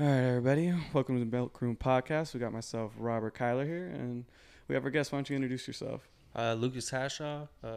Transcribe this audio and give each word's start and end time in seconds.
All 0.00 0.06
right, 0.06 0.14
everybody. 0.14 0.72
Welcome 0.94 1.16
to 1.16 1.20
the 1.26 1.30
Milk 1.30 1.60
Room 1.60 1.76
Podcast. 1.76 2.32
We 2.32 2.40
got 2.40 2.54
myself, 2.54 2.92
Robert 2.96 3.34
Kyler, 3.34 3.66
here, 3.66 3.88
and 3.88 4.24
we 4.66 4.74
have 4.74 4.82
our 4.82 4.90
guest. 4.90 5.12
Why 5.12 5.18
don't 5.18 5.28
you 5.28 5.36
introduce 5.36 5.66
yourself? 5.66 6.08
Uh, 6.34 6.54
Lucas 6.54 6.90
Hashaw, 6.90 7.46
uh, 7.62 7.76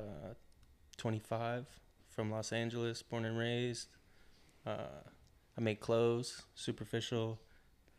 25, 0.95 1.65
from 2.07 2.31
Los 2.31 2.53
Angeles, 2.53 3.01
born 3.01 3.25
and 3.25 3.37
raised. 3.37 3.89
Uh, 4.65 5.01
I 5.57 5.61
make 5.61 5.81
clothes, 5.81 6.43
superficial. 6.55 7.41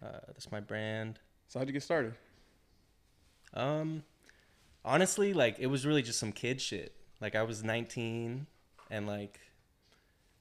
Uh, 0.03 0.21
that's 0.29 0.51
my 0.51 0.61
brand. 0.61 1.19
So, 1.49 1.59
how'd 1.59 1.69
you 1.69 1.75
get 1.75 1.83
started? 1.83 2.15
Um, 3.53 4.05
honestly, 4.87 5.35
like 5.35 5.59
it 5.59 5.67
was 5.67 5.85
really 5.85 6.01
just 6.01 6.19
some 6.19 6.33
kid 6.33 6.63
shit. 6.63 6.95
Like 7.21 7.35
I 7.35 7.43
was 7.43 7.63
19, 7.63 8.47
and 8.91 9.07
like 9.07 9.39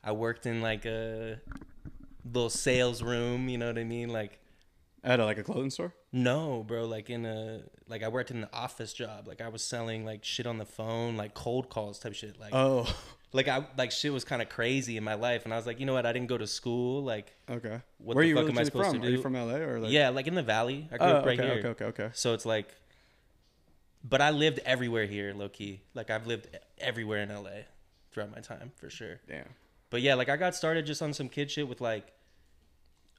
I 0.01 0.13
worked 0.13 0.45
in 0.45 0.61
like 0.61 0.85
a 0.85 1.41
little 2.25 2.49
sales 2.49 3.01
room. 3.03 3.49
You 3.49 3.57
know 3.57 3.67
what 3.67 3.77
I 3.77 3.83
mean? 3.83 4.09
Like 4.09 4.39
At 5.03 5.19
a, 5.19 5.25
like 5.25 5.37
a 5.37 5.43
clothing 5.43 5.69
store? 5.69 5.93
No, 6.11 6.63
bro. 6.67 6.85
Like 6.85 7.09
in 7.09 7.25
a 7.25 7.61
like 7.87 8.03
I 8.03 8.07
worked 8.07 8.31
in 8.31 8.37
an 8.37 8.49
office 8.53 8.93
job. 8.93 9.27
Like 9.27 9.41
I 9.41 9.49
was 9.49 9.63
selling 9.63 10.05
like 10.05 10.23
shit 10.23 10.45
on 10.47 10.57
the 10.57 10.65
phone, 10.65 11.17
like 11.17 11.33
cold 11.33 11.69
calls 11.69 11.99
type 11.99 12.13
shit. 12.13 12.39
Like 12.39 12.51
Oh, 12.53 12.93
like 13.33 13.47
I 13.47 13.65
like 13.77 13.91
shit 13.91 14.13
was 14.13 14.23
kind 14.23 14.41
of 14.41 14.49
crazy 14.49 14.95
in 14.95 15.03
my 15.03 15.15
life, 15.15 15.43
and 15.45 15.53
I 15.53 15.57
was 15.57 15.65
like, 15.65 15.79
you 15.79 15.85
know 15.85 15.93
what? 15.93 16.05
I 16.05 16.13
didn't 16.13 16.27
go 16.29 16.37
to 16.37 16.47
school. 16.47 17.03
Like 17.03 17.35
okay. 17.49 17.81
What 17.97 18.15
Where 18.15 18.23
the 18.23 18.29
you 18.29 18.35
fuck 18.35 18.47
am 18.49 18.57
I 18.57 18.63
supposed 18.63 18.91
from? 18.91 19.01
to 19.01 19.07
Are 19.07 19.09
you 19.11 19.21
from 19.21 19.33
LA 19.33 19.55
or 19.55 19.79
like? 19.79 19.91
yeah, 19.91 20.09
like 20.09 20.27
in 20.27 20.35
the 20.35 20.43
valley. 20.43 20.87
I 20.91 20.97
grew 20.97 21.07
Oh, 21.07 21.11
up 21.17 21.25
right 21.25 21.39
okay, 21.39 21.49
here. 21.49 21.57
okay, 21.59 21.67
okay, 21.69 21.85
okay. 21.85 22.09
So 22.13 22.33
it's 22.35 22.45
like, 22.45 22.73
but 24.03 24.21
I 24.21 24.29
lived 24.29 24.59
everywhere 24.65 25.05
here, 25.07 25.33
low 25.33 25.49
key. 25.49 25.81
Like 25.95 26.09
I've 26.09 26.27
lived 26.27 26.47
everywhere 26.77 27.23
in 27.23 27.29
LA 27.29 27.65
throughout 28.11 28.31
my 28.33 28.41
time 28.41 28.71
for 28.75 28.89
sure. 28.91 29.19
Damn. 29.27 29.47
But 29.93 30.01
yeah, 30.01 30.15
like 30.15 30.27
I 30.27 30.37
got 30.37 30.55
started 30.55 30.87
just 30.87 31.03
on 31.03 31.13
some 31.13 31.29
kid 31.29 31.51
shit 31.51 31.67
with 31.67 31.79
like 31.79 32.11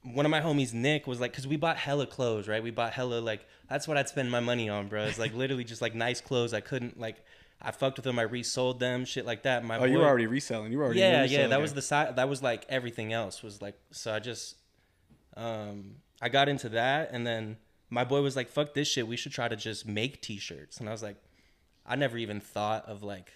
one 0.03 0.25
of 0.25 0.29
my 0.29 0.41
homies, 0.41 0.73
Nick, 0.73 1.07
was 1.07 1.21
like, 1.21 1.31
cause 1.31 1.47
we 1.47 1.55
bought 1.55 1.77
hella 1.77 2.05
clothes, 2.05 2.49
right? 2.49 2.61
We 2.61 2.69
bought 2.69 2.91
hella 2.91 3.21
like 3.21 3.45
that's 3.69 3.87
what 3.87 3.95
I'd 3.95 4.09
spend 4.09 4.29
my 4.29 4.41
money 4.41 4.67
on, 4.67 4.89
bro. 4.89 5.05
It's 5.05 5.17
like 5.17 5.33
literally 5.43 5.63
just 5.63 5.81
like 5.81 5.95
nice 5.95 6.19
clothes. 6.19 6.53
I 6.53 6.59
couldn't 6.59 6.99
like 6.99 7.23
I 7.61 7.71
fucked 7.71 7.95
with 7.95 8.03
them. 8.03 8.19
I 8.19 8.23
resold 8.23 8.81
them, 8.81 9.05
shit 9.05 9.25
like 9.25 9.43
that. 9.43 9.63
My 9.63 9.77
Oh, 9.77 9.85
you 9.85 9.99
were 9.99 10.03
already 10.05 10.27
reselling. 10.27 10.73
You 10.73 10.79
were 10.79 10.83
already. 10.83 10.99
yeah, 10.99 11.23
yeah. 11.23 11.47
That 11.47 11.61
was 11.61 11.73
the 11.73 11.81
side. 11.81 12.17
That 12.17 12.27
was 12.27 12.43
like 12.43 12.65
everything 12.67 13.13
else 13.13 13.41
was 13.41 13.61
like. 13.61 13.79
So 13.91 14.13
I 14.13 14.19
just, 14.19 14.57
um, 15.37 15.95
I 16.21 16.27
got 16.27 16.49
into 16.49 16.67
that, 16.67 17.11
and 17.13 17.25
then 17.25 17.55
my 17.89 18.03
boy 18.03 18.21
was 18.21 18.35
like, 18.35 18.49
"Fuck 18.49 18.73
this 18.73 18.89
shit. 18.89 19.07
We 19.07 19.15
should 19.15 19.31
try 19.31 19.47
to 19.47 19.55
just 19.55 19.87
make 19.87 20.21
T-shirts." 20.21 20.81
And 20.81 20.89
I 20.89 20.91
was 20.91 21.01
like, 21.01 21.15
I 21.85 21.95
never 21.95 22.17
even 22.17 22.41
thought 22.41 22.85
of 22.89 23.01
like 23.01 23.31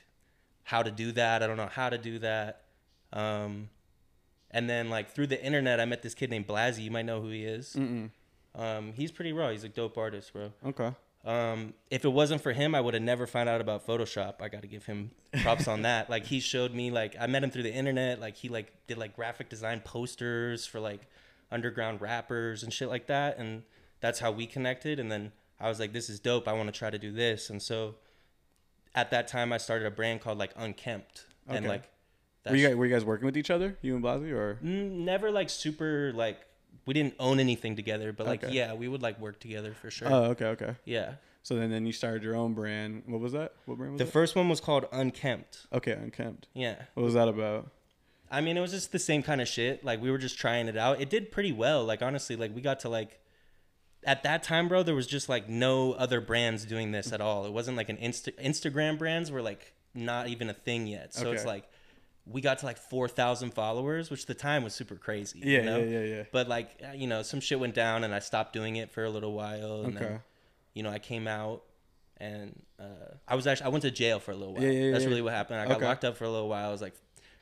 how 0.64 0.84
to 0.84 0.92
do 0.92 1.14
that. 1.14 1.42
I 1.42 1.48
don't 1.48 1.56
know 1.56 1.70
how 1.72 1.90
to 1.90 1.98
do 1.98 2.20
that. 2.20 2.64
Um, 3.14 3.70
and 4.52 4.70
then 4.70 4.90
like 4.90 5.12
through 5.12 5.28
the 5.28 5.44
internet, 5.44 5.80
I 5.80 5.86
met 5.86 6.02
this 6.02 6.14
kid 6.14 6.30
named 6.30 6.48
Blazzy. 6.48 6.84
You 6.84 6.92
might 6.92 7.06
know 7.06 7.22
who 7.22 7.30
he 7.30 7.44
is. 7.44 7.76
Mm-mm. 7.76 8.10
Um, 8.56 8.94
he's 8.94 9.12
pretty 9.12 9.32
raw. 9.32 9.50
He's 9.50 9.64
a 9.64 9.70
dope 9.70 9.98
artist, 9.98 10.34
bro. 10.34 10.52
Okay. 10.66 10.92
Um, 11.26 11.74
if 11.92 12.06
it 12.06 12.10
wasn't 12.10 12.42
for 12.42 12.54
him, 12.54 12.74
I 12.74 12.82
would 12.82 12.94
have 12.94 13.04
never 13.04 13.28
found 13.28 13.50
out 13.50 13.60
about 13.62 13.86
Photoshop. 13.86 14.42
I 14.42 14.48
got 14.48 14.62
to 14.62 14.68
give 14.68 14.86
him 14.86 15.12
props 15.42 15.68
on 15.68 15.82
that. 15.82 16.10
Like 16.10 16.26
he 16.26 16.40
showed 16.40 16.74
me, 16.74 16.92
like 16.92 17.16
I 17.20 17.28
met 17.28 17.44
him 17.44 17.52
through 17.52 17.64
the 17.64 17.74
internet. 17.74 18.20
Like 18.20 18.36
he 18.38 18.50
like 18.50 18.72
did 18.88 18.98
like 18.98 19.16
graphic 19.16 19.50
design 19.50 19.82
posters 19.82 20.66
for 20.66 20.80
like 20.80 21.02
underground 21.52 22.02
rappers 22.02 22.64
and 22.64 22.72
shit 22.72 22.90
like 22.90 23.08
that, 23.08 23.38
and 23.38 23.64
that's 24.00 24.20
how 24.20 24.32
we 24.32 24.46
connected. 24.46 25.00
And 25.00 25.12
then 25.12 25.32
I 25.60 25.68
was 25.68 25.80
like, 25.80 25.92
this 25.94 26.10
is 26.10 26.20
dope. 26.20 26.48
I 26.48 26.54
want 26.54 26.74
to 26.74 26.78
try 26.78 26.90
to 26.90 26.98
do 26.98 27.12
this. 27.12 27.50
And 27.50 27.62
so 27.62 27.96
at 28.96 29.12
that 29.12 29.28
time, 29.28 29.52
I 29.52 29.58
started 29.58 29.86
a 29.86 29.92
brand 29.92 30.22
called 30.22 30.38
like 30.38 30.54
Unkempt, 30.56 31.26
and 31.48 31.66
Okay. 31.66 31.68
Like 32.46 32.52
Were 32.52 32.58
you 32.58 32.68
guys 32.68 32.76
were 32.76 32.86
you 32.86 32.94
guys 32.94 33.06
working 33.06 33.26
with 33.26 33.38
each 33.38 33.50
other, 33.52 33.78
you 33.82 33.96
and 33.96 34.04
Blasey, 34.04 34.32
or? 34.32 34.60
Mm, 34.64 34.92
never 35.06 35.32
like 35.32 35.50
super 35.50 36.12
like 36.14 36.40
we 36.86 36.94
didn't 36.94 37.16
own 37.20 37.40
anything 37.40 37.76
together, 37.76 38.12
but 38.14 38.26
like 38.28 38.44
Okay. 38.44 38.54
yeah, 38.54 38.74
we 38.74 38.88
would 38.88 39.02
like 39.02 39.20
work 39.20 39.40
together 39.40 39.74
for 39.74 39.92
sure. 39.92 40.08
Oh, 40.12 40.24
okay, 40.32 40.46
okay. 40.46 40.76
yeah. 40.86 41.14
So 41.44 41.56
then, 41.56 41.70
then 41.72 41.86
you 41.86 41.94
started 41.94 42.22
your 42.22 42.36
own 42.36 42.54
brand. 42.54 43.04
What 43.08 43.22
was 43.22 43.32
that? 43.34 43.54
What 43.66 43.78
brand 43.78 43.94
was 43.94 44.00
The 44.00 44.06
that? 44.06 44.12
first 44.12 44.36
one 44.36 44.50
was 44.50 44.60
called 44.60 44.86
Unkempt. 44.92 45.68
okay, 45.74 45.94
Unkempt. 45.94 46.48
Yeah. 46.54 46.76
What 46.96 47.04
was 47.04 47.14
that 47.14 47.28
about? 47.28 47.70
I 48.32 48.42
mean, 48.42 48.58
it 48.58 48.62
was 48.62 48.72
just 48.72 48.92
the 48.92 49.00
same 49.00 49.24
kind 49.24 49.42
of 49.42 49.48
shit. 49.48 49.84
Like 49.84 50.02
we 50.02 50.12
were 50.12 50.18
just 50.18 50.38
trying 50.38 50.68
it 50.68 50.78
out. 50.78 51.02
It 51.02 51.10
did 51.10 51.32
pretty 51.32 51.52
well. 51.52 51.84
Like 51.86 52.02
honestly, 52.02 52.36
like 52.36 52.54
we 52.54 52.62
got 52.62 52.82
to 52.82 52.90
like 52.90 53.20
at 54.06 54.24
that 54.24 54.44
time, 54.44 54.68
bro, 54.68 54.84
there 54.84 54.96
was 54.96 55.08
just 55.08 55.28
like 55.30 55.50
no 55.50 55.94
other 55.94 56.22
brands 56.22 56.66
doing 56.66 56.92
this 56.92 57.12
at 57.12 57.22
all. 57.22 57.46
It 57.46 57.52
wasn't 57.54 57.76
like 57.78 57.90
an 57.90 57.98
Insta- 57.98 58.38
Instagram 58.44 58.98
brands 58.98 59.32
were 59.32 59.42
like 59.42 59.74
not 59.94 60.28
even 60.28 60.50
a 60.50 60.54
thing 60.54 60.88
yet. 60.88 61.14
So 61.14 61.32
it's 61.32 61.42
Okay. 61.42 61.50
like 61.50 61.69
we 62.32 62.42
got 62.42 62.60
to 62.60 62.66
like 62.66 62.78
4,000 62.78 63.54
followers, 63.54 64.10
which 64.12 64.26
the 64.28 64.34
time 64.36 64.64
was 64.64 64.74
super 64.74 64.96
crazy. 64.96 65.40
Yeah, 65.44 65.60
you 65.60 65.66
know? 65.66 65.80
yeah, 65.80 65.86
yeah, 66.00 66.04
yeah. 66.18 66.24
But 66.32 66.48
like, 66.48 66.70
uh, 66.88 66.94
you 66.94 67.08
know, 67.08 67.22
some 67.24 67.40
shit 67.40 67.60
went 67.60 67.74
down 67.74 68.04
and 68.04 68.14
I 68.14 68.20
stopped 68.20 68.54
doing 68.54 68.76
it 68.76 68.92
for 68.92 69.04
a 69.04 69.10
little 69.10 69.34
while. 69.34 69.82
And 69.84 69.96
Okay. 69.98 70.06
then, 70.06 70.20
you 70.74 70.84
know, 70.84 70.92
I 70.92 71.00
came 71.00 71.28
out 71.28 71.64
and 72.18 72.62
uh, 72.80 72.84
I 73.28 73.36
was 73.36 73.48
actually, 73.48 73.66
I 73.66 73.70
went 73.70 73.82
to 73.84 73.92
jail 73.92 74.20
for 74.20 74.32
a 74.32 74.36
little 74.36 74.54
while. 74.54 74.64
Yeah, 74.64 74.70
yeah, 74.72 74.92
That's 74.92 75.04
yeah. 75.04 75.10
really 75.10 75.22
what 75.22 75.34
happened. 75.34 75.60
I 75.60 75.66
got 75.66 75.78
Okay. 75.78 75.86
locked 75.86 76.06
up 76.06 76.18
for 76.18 76.26
a 76.26 76.30
little 76.30 76.50
while. 76.50 76.68
I 76.68 76.72
was 76.72 76.82
like, 76.82 76.94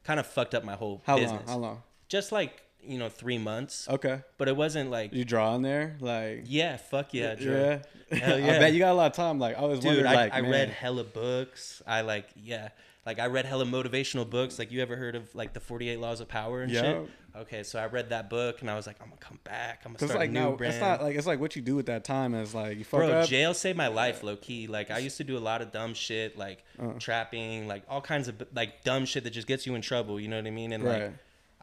kind 0.04 0.20
of 0.20 0.28
fucked 0.28 0.56
up 0.56 0.64
my 0.64 0.76
whole 0.76 1.02
How 1.06 1.18
business. 1.18 1.48
long? 1.48 1.48
How 1.48 1.58
long? 1.58 1.84
Just 2.08 2.32
like, 2.32 2.62
you 2.82 2.98
know, 2.98 3.10
three 3.10 3.38
months. 3.38 3.90
Okay. 3.90 4.22
But 4.38 4.48
it 4.48 4.56
wasn't 4.56 4.90
like, 4.92 5.12
Did 5.12 5.18
you 5.20 5.26
draw 5.26 5.56
in 5.56 5.64
there? 5.64 5.98
Like. 6.00 6.44
yeah, 6.46 6.78
fuck 6.78 7.14
yeah. 7.14 7.36
Yeah. 7.38 7.80
Hell 8.18 8.36
I 8.38 8.60
bet 8.60 8.72
you 8.74 8.80
got 8.80 8.92
a 8.92 8.94
lot 8.94 9.08
of 9.08 9.14
time. 9.18 9.38
Like 9.40 9.58
I 9.58 9.66
was 9.66 9.80
Dude, 9.80 9.88
wondering, 9.88 10.08
I, 10.08 10.16
like 10.16 10.34
I 10.34 10.42
man. 10.42 10.52
read 10.52 10.70
hella 10.70 11.04
books. 11.04 11.82
I 11.86 12.02
like, 12.02 12.30
yeah. 12.38 12.70
Like 13.08 13.20
I 13.20 13.28
read 13.28 13.46
hella 13.46 13.64
motivational 13.66 14.30
books. 14.30 14.60
Like 14.60 14.70
you 14.72 14.82
ever 14.82 14.96
heard 14.98 15.16
of 15.16 15.34
like 15.34 15.54
the 15.54 15.60
48 15.62 16.00
laws 16.00 16.20
of 16.20 16.28
power 16.28 16.62
and 16.62 16.72
Yeah. 16.72 16.82
shit? 16.82 17.10
Okay, 17.38 17.64
so 17.64 17.80
I 17.80 17.86
read 17.86 18.10
that 18.10 18.30
book 18.30 18.62
and 18.62 18.70
I 18.70 18.76
was 18.76 18.86
like, 18.86 18.98
I'm 19.02 19.08
gonna 19.08 19.22
come 19.22 19.40
back. 19.44 19.84
I'm 19.86 19.94
gonna 19.94 20.08
start 20.08 20.20
like 20.20 20.30
a 20.30 20.34
new 20.34 20.40
no, 20.42 20.52
brand. 20.58 20.74
it's 20.74 20.82
not 20.82 21.02
like 21.02 21.16
it's 21.16 21.26
like 21.26 21.40
what 21.40 21.56
you 21.56 21.62
do 21.62 21.80
at 21.80 21.86
that 21.86 22.04
time 22.04 22.36
is 22.36 22.54
like 22.54 22.78
you 22.78 22.84
fuck 22.84 23.00
Bro, 23.00 23.12
up. 23.12 23.30
jail 23.30 23.54
saved 23.54 23.78
my 23.78 23.88
life, 23.88 24.24
low 24.24 24.36
key. 24.36 24.68
Like 24.68 24.92
I 24.92 24.98
used 24.98 25.18
to 25.18 25.24
do 25.24 25.38
a 25.38 25.40
lot 25.40 25.62
of 25.62 25.72
dumb 25.72 25.94
shit, 25.94 26.38
like 26.38 26.64
Uh. 26.78 26.94
trapping, 27.00 27.68
like 27.68 27.84
all 27.90 28.02
kinds 28.02 28.28
of 28.28 28.36
like 28.54 28.84
dumb 28.84 29.06
shit 29.06 29.24
that 29.24 29.30
just 29.32 29.48
gets 29.48 29.66
you 29.66 29.74
in 29.76 29.82
trouble. 29.82 30.20
You 30.20 30.28
know 30.28 30.38
what 30.38 30.46
I 30.48 30.52
mean? 30.52 30.74
And 30.74 30.84
Right. 30.84 31.04
like, 31.04 31.14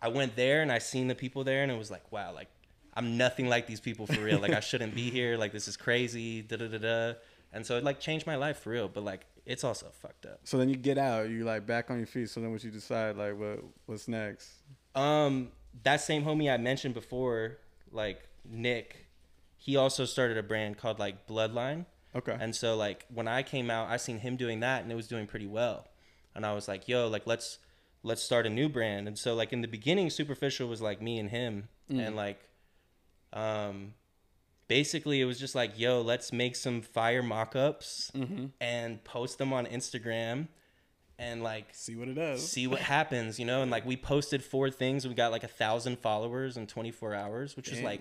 I 0.01 0.09
went 0.09 0.37
there 0.37 0.63
and 0.63 0.73
I 0.73 0.79
seen 0.79 1.09
the 1.09 1.15
people 1.15 1.45
there, 1.45 1.63
and 1.63 1.71
it 1.71 1.77
was 1.77 1.91
like, 1.91 2.11
wow, 2.11 2.33
like 2.33 2.49
I'm 2.95 3.19
nothing 3.19 3.49
like 3.49 3.67
these 3.67 3.81
people 3.81 4.07
for 4.07 4.21
real. 4.23 4.39
like 4.39 4.53
I 4.55 4.61
shouldn't 4.61 4.95
be 4.95 5.11
here. 5.11 5.37
Like 5.37 5.53
this 5.53 5.69
is 5.69 5.77
crazy. 5.77 6.41
Da 6.41 6.57
da 6.57 6.69
da 6.69 6.79
da. 6.79 7.13
And 7.53 7.67
so 7.67 7.77
it 7.77 7.85
like 7.85 8.01
changed 8.01 8.27
my 8.27 8.37
life 8.37 8.61
for 8.61 8.71
real. 8.71 8.89
But 8.89 9.05
like 9.05 9.27
it's 9.47 9.65
also 9.65 9.87
fucked 10.01 10.27
up. 10.27 10.41
So 10.45 10.57
then 10.59 10.69
you 10.69 10.77
get 10.77 10.99
out, 10.99 11.29
you 11.29 11.45
like 11.45 11.67
back 11.67 11.91
on 11.91 11.99
your 11.99 12.07
feet. 12.07 12.31
So 12.31 12.41
then 12.41 12.51
what 12.51 12.65
you 12.65 12.71
decide, 12.71 13.17
like 13.17 13.39
what 13.39 13.63
what's 13.87 14.09
next? 14.09 14.51
Um, 14.95 15.49
that 15.83 16.01
same 16.01 16.25
homie 16.25 16.53
I 16.53 16.57
mentioned 16.57 16.95
before, 16.95 17.59
like 17.91 18.29
Nick, 18.45 19.07
he 19.57 19.77
also 19.77 20.05
started 20.05 20.39
a 20.39 20.43
brand 20.43 20.79
called 20.79 20.99
like 20.99 21.27
Bloodline. 21.27 21.87
Okay. 22.15 22.37
And 22.39 22.55
so 22.55 22.77
like 22.77 23.05
when 23.13 23.29
I 23.29 23.43
came 23.43 23.71
out, 23.71 23.91
I 23.91 23.97
seen 23.97 24.19
him 24.19 24.37
doing 24.37 24.61
that 24.61 24.83
and 24.83 24.93
it 24.93 24.95
was 24.95 25.09
doing 25.09 25.27
pretty 25.27 25.47
well. 25.47 25.87
And 26.35 26.47
I 26.47 26.53
was 26.53 26.69
like, 26.69 26.89
yo, 26.89 27.09
like 27.09 27.27
let's 27.27 27.59
let's 28.03 28.23
start 28.23 28.47
a 28.47 28.51
new 28.51 28.69
brand. 28.69 29.09
And 29.09 29.19
so 29.19 29.35
like 29.35 29.53
in 29.53 29.61
the 29.61 29.69
beginning, 29.69 30.11
Superficial 30.11 30.69
was 30.69 30.81
like 30.81 31.03
me 31.03 31.19
and 31.19 31.31
him. 31.31 31.69
And 31.91 32.17
like 32.17 32.41
um 33.33 33.95
basically 34.69 35.21
it 35.21 35.25
was 35.25 35.39
just 35.39 35.55
like, 35.55 35.79
yo, 35.79 36.01
let's 36.01 36.33
make 36.33 36.57
some 36.57 36.81
fire 36.83 37.23
mock-ups 37.23 38.11
mm-hmm. 38.15 38.47
and 38.61 39.03
post 39.05 39.39
them 39.39 39.53
on 39.53 39.67
Instagram 39.67 40.49
and 41.19 41.43
like 41.43 41.67
See 41.73 41.95
what 41.95 42.09
it 42.09 42.15
does. 42.15 42.49
see 42.49 42.67
what 42.67 42.81
happens, 42.81 43.39
you 43.39 43.45
know. 43.45 43.63
And 43.63 43.71
like 43.71 43.87
we 43.87 43.97
posted 43.97 44.43
four 44.43 44.71
things, 44.71 45.07
we 45.07 45.15
got 45.15 45.33
like 45.33 45.45
a 45.45 45.49
thousand 45.49 45.99
followers 45.99 46.57
in 46.57 46.67
24 46.67 47.15
hours, 47.15 47.57
which 47.57 47.71
was 47.71 47.81
like 47.81 48.01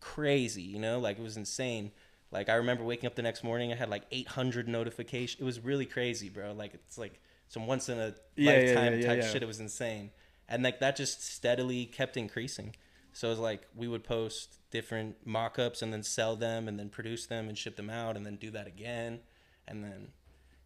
crazy, 0.00 0.62
you 0.62 0.78
know. 0.78 0.98
Like 0.98 1.18
it 1.18 1.22
was 1.22 1.36
insane. 1.36 1.92
Like 2.32 2.48
I 2.48 2.54
remember 2.54 2.84
waking 2.84 3.06
up 3.06 3.14
the 3.14 3.22
next 3.22 3.42
morning, 3.44 3.72
I 3.72 3.76
had 3.76 3.88
like 3.88 4.04
800 4.10 4.68
notifications. 4.68 5.40
It 5.40 5.44
was 5.44 5.60
really 5.60 5.86
crazy, 5.86 6.28
bro. 6.28 6.52
Like 6.52 6.74
it's 6.74 6.98
like 6.98 7.20
some 7.48 7.66
once 7.66 7.88
in 7.88 7.98
a 7.98 8.14
Yeah, 8.36 8.52
lifetime 8.52 8.92
yeah, 8.94 8.98
yeah, 8.98 9.06
type 9.06 9.32
shit. 9.32 9.42
It 9.42 9.46
was 9.46 9.60
insane, 9.60 10.10
and 10.48 10.62
like 10.62 10.80
that 10.80 10.96
just 10.96 11.24
steadily 11.24 11.86
kept 11.86 12.16
increasing. 12.16 12.74
So 13.12 13.28
it 13.28 13.30
was 13.30 13.38
like 13.38 13.66
we 13.74 13.88
would 13.88 14.04
post 14.04 14.58
different 14.70 15.26
mock-ups 15.26 15.82
and 15.82 15.92
then 15.92 16.02
sell 16.02 16.36
them 16.36 16.68
and 16.68 16.78
then 16.78 16.88
produce 16.88 17.26
them 17.26 17.48
and 17.48 17.56
ship 17.58 17.76
them 17.76 17.90
out 17.90 18.16
and 18.16 18.24
then 18.24 18.36
do 18.36 18.50
that 18.52 18.66
again 18.66 19.20
and 19.66 19.82
then 19.84 20.08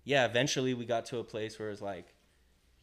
yeah, 0.05 0.26
eventually 0.26 0.75
we 0.75 0.85
got 0.85 1.06
to 1.06 1.19
a 1.19 1.25
place 1.25 1.58
where 1.58 1.70
it's 1.70 1.81
like 1.81 2.14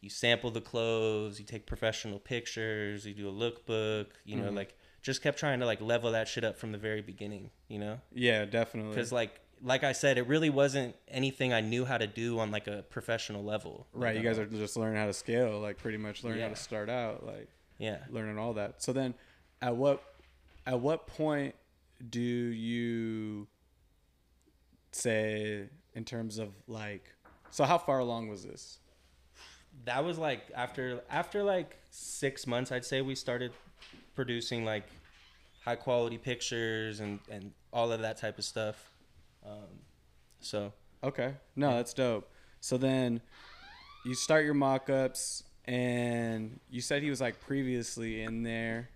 you 0.00 0.10
sample 0.10 0.50
the 0.50 0.60
clothes, 0.60 1.38
you 1.38 1.46
take 1.46 1.66
professional 1.66 2.18
pictures, 2.18 3.06
you 3.06 3.14
do 3.14 3.28
a 3.28 3.32
lookbook, 3.32 4.06
you 4.24 4.36
know, 4.36 4.50
Mhm. 4.50 4.56
like 4.56 4.76
just 5.00 5.22
kept 5.22 5.38
trying 5.38 5.60
to 5.60 5.66
like 5.66 5.80
level 5.80 6.10
that 6.10 6.26
shit 6.26 6.42
up 6.42 6.56
from 6.56 6.72
the 6.72 6.78
very 6.78 7.00
beginning, 7.00 7.50
you 7.68 7.78
know? 7.78 8.00
Yeah, 8.12 8.44
definitely. 8.44 8.90
Because 8.94 9.12
like 9.12 9.40
like 9.64 9.84
I 9.84 9.92
said, 9.92 10.18
it 10.18 10.26
really 10.26 10.50
wasn't 10.50 10.96
anything 11.06 11.52
I 11.52 11.60
knew 11.60 11.84
how 11.84 11.96
to 11.96 12.08
do 12.08 12.40
on 12.40 12.50
like 12.50 12.66
a 12.66 12.82
professional 12.90 13.44
level. 13.44 13.86
right, 13.92 14.16
you 14.16 14.22
know? 14.22 14.28
guys 14.28 14.38
are 14.40 14.46
just 14.46 14.76
learning 14.76 14.96
how 14.96 15.06
to 15.06 15.12
scale, 15.12 15.60
like 15.60 15.78
pretty 15.78 15.98
much 15.98 16.24
learning 16.24 16.42
how 16.42 16.48
to 16.48 16.56
start 16.56 16.90
out, 16.90 17.24
like 17.24 17.48
yeah. 17.78 17.98
learning 18.10 18.38
all 18.38 18.54
that. 18.54 18.82
So 18.82 18.92
then, 18.92 19.14
at 19.62 19.74
what 19.74 20.02
at 20.66 20.78
what 20.78 21.06
point 21.06 21.54
do 22.10 22.20
you 22.20 23.46
say 24.90 25.68
in 25.94 26.04
terms 26.04 26.38
of 26.38 26.50
like? 26.66 27.04
So 27.50 27.64
how 27.64 27.78
far 27.78 27.98
along 28.00 28.28
was 28.28 28.44
this? 28.44 28.78
that 29.86 30.04
was 30.04 30.18
like 30.18 30.42
after 30.54 31.00
after 31.08 31.42
like 31.42 31.78
six 31.88 32.46
months 32.46 32.70
i'd 32.70 32.84
say 32.84 33.00
we 33.00 33.14
started 33.14 33.50
producing 34.14 34.66
like 34.66 34.84
high 35.64 35.76
quality 35.76 36.18
pictures 36.18 37.00
and 37.00 37.20
and 37.30 37.52
all 37.72 37.90
of 37.90 38.00
that 38.02 38.18
type 38.18 38.38
of 38.38 38.44
stuff. 38.44 38.90
Um, 39.44 39.80
so 40.40 40.72
Okay. 41.04 41.34
No, 41.56 41.76
that's 41.76 41.94
dope. 41.94 42.30
So 42.60 42.76
then 42.76 43.20
you 44.04 44.14
start 44.14 44.44
your 44.44 44.54
mock-ups 44.54 45.42
and 45.64 46.60
you 46.70 46.80
said 46.80 47.02
he 47.02 47.10
was 47.10 47.20
like 47.20 47.40
previously 47.40 48.22
in 48.22 48.44
there. 48.44 48.88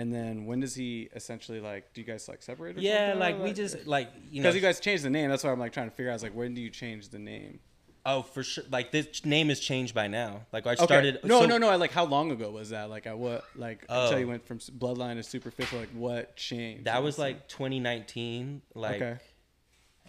And 0.00 0.14
then 0.14 0.46
when 0.46 0.60
does 0.60 0.74
he 0.76 1.08
essentially 1.14 1.60
like 1.60 1.92
do 1.92 2.00
you 2.00 2.06
guys 2.06 2.28
like 2.28 2.40
separate 2.42 2.76
or 2.76 2.80
yeah, 2.80 3.12
something? 3.12 3.18
like 3.20 3.42
we 3.42 3.52
just 3.52 3.84
like 3.86 4.08
you 4.30 4.40
know 4.42 4.48
because 4.48 4.54
you 4.54 4.60
guys 4.60 4.78
changed 4.78 5.02
the 5.02 5.10
name. 5.10 5.28
That's 5.28 5.42
why 5.42 5.50
I'm 5.50 5.58
like 5.58 5.72
trying 5.72 5.90
to 5.90 5.96
figure 5.96 6.10
out. 6.10 6.12
I 6.12 6.16
was 6.16 6.22
like, 6.22 6.34
when 6.36 6.54
do 6.54 6.60
you 6.60 6.70
change 6.70 7.08
the 7.08 7.18
name? 7.18 7.60
oh 8.06 8.22
for 8.22 8.44
sure 8.44 8.62
like 8.70 8.92
this 8.92 9.24
name 9.24 9.50
is 9.50 9.58
changed 9.58 9.92
by 9.94 10.06
now. 10.06 10.42
Like 10.52 10.66
I 10.68 10.74
Okay. 10.74 10.84
started 10.84 11.18
No, 11.24 11.40
so- 11.40 11.46
no, 11.46 11.58
no. 11.58 11.76
Like 11.76 11.90
how 11.90 12.04
long 12.04 12.30
ago 12.30 12.48
was 12.50 12.70
that? 12.70 12.88
Like 12.88 13.08
at 13.08 13.18
what? 13.18 13.44
Like 13.56 13.84
until 13.88 14.16
Oh. 14.16 14.20
you 14.20 14.28
went 14.28 14.46
from 14.46 14.58
bloodline 14.60 15.16
to 15.16 15.22
superficial. 15.24 15.80
Like 15.80 15.90
what 15.90 16.36
changed? 16.36 16.84
That 16.84 17.02
was 17.02 17.18
like 17.18 17.48
2019, 17.48 18.62
like, 18.74 18.96
Okay. 19.02 19.16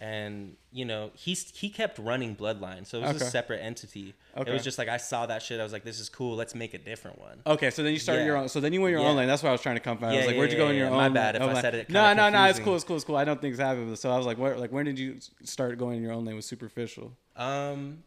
And 0.00 0.56
you 0.72 0.84
know 0.86 1.10
he's 1.14 1.50
he 1.54 1.68
kept 1.68 1.98
running 1.98 2.34
Bloodline, 2.34 2.86
so 2.86 2.98
it 2.98 3.02
was 3.02 3.16
Okay. 3.16 3.24
a 3.26 3.28
separate 3.28 3.58
entity. 3.62 4.14
It 4.36 4.48
was 4.48 4.64
just 4.64 4.78
like 4.78 4.88
I 4.88 4.96
saw 4.96 5.26
that 5.26 5.42
shit, 5.42 5.60
I 5.60 5.62
was 5.62 5.72
like, 5.72 5.84
this 5.84 6.00
is 6.00 6.08
cool. 6.08 6.36
Let's 6.36 6.54
make 6.54 6.72
a 6.72 6.78
different 6.78 7.18
one. 7.20 7.42
Okay, 7.46 7.70
so 7.70 7.82
then 7.82 7.92
you 7.92 7.98
started 7.98 8.22
Yeah. 8.22 8.26
your 8.28 8.36
own. 8.38 8.48
So 8.48 8.60
then 8.60 8.72
you 8.72 8.80
went 8.80 8.92
your 8.92 9.02
Yeah. 9.02 9.08
own 9.08 9.16
lane. 9.16 9.28
That's 9.28 9.42
why 9.42 9.50
I 9.50 9.52
was 9.52 9.60
trying 9.60 9.76
to 9.76 9.80
come 9.80 9.98
find. 9.98 10.12
I 10.14 10.16
was 10.16 10.26
like, 10.26 10.36
where'd 10.36 10.50
you 10.50 10.56
go 10.58 10.70
in 10.70 10.76
your 10.76 10.86
own? 10.88 10.96
My 10.96 11.08
bad 11.10 11.36
if 11.36 11.42
own 11.42 11.50
I 11.50 11.60
said 11.60 11.74
it 11.74 11.90
No, 11.90 12.12
no, 12.14 12.30
no. 12.30 12.44
It's 12.46 12.58
cool. 12.58 12.74
It's 12.76 12.84
cool. 12.84 12.96
It's 12.96 13.04
cool. 13.04 13.16
I 13.16 13.24
don't 13.24 13.40
think 13.40 13.52
it's 13.52 13.60
happened. 13.60 13.98
So 13.98 14.10
I 14.10 14.16
was 14.16 14.24
like, 14.26 14.38
where? 14.38 14.56
Like, 14.56 14.72
when 14.72 14.86
did 14.86 14.98
you 14.98 15.18
start 15.44 15.76
going 15.78 15.98
in 15.98 16.02
your 16.02 16.12
own 16.12 16.24
lane 16.24 16.36
with 16.36 16.44
superficial? 16.46 17.12
Um, 17.36 18.02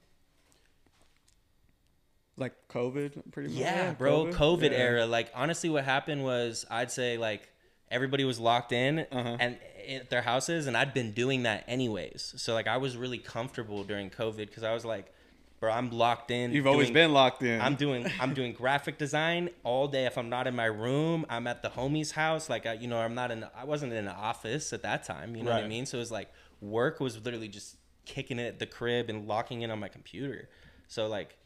Like 2.35 2.53
COVID, 2.69 3.31
pretty 3.31 3.49
much. 3.49 3.57
yeah, 3.59 3.91
bro, 3.93 4.25
COVID, 4.25 4.71
Yeah. 4.71 4.77
era. 4.77 5.05
Like 5.05 5.31
honestly, 5.35 5.69
what 5.69 5.83
happened 5.83 6.23
was 6.23 6.65
I'd 6.71 6.89
say 6.91 7.17
like 7.17 7.47
everybody 7.91 8.25
was 8.25 8.39
locked 8.39 8.71
in 8.71 9.05
Uh-huh. 9.11 9.37
and 9.39 9.59
at 9.87 10.09
their 10.09 10.21
houses, 10.21 10.67
and 10.67 10.75
I'd 10.75 10.93
been 10.93 11.11
doing 11.11 11.43
that 11.43 11.63
anyways. 11.67 12.33
So 12.37 12.53
like 12.53 12.67
I 12.67 12.77
was 12.77 12.97
really 12.97 13.17
comfortable 13.17 13.83
during 13.83 14.09
COVID 14.09 14.47
because 14.47 14.63
I 14.63 14.73
was 14.73 14.85
like, 14.85 15.13
bro, 15.59 15.71
I'm 15.71 15.91
locked 15.91 16.31
in. 16.31 16.51
You've 16.51 16.67
always 16.67 16.91
been 16.91 17.13
locked 17.13 17.41
in. 17.43 17.61
I'm 17.61 17.75
doing 17.75 18.05
I'm 18.19 18.33
doing 18.33 18.53
graphic 18.53 18.97
design 18.97 19.49
all 19.63 19.87
day. 19.87 20.05
If 20.05 20.17
I'm 20.17 20.29
not 20.29 20.47
in 20.47 20.55
my 20.55 20.65
room, 20.65 21.25
I'm 21.29 21.47
at 21.47 21.61
the 21.61 21.69
homie's 21.69 22.11
house. 22.11 22.49
Like 22.49 22.65
I, 22.65 22.73
you 22.73 22.87
know, 22.87 22.97
I'm 22.97 23.15
not 23.15 23.31
in. 23.31 23.45
I 23.55 23.63
wasn't 23.63 23.93
in 23.93 24.07
an 24.07 24.15
office 24.15 24.73
at 24.73 24.81
that 24.83 25.03
time. 25.03 25.35
You 25.35 25.43
know 25.43 25.51
what 25.51 25.63
I 25.63 25.67
mean? 25.67 25.85
So 25.85 25.97
it 25.97 26.01
was 26.01 26.11
like 26.11 26.31
work 26.61 26.99
was 26.99 27.23
literally 27.23 27.47
just 27.47 27.77
kicking 28.05 28.39
it 28.39 28.47
at 28.47 28.59
the 28.59 28.65
crib 28.65 29.09
and 29.09 29.27
locking 29.27 29.61
in 29.61 29.71
on 29.71 29.79
my 29.79 29.87
computer. 29.87 30.49
So 30.87 31.07
like, 31.07 31.37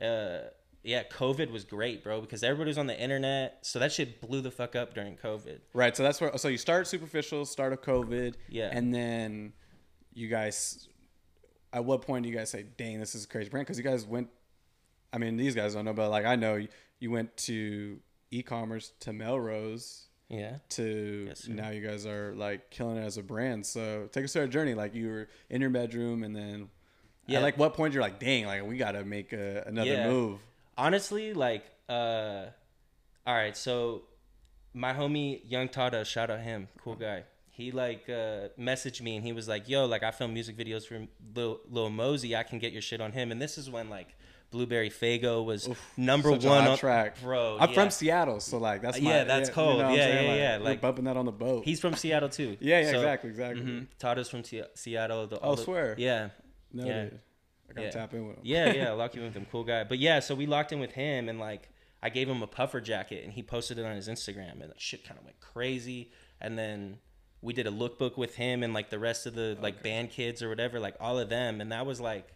uh, 0.00 0.38
yeah, 0.82 1.02
COVID 1.04 1.50
was 1.50 1.64
great, 1.64 2.04
bro, 2.04 2.20
because 2.20 2.42
everybody 2.42 2.68
was 2.68 2.78
on 2.78 2.86
the 2.86 2.98
internet. 2.98 3.58
So 3.62 3.78
that 3.80 3.92
shit 3.92 4.20
blew 4.20 4.40
the 4.40 4.50
fuck 4.50 4.76
up 4.76 4.94
during 4.94 5.16
COVID. 5.16 5.58
Right. 5.72 5.96
So 5.96 6.02
that's 6.02 6.20
where. 6.20 6.36
So 6.38 6.48
you 6.48 6.58
start 6.58 6.86
superficial, 6.86 7.44
start 7.44 7.72
of 7.72 7.82
COVID. 7.82 8.34
Yeah. 8.48 8.70
And 8.72 8.94
then 8.94 9.52
you 10.14 10.28
guys. 10.28 10.88
At 11.72 11.84
what 11.84 12.02
point 12.02 12.22
do 12.22 12.30
you 12.30 12.36
guys 12.36 12.50
say, 12.50 12.64
"Dang, 12.78 13.00
this 13.00 13.14
is 13.14 13.24
a 13.24 13.28
crazy 13.28 13.50
brand"? 13.50 13.66
Because 13.66 13.78
you 13.78 13.84
guys 13.84 14.06
went. 14.06 14.28
I 15.12 15.18
mean, 15.18 15.36
these 15.36 15.54
guys 15.54 15.74
don't 15.74 15.84
know, 15.84 15.92
but 15.92 16.10
like 16.10 16.24
I 16.24 16.36
know, 16.36 16.54
you, 16.54 16.68
you 17.00 17.10
went 17.10 17.36
to 17.38 17.98
e-commerce 18.30 18.92
to 19.00 19.12
Melrose 19.12 20.06
Yeah. 20.28 20.56
to 20.70 21.26
Yes, 21.28 21.48
now 21.48 21.70
you 21.70 21.80
guys 21.86 22.06
are 22.06 22.34
like 22.34 22.70
killing 22.70 22.96
it 22.96 23.04
as 23.04 23.16
a 23.18 23.22
brand. 23.22 23.64
So 23.66 24.08
take 24.12 24.24
us 24.24 24.32
through 24.32 24.42
a 24.42 24.48
journey. 24.48 24.74
Like 24.74 24.94
you 24.94 25.08
were 25.08 25.28
in 25.50 25.60
your 25.60 25.70
bedroom, 25.70 26.22
and 26.22 26.34
then. 26.34 26.68
Yeah. 27.26 27.38
Yeah. 27.38 27.44
like 27.44 27.58
what 27.58 27.74
point 27.74 27.92
you're 27.92 28.02
like, 28.04 28.20
"Dang, 28.20 28.46
like 28.46 28.64
we 28.64 28.76
got 28.76 28.92
to 28.92 29.04
make 29.04 29.32
a, 29.32 29.64
another 29.66 29.90
Yeah. 29.90 30.08
move." 30.08 30.38
Honestly 30.78 31.32
like 31.34 31.64
uh 31.88 32.46
all 33.26 33.34
right 33.34 33.56
so 33.56 34.02
my 34.74 34.92
homie 34.92 35.40
young 35.48 35.68
tada 35.68 36.04
shout 36.04 36.30
out 36.30 36.40
him 36.40 36.68
cool 36.82 36.94
guy 36.96 37.22
he 37.50 37.70
like 37.70 38.08
uh 38.08 38.48
messaged 38.58 39.00
me 39.00 39.16
and 39.16 39.24
he 39.24 39.32
was 39.32 39.46
like 39.48 39.68
yo 39.68 39.86
like 39.86 40.02
i 40.02 40.10
film 40.10 40.34
music 40.34 40.56
videos 40.56 40.86
for 40.86 41.06
lil, 41.34 41.60
lil 41.70 41.88
mosey 41.90 42.36
i 42.36 42.42
can 42.42 42.58
get 42.58 42.72
your 42.72 42.82
shit 42.82 43.00
on 43.00 43.12
him 43.12 43.30
and 43.32 43.40
this 43.40 43.56
is 43.56 43.70
when 43.70 43.88
like 43.88 44.08
blueberry 44.50 44.90
Faygo 44.90 45.44
was 45.44 45.68
number 45.96 46.30
Such 46.32 46.44
a 46.44 46.48
one 46.48 46.68
on 46.68 46.78
track, 46.78 47.20
bro 47.20 47.56
I'm 47.60 47.68
yeah. 47.70 47.74
from 47.74 47.90
Seattle, 47.90 48.38
so 48.40 48.58
like 48.58 48.80
that's 48.80 49.00
my, 49.00 49.10
Yeah, 49.10 49.24
that's 49.24 49.50
cold. 49.50 49.78
what 49.78 49.86
I'm 49.86 49.94
Yeah, 49.96 50.06
yeah, 50.08 50.28
Like, 50.28 50.38
yeah, 50.38 50.58
we're 50.58 50.64
like- 50.64 50.80
bumping 50.80 51.04
that 51.06 51.16
on 51.16 51.24
the 51.24 51.32
boat. 51.32 51.64
he's 51.64 51.80
from 51.80 51.94
seattle 51.94 52.28
too 52.28 52.56
Yeah, 52.60 52.80
yeah, 52.80 52.90
So- 52.92 52.96
exactly, 52.98 53.30
exactly. 53.30 53.62
mhm. 53.64 53.86
tada's 53.98 54.28
from 54.28 54.44
Se- 54.44 54.68
seattle 54.74 55.26
the, 55.26 55.40
Oh, 55.40 55.56
the- 55.56 55.62
swear. 55.64 55.94
yeah 55.98 56.28
No, 56.72 56.84
yeah. 56.86 57.08
I 57.68 57.72
gotta 57.72 57.86
Yeah. 57.86 57.90
tap 57.90 58.14
in 58.14 58.28
with 58.28 58.36
him. 58.36 58.42
yeah, 58.44 58.72
yeah, 58.72 58.90
lucky 58.92 59.20
with 59.20 59.34
him, 59.34 59.46
cool 59.50 59.64
guy. 59.64 59.84
But 59.84 59.98
yeah, 59.98 60.20
so 60.20 60.34
we 60.34 60.46
locked 60.46 60.72
in 60.72 60.80
with 60.80 60.92
him, 60.92 61.28
and 61.28 61.38
like 61.38 61.68
I 62.02 62.08
gave 62.08 62.28
him 62.28 62.42
a 62.42 62.46
puffer 62.46 62.80
jacket, 62.80 63.24
and 63.24 63.32
he 63.32 63.42
posted 63.42 63.78
it 63.78 63.84
on 63.84 63.96
his 63.96 64.08
Instagram, 64.08 64.60
and 64.60 64.70
that 64.70 64.80
shit 64.80 65.04
kind 65.04 65.18
of 65.18 65.24
went 65.24 65.40
crazy. 65.40 66.12
And 66.40 66.58
then 66.58 66.98
we 67.40 67.52
did 67.52 67.66
a 67.66 67.70
lookbook 67.70 68.16
with 68.16 68.36
him 68.36 68.62
and 68.62 68.74
like 68.74 68.90
the 68.90 68.98
rest 68.98 69.26
of 69.26 69.34
the 69.34 69.56
like 69.60 69.82
band 69.82 70.10
kids 70.10 70.42
or 70.42 70.48
whatever, 70.48 70.78
like 70.78 70.96
all 71.00 71.18
of 71.18 71.28
them, 71.28 71.60
and 71.60 71.72
that 71.72 71.86
was 71.86 72.00
like 72.00 72.28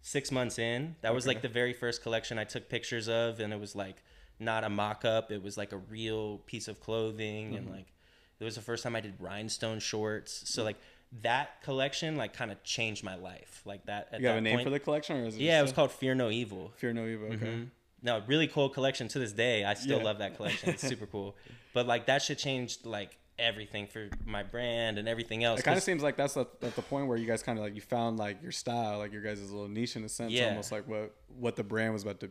six 0.00 0.30
months 0.30 0.58
in. 0.58 0.96
That 1.02 1.14
was 1.14 1.26
like 1.26 1.42
the 1.42 1.48
very 1.48 1.72
first 1.72 2.02
collection 2.02 2.38
I 2.38 2.44
took 2.44 2.68
pictures 2.68 3.08
of, 3.08 3.40
and 3.40 3.52
it 3.52 3.60
was 3.60 3.76
like 3.76 3.96
not 4.38 4.64
a 4.64 4.68
mock 4.68 5.04
up; 5.04 5.30
it 5.30 5.42
was 5.42 5.56
like 5.56 5.72
a 5.72 5.78
real 5.78 6.38
piece 6.38 6.68
of 6.68 6.80
clothing, 6.80 7.54
and 7.54 7.66
mm-hmm. 7.66 7.76
like 7.76 7.92
it 8.40 8.44
was 8.44 8.56
the 8.56 8.62
first 8.62 8.82
time 8.82 8.96
I 8.96 9.00
did 9.00 9.14
rhinestone 9.18 9.78
shorts. 9.78 10.42
So 10.46 10.62
mm. 10.62 10.66
like. 10.66 10.76
That 11.22 11.62
collection 11.62 12.16
like 12.16 12.32
kind 12.32 12.50
of 12.50 12.62
changed 12.64 13.04
my 13.04 13.14
life, 13.14 13.62
like 13.64 13.86
that. 13.86 14.08
At 14.12 14.20
You 14.20 14.26
have 14.28 14.36
a 14.38 14.40
name 14.40 14.56
point. 14.56 14.64
for 14.66 14.70
the 14.70 14.80
collection, 14.80 15.16
or 15.18 15.26
is 15.26 15.36
it? 15.36 15.42
Yeah, 15.42 15.58
it 15.58 15.62
was 15.62 15.70
just 15.70 15.76
called 15.76 15.92
Fear 15.92 16.14
No 16.16 16.28
Evil. 16.30 16.72
Fear 16.76 16.92
No 16.92 17.06
Evil. 17.06 17.28
Okay. 17.28 17.46
Mhm. 17.46 17.68
No, 18.02 18.22
really 18.26 18.48
cool 18.48 18.68
collection 18.68 19.06
to 19.08 19.18
this 19.18 19.32
day. 19.32 19.64
I 19.64 19.74
still 19.74 19.98
Yeah. 19.98 20.04
love 20.04 20.18
that 20.18 20.36
collection. 20.36 20.70
It's 20.70 20.82
super 20.86 21.06
cool. 21.06 21.36
But 21.72 21.86
like 21.86 22.06
that 22.06 22.20
shit 22.22 22.38
changed 22.38 22.84
like 22.84 23.16
everything 23.38 23.86
for 23.86 24.10
my 24.26 24.42
brand 24.42 24.98
and 24.98 25.08
everything 25.08 25.42
else. 25.44 25.60
It 25.60 25.62
kind 25.64 25.76
of 25.76 25.82
seems 25.82 26.02
like 26.02 26.16
that's 26.16 26.34
the, 26.34 26.46
at 26.62 26.76
the 26.76 26.82
point 26.82 27.06
where 27.08 27.16
you 27.16 27.26
guys 27.26 27.42
kind 27.42 27.58
of 27.58 27.64
like 27.64 27.74
you 27.74 27.80
found 27.80 28.16
like 28.18 28.42
your 28.42 28.52
style, 28.52 28.98
like 28.98 29.12
your 29.12 29.22
guys' 29.22 29.40
little 29.50 29.68
niche 29.68 29.96
in 29.96 30.04
a 30.04 30.08
sense, 30.08 30.32
Yeah. 30.32 30.48
almost 30.50 30.70
like 30.72 30.86
what 30.88 31.14
what 31.28 31.56
the 31.56 31.64
brand 31.64 31.92
was 31.92 32.02
about 32.02 32.20
to 32.20 32.30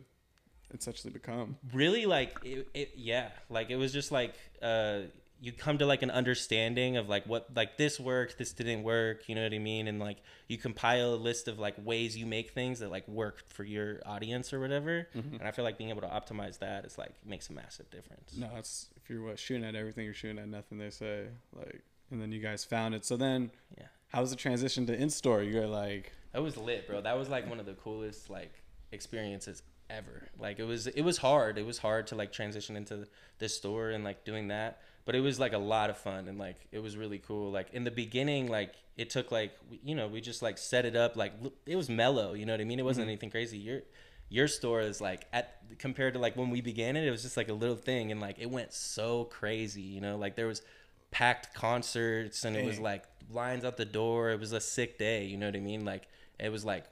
essentially 0.72 1.12
become. 1.12 1.56
really 1.72 2.04
like 2.06 2.38
it, 2.44 2.68
it 2.74 2.92
yeah 2.96 3.28
like 3.48 3.70
it 3.70 3.76
was 3.76 3.92
just 3.92 4.10
like 4.12 4.34
uh 4.62 5.00
you 5.40 5.52
come 5.52 5.76
to 5.78 5.84
like 5.86 6.02
an 6.02 6.10
understanding 6.10 6.96
of 6.96 7.08
like 7.08 7.24
what 7.26 7.48
like 7.54 7.76
this 7.76 7.98
worked 8.00 8.38
this 8.38 8.52
didn't 8.52 8.82
work 8.82 9.28
you 9.28 9.34
know 9.34 9.42
what 9.42 9.52
i 9.52 9.58
mean 9.58 9.88
and 9.88 9.98
like 10.00 10.18
you 10.48 10.56
compile 10.56 11.12
a 11.14 11.16
list 11.16 11.48
of 11.48 11.58
like 11.58 11.74
ways 11.84 12.16
you 12.16 12.24
make 12.24 12.52
things 12.52 12.78
that 12.78 12.90
like 12.90 13.06
work 13.08 13.42
for 13.48 13.64
your 13.64 14.00
audience 14.06 14.52
or 14.52 14.60
whatever 14.60 15.06
Mm-hmm. 15.14 15.36
and 15.36 15.42
i 15.46 15.50
feel 15.50 15.64
like 15.64 15.76
being 15.76 15.90
able 15.90 16.00
to 16.02 16.06
optimize 16.08 16.58
that 16.60 16.84
is 16.84 16.96
like 16.96 17.12
makes 17.26 17.50
a 17.50 17.52
massive 17.52 17.90
difference 17.90 18.36
No, 18.36 18.48
it's 18.56 18.88
if 18.96 19.10
you're 19.10 19.22
what 19.22 19.38
shooting 19.38 19.64
at 19.64 19.74
everything, 19.74 20.04
you're 20.06 20.14
shooting 20.14 20.38
at 20.38 20.48
nothing. 20.48 20.78
They 20.78 20.88
say 20.90 21.26
like, 21.52 21.82
and 22.10 22.22
then 22.22 22.32
you 22.32 22.40
guys 22.40 22.64
found 22.64 22.94
it. 22.94 23.04
So 23.04 23.16
then, 23.18 23.50
Yeah. 23.76 23.84
how 24.08 24.22
was 24.22 24.30
the 24.30 24.36
transition 24.36 24.86
to 24.86 24.94
in 24.94 25.10
store? 25.10 25.42
You're 25.42 25.66
like, 25.66 26.12
That 26.32 26.42
was 26.42 26.56
lit, 26.56 26.86
bro. 26.86 27.02
That 27.02 27.18
was 27.18 27.28
like 27.28 27.46
one 27.48 27.60
of 27.60 27.66
the 27.66 27.74
coolest 27.74 28.30
like 28.30 28.62
experiences 28.92 29.62
ever. 29.90 30.28
Like 30.38 30.58
it 30.58 30.64
was 30.64 30.86
it 30.86 31.02
was 31.02 31.18
hard. 31.18 31.58
It 31.58 31.66
was 31.66 31.78
hard 31.78 32.06
to 32.08 32.14
like 32.14 32.32
transition 32.32 32.76
into 32.76 33.06
the 33.38 33.48
store 33.48 33.90
and 33.90 34.04
like 34.04 34.24
doing 34.24 34.48
that. 34.48 34.80
But 35.04 35.14
it 35.14 35.20
was 35.20 35.38
like 35.38 35.52
a 35.52 35.58
lot 35.58 35.90
of 35.90 35.98
fun 35.98 36.28
and 36.28 36.38
like 36.38 36.56
it 36.72 36.78
was 36.78 36.96
really 36.96 37.18
cool. 37.18 37.50
Like 37.50 37.68
in 37.72 37.84
the 37.84 37.90
beginning, 37.90 38.48
like 38.48 38.74
it 38.96 39.10
took 39.10 39.30
like 39.30 39.52
you 39.82 39.94
know 39.94 40.08
we 40.08 40.20
just 40.20 40.40
like 40.40 40.56
set 40.56 40.84
it 40.84 40.96
up 40.96 41.16
like 41.16 41.32
it 41.66 41.76
was 41.76 41.88
mellow. 41.88 42.32
You 42.32 42.46
know 42.46 42.52
what 42.52 42.60
I 42.60 42.64
mean? 42.64 42.78
It 42.78 42.84
wasn't 42.84 43.04
mm-hmm. 43.04 43.10
anything 43.10 43.30
crazy. 43.30 43.58
Your 43.58 43.80
your 44.28 44.48
store 44.48 44.80
is 44.80 45.00
like 45.00 45.26
at 45.32 45.60
compared 45.78 46.14
to 46.14 46.20
like 46.20 46.36
when 46.36 46.50
we 46.50 46.60
began 46.60 46.96
it, 46.96 47.06
it 47.06 47.10
was 47.10 47.22
just 47.22 47.36
like 47.36 47.48
a 47.48 47.52
little 47.52 47.76
thing 47.76 48.12
and 48.12 48.20
like 48.20 48.38
it 48.38 48.50
went 48.50 48.72
so 48.72 49.24
crazy. 49.24 49.82
You 49.82 50.00
know, 50.00 50.16
like 50.16 50.36
there 50.36 50.46
was 50.46 50.62
packed 51.10 51.54
concerts 51.54 52.44
and 52.44 52.56
it 52.56 52.64
was 52.64 52.80
like 52.80 53.04
lines 53.30 53.64
out 53.64 53.76
the 53.76 53.84
door. 53.84 54.30
It 54.30 54.40
was 54.40 54.52
a 54.52 54.60
sick 54.60 54.98
day. 54.98 55.24
You 55.24 55.36
know 55.36 55.46
what 55.46 55.56
I 55.56 55.60
mean? 55.60 55.84
Like 55.84 56.08
it 56.38 56.50
was 56.50 56.64
like 56.64 56.84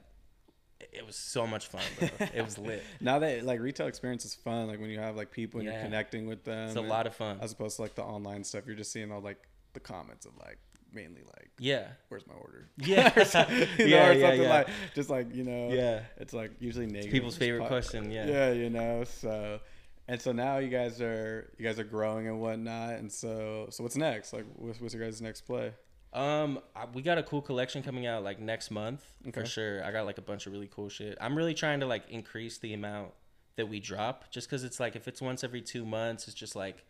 it 0.92 1.06
was 1.06 1.16
so 1.16 1.46
much 1.46 1.66
fun. 1.66 1.80
Bro. 1.98 2.08
it 2.34 2.42
was 2.44 2.58
lit. 2.58 2.82
now 3.00 3.18
that 3.20 3.44
like 3.44 3.60
retail 3.60 3.86
experience 3.86 4.24
is 4.24 4.34
fun, 4.34 4.66
like 4.68 4.80
when 4.80 4.90
you 4.90 4.98
have 4.98 5.16
like 5.16 5.30
people 5.30 5.60
and 5.60 5.68
you're 5.68 5.80
connecting 5.80 6.26
with 6.26 6.44
them. 6.44 6.68
It's 6.68 6.76
a 6.76 6.80
lot 6.80 7.06
of 7.06 7.14
fun. 7.14 7.38
as 7.40 7.52
opposed 7.52 7.76
to 7.76 7.82
like 7.82 7.94
the 7.94 8.02
online 8.04 8.44
stuff. 8.44 8.64
You're 8.66 8.76
just 8.76 8.92
seeing 8.92 9.10
all 9.12 9.20
like 9.20 9.42
the 9.74 9.80
comments 9.80 10.26
of 10.26 10.32
like 10.38 10.58
mainly 10.92 11.22
like, 11.24 11.50
Yeah. 11.58 11.86
where's 12.08 12.26
my 12.26 12.34
order? 12.34 12.68
Yeah. 12.76 13.12
Or 13.18 13.24
some- 13.34 13.50
you 13.50 13.60
know, 13.60 13.66
Yeah, 13.78 14.08
or 14.08 14.12
yeah, 14.12 14.20
something 14.28 14.42
yeah. 14.42 14.48
like 14.54 14.68
just 14.94 15.08
like 15.10 15.34
you 15.34 15.44
know, 15.44 15.70
Yeah. 15.70 16.00
It's 16.18 16.32
like 16.34 16.52
usually 16.60 16.86
negative. 16.86 17.10
people's 17.12 17.36
favorite 17.36 17.60
pop- 17.60 17.68
question, 17.68 18.10
yeah. 18.10 18.26
yeah, 18.26 18.52
you 18.52 18.68
know. 18.70 19.04
So, 19.04 19.60
and 20.08 20.20
so 20.20 20.32
now 20.32 20.58
you 20.58 20.68
guys 20.68 21.00
are 21.00 21.50
you 21.58 21.64
guys 21.64 21.78
are 21.78 21.84
growing 21.84 22.26
and 22.28 22.40
whatnot. 22.40 22.94
And 22.94 23.10
so, 23.10 23.68
so 23.70 23.82
what's 23.82 23.96
next? 23.96 24.32
Like, 24.32 24.44
what's, 24.56 24.80
what's 24.80 24.92
your 24.94 25.02
guys' 25.04 25.22
next 25.22 25.42
play? 25.42 25.72
Um, 26.12 26.60
I, 26.76 26.84
we 26.92 27.00
got 27.02 27.16
a 27.18 27.22
cool 27.22 27.40
collection 27.40 27.82
coming 27.82 28.06
out 28.06 28.22
like 28.22 28.38
next 28.38 28.70
month 28.70 29.02
Okay. 29.28 29.40
for 29.40 29.46
sure. 29.46 29.82
I 29.84 29.92
got 29.92 30.04
like 30.04 30.18
a 30.18 30.22
bunch 30.22 30.46
of 30.46 30.52
really 30.52 30.68
cool 30.70 30.88
shit. 30.88 31.16
I'm 31.20 31.34
really 31.36 31.54
trying 31.54 31.80
to 31.80 31.86
like 31.86 32.08
increase 32.10 32.58
the 32.58 32.74
amount 32.74 33.12
that 33.56 33.68
we 33.68 33.80
drop, 33.80 34.30
just 34.30 34.48
because 34.48 34.64
it's 34.64 34.78
like 34.80 34.94
if 34.96 35.08
it's 35.08 35.22
once 35.22 35.42
every 35.44 35.62
two 35.62 35.84
months, 35.86 36.28
it's 36.28 36.34
just 36.36 36.54
like 36.56 36.84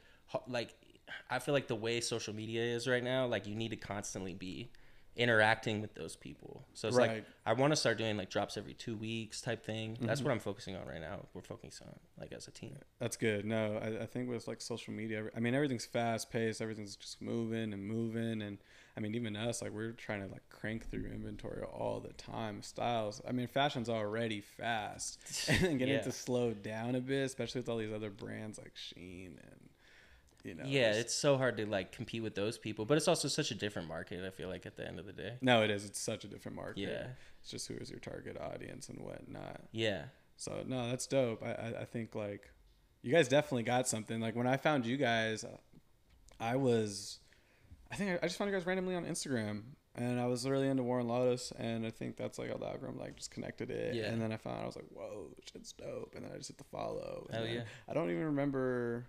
like 0.48 0.74
I 1.30 1.38
feel 1.40 1.52
like 1.54 1.66
the 1.68 1.74
way 1.76 2.00
social 2.00 2.34
media 2.34 2.62
is 2.62 2.88
right 2.88 3.02
now, 3.04 3.26
like 3.26 3.46
you 3.46 3.54
need 3.54 3.70
to 3.70 3.76
constantly 3.76 4.34
be 4.34 4.70
interacting 5.14 5.82
with 5.82 5.94
those 5.94 6.16
people. 6.16 6.64
So 6.72 6.88
it's 6.88 6.96
Right. 6.96 7.10
like 7.10 7.24
I 7.44 7.52
want 7.52 7.72
to 7.72 7.76
start 7.76 7.98
doing 7.98 8.16
like 8.16 8.30
drops 8.30 8.56
every 8.56 8.72
two 8.74 8.96
weeks 8.96 9.40
type 9.42 9.64
thing. 9.64 9.98
That's 10.00 10.20
Mm-hmm. 10.20 10.28
what 10.28 10.32
I'm 10.32 10.40
focusing 10.40 10.74
on 10.74 10.86
right 10.86 11.00
now. 11.02 11.26
We're 11.34 11.42
focusing 11.42 11.86
on 11.88 11.98
like 12.18 12.32
as 12.32 12.48
a 12.48 12.50
team. 12.50 12.78
That's 12.98 13.16
good. 13.16 13.44
No, 13.44 13.76
I, 13.76 14.04
I 14.04 14.06
think 14.06 14.28
with 14.30 14.48
like 14.48 14.60
social 14.62 14.94
media, 14.94 15.24
I 15.36 15.40
mean, 15.40 15.54
everything's 15.54 15.84
fast 15.84 16.30
paced. 16.30 16.62
Everything's 16.62 16.96
just 16.96 17.20
moving 17.20 17.72
and 17.74 17.84
moving. 17.86 18.40
And 18.40 18.56
I 18.96 19.00
mean, 19.00 19.14
even 19.14 19.36
us, 19.36 19.62
like 19.62 19.72
we're 19.72 19.92
trying 19.92 20.20
to 20.20 20.28
like 20.30 20.42
crank 20.50 20.90
through 20.90 21.06
inventory 21.06 21.62
all 21.62 22.00
the 22.00 22.12
time. 22.12 22.62
Styles. 22.62 23.22
I 23.26 23.32
mean, 23.32 23.46
fashion's 23.46 23.88
already 23.88 24.40
fast, 24.40 25.18
and 25.48 25.60
then 25.60 25.78
getting 25.78 25.94
it 25.94 26.04
to 26.04 26.12
slow 26.12 26.52
down 26.52 26.94
a 26.94 27.00
bit, 27.00 27.24
especially 27.24 27.60
with 27.60 27.68
all 27.68 27.78
these 27.78 27.92
other 27.92 28.10
brands 28.10 28.58
like 28.58 28.74
Shein 28.74 29.26
and 29.26 29.68
you 30.44 30.54
know. 30.54 30.64
yeah, 30.66 30.92
it's 30.92 31.14
so 31.14 31.36
hard 31.38 31.56
to 31.58 31.66
like 31.66 31.92
compete 31.92 32.22
with 32.22 32.34
those 32.34 32.58
people, 32.58 32.84
but 32.84 32.96
it's 32.96 33.08
also 33.08 33.28
such 33.28 33.50
a 33.50 33.54
different 33.54 33.88
market. 33.88 34.24
I 34.24 34.30
feel 34.30 34.48
like 34.48 34.66
at 34.66 34.76
the 34.76 34.86
end 34.86 34.98
of 34.98 35.06
the 35.06 35.12
day. 35.12 35.34
no, 35.40 35.62
it 35.62 35.70
is. 35.70 35.84
It's 35.84 36.00
such 36.00 36.24
a 36.24 36.28
different 36.28 36.56
market. 36.56 36.80
Yeah. 36.80 37.06
It's 37.40 37.50
just 37.50 37.68
who 37.68 37.74
is 37.74 37.90
your 37.90 38.00
target 38.00 38.36
audience 38.40 38.88
and 38.88 39.00
whatnot. 39.00 39.62
Yeah. 39.72 40.04
So 40.36 40.64
no, 40.66 40.88
that's 40.90 41.06
dope. 41.06 41.42
I, 41.42 41.52
I 41.52 41.80
I 41.82 41.84
think 41.84 42.14
like 42.14 42.50
you 43.02 43.12
guys 43.12 43.28
definitely 43.28 43.64
got 43.64 43.88
something. 43.88 44.20
Like 44.20 44.36
when 44.36 44.46
I 44.46 44.56
found 44.56 44.86
you 44.86 44.96
guys, 44.96 45.44
I 46.40 46.56
was, 46.56 47.18
I 47.92 47.96
think 47.96 48.10
I, 48.10 48.18
I 48.22 48.26
just 48.26 48.38
found 48.38 48.50
you 48.50 48.56
guys 48.56 48.66
randomly 48.66 48.94
on 48.94 49.04
Instagram, 49.04 49.62
and 49.94 50.18
I 50.18 50.26
was 50.26 50.48
really 50.48 50.68
into 50.68 50.82
Warren 50.82 51.06
Lotas, 51.06 51.52
and 51.58 51.86
I 51.86 51.90
think 51.90 52.16
that's 52.16 52.38
like 52.38 52.50
how 52.50 52.56
the 52.56 52.66
algorithm 52.66 52.98
like 52.98 53.16
just 53.16 53.30
connected 53.30 53.70
it. 53.70 53.94
Yeah. 53.94 54.04
And 54.06 54.20
then 54.20 54.32
I 54.32 54.38
found 54.38 54.62
I 54.62 54.66
was 54.66 54.76
like, 54.76 54.88
whoa, 54.90 55.28
shit's 55.52 55.72
dope, 55.72 56.14
and 56.16 56.24
then 56.24 56.32
I 56.34 56.38
just 56.38 56.48
hit 56.48 56.58
the 56.58 56.64
follow. 56.64 57.28
Hell 57.30 57.46
yeah. 57.46 57.62
I 57.88 57.92
don't 57.92 58.10
even 58.10 58.24
remember. 58.24 59.04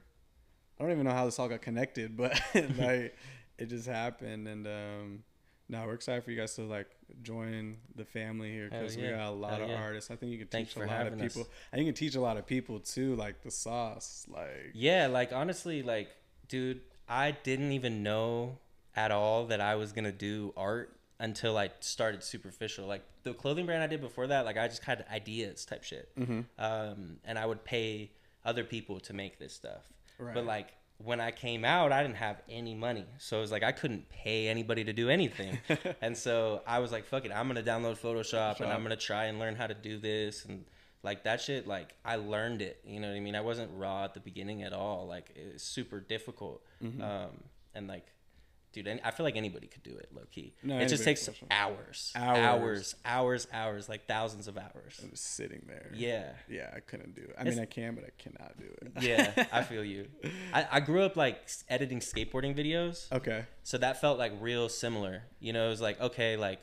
I 0.80 0.84
don't 0.84 0.92
even 0.92 1.06
know 1.06 1.14
how 1.14 1.26
this 1.26 1.40
all 1.40 1.48
got 1.48 1.62
connected, 1.62 2.18
but 2.18 2.40
like 2.54 3.16
it 3.58 3.70
just 3.70 3.88
happened, 3.88 4.48
and 4.48 4.68
um. 4.68 5.24
No, 5.70 5.86
we're 5.86 5.94
excited 5.94 6.26
for 6.26 6.30
you 6.30 6.38
guys 6.38 6.54
to 6.56 6.64
like 6.64 6.88
join 7.24 7.78
the 7.96 8.04
family 8.04 8.52
here 8.52 8.70
because 8.70 8.98
we 8.98 9.04
got 9.04 9.30
a 9.30 9.32
lot 9.32 9.54
Hell 9.54 9.64
of 9.64 9.70
yeah. 9.70 9.82
artists. 9.82 10.12
I 10.12 10.18
think 10.18 10.34
you 10.34 10.38
can 10.38 10.48
Thanks 10.48 10.74
teach 10.74 10.84
a 10.84 10.86
lot 10.86 10.92
of 10.92 10.98
having 10.98 11.22
us. 11.22 11.34
people. 11.34 11.50
I 11.72 11.78
think 11.78 11.88
you 11.88 11.94
can 11.94 11.98
teach 11.98 12.16
a 12.16 12.22
lot 12.22 12.36
of 12.36 12.46
people 12.46 12.82
too, 12.82 13.16
like 13.16 13.42
the 13.42 13.50
sauce. 13.50 14.28
Like 14.30 14.72
Yeah, 14.74 15.08
like 15.08 15.32
honestly, 15.32 15.82
like, 15.82 16.10
dude, 16.50 16.82
I 17.08 17.32
didn't 17.32 17.72
even 17.72 18.04
know 18.04 18.60
at 18.96 19.12
all 19.12 19.46
that 19.48 19.62
I 19.62 19.76
was 19.76 19.92
gonna 19.92 20.12
do 20.12 20.54
art 20.58 20.96
until 21.20 21.58
I 21.58 21.70
started 21.80 22.24
superficial. 22.24 22.86
Like 22.88 23.04
the 23.24 23.34
clothing 23.34 23.66
brand 23.66 23.84
I 23.84 23.88
did 23.88 24.02
before 24.02 24.28
that, 24.28 24.46
like 24.46 24.58
I 24.58 24.68
just 24.68 24.84
had 24.84 25.06
ideas 25.12 25.66
type 25.66 25.84
shit, 25.84 26.10
Mm-hmm. 26.18 26.42
um, 26.60 27.18
and 27.24 27.38
I 27.40 27.46
would 27.46 27.64
pay 27.64 28.12
other 28.46 28.64
people 28.64 29.00
to 29.02 29.14
make 29.14 29.40
this 29.40 29.54
stuff. 29.54 29.84
Right. 30.20 30.34
But 30.34 30.46
like 30.46 30.74
when 30.98 31.20
I 31.20 31.32
came 31.32 31.66
out, 31.66 31.92
I 31.92 32.02
didn't 32.04 32.18
have 32.18 32.42
any 32.50 32.76
money, 32.76 33.06
so 33.18 33.38
it 33.38 33.42
was 33.42 33.52
like 33.52 33.64
I 33.64 33.72
couldn't 33.72 34.10
pay 34.10 34.48
anybody 34.48 34.84
to 34.84 34.94
do 34.94 35.10
anything, 35.10 35.60
and 36.02 36.16
so 36.18 36.62
I 36.68 36.80
was 36.80 36.92
like, 36.92 37.06
"Fuck 37.06 37.26
it, 37.26 37.32
I'm 37.34 37.48
gonna 37.48 37.64
download 37.64 37.98
Photoshop 37.98 38.60
and 38.62 38.72
I'm 38.72 38.84
gonna 38.84 38.96
try 38.96 39.26
and 39.26 39.40
learn 39.40 39.56
how 39.56 39.68
to 39.68 39.74
do 39.74 39.98
this 40.00 40.46
and." 40.46 40.66
Like 41.06 41.26
that 41.26 41.42
shit, 41.42 41.68
like 41.68 41.96
I 42.06 42.16
learned 42.16 42.62
it. 42.62 42.80
You 42.86 43.02
know 43.02 43.10
what 43.10 43.18
I 43.18 43.20
mean? 43.20 43.36
I 43.36 43.42
wasn't 43.42 43.70
raw 43.76 44.06
at 44.06 44.14
the 44.14 44.22
beginning 44.22 44.64
at 44.64 44.72
all. 44.72 45.06
Like 45.06 45.32
it 45.36 45.52
was 45.52 45.62
super 45.62 46.00
difficult. 46.00 46.64
Mm-hmm. 46.82 47.02
Um, 47.04 47.44
and 47.76 47.90
like, 47.90 48.06
dude, 48.74 48.88
any, 48.88 49.00
I 49.04 49.12
feel 49.12 49.24
like 49.24 49.36
anybody 49.38 49.68
could 49.68 49.84
do 49.84 49.96
it, 49.96 50.10
low 50.14 50.24
key. 50.32 50.54
No, 50.64 50.78
it 50.80 50.88
just 50.90 51.04
takes 51.04 51.24
could, 51.24 51.34
for 51.36 51.40
sure. 51.40 51.48
hours, 51.52 52.12
Hours. 52.16 52.44
hours, 52.46 52.96
hours, 53.06 53.48
hours, 53.54 53.90
like 53.90 54.08
thousands 54.08 54.48
of 54.50 54.58
hours. 54.58 55.00
I'm 55.02 55.12
just 55.12 55.36
sitting 55.36 55.64
there. 55.68 55.90
Yeah. 55.94 56.32
Yeah, 56.50 56.70
I 56.76 56.80
couldn't 56.82 57.16
do 57.16 57.22
it. 57.22 57.36
I 57.38 57.42
It's- 57.42 57.56
mean, 57.56 57.64
I 57.64 57.66
can, 57.68 57.96
but 57.96 58.04
I 58.04 58.10
cannot 58.22 58.58
do 58.58 58.66
it. 58.82 58.92
yeah, 59.02 59.46
I 59.52 59.64
feel 59.72 59.84
you. 59.86 60.08
I, 60.54 60.68
I 60.74 60.80
grew 60.82 61.04
up 61.04 61.16
like 61.16 61.48
editing 61.70 62.00
skateboarding 62.00 62.58
videos, 62.58 63.12
okay. 63.12 63.46
so 63.64 63.78
that 63.78 64.02
felt 64.02 64.18
like 64.20 64.34
real 64.42 64.68
similar. 64.70 65.24
You 65.40 65.54
know, 65.54 65.68
it 65.68 65.70
was 65.70 65.82
like 65.82 66.02
okay, 66.02 66.36
like 66.36 66.60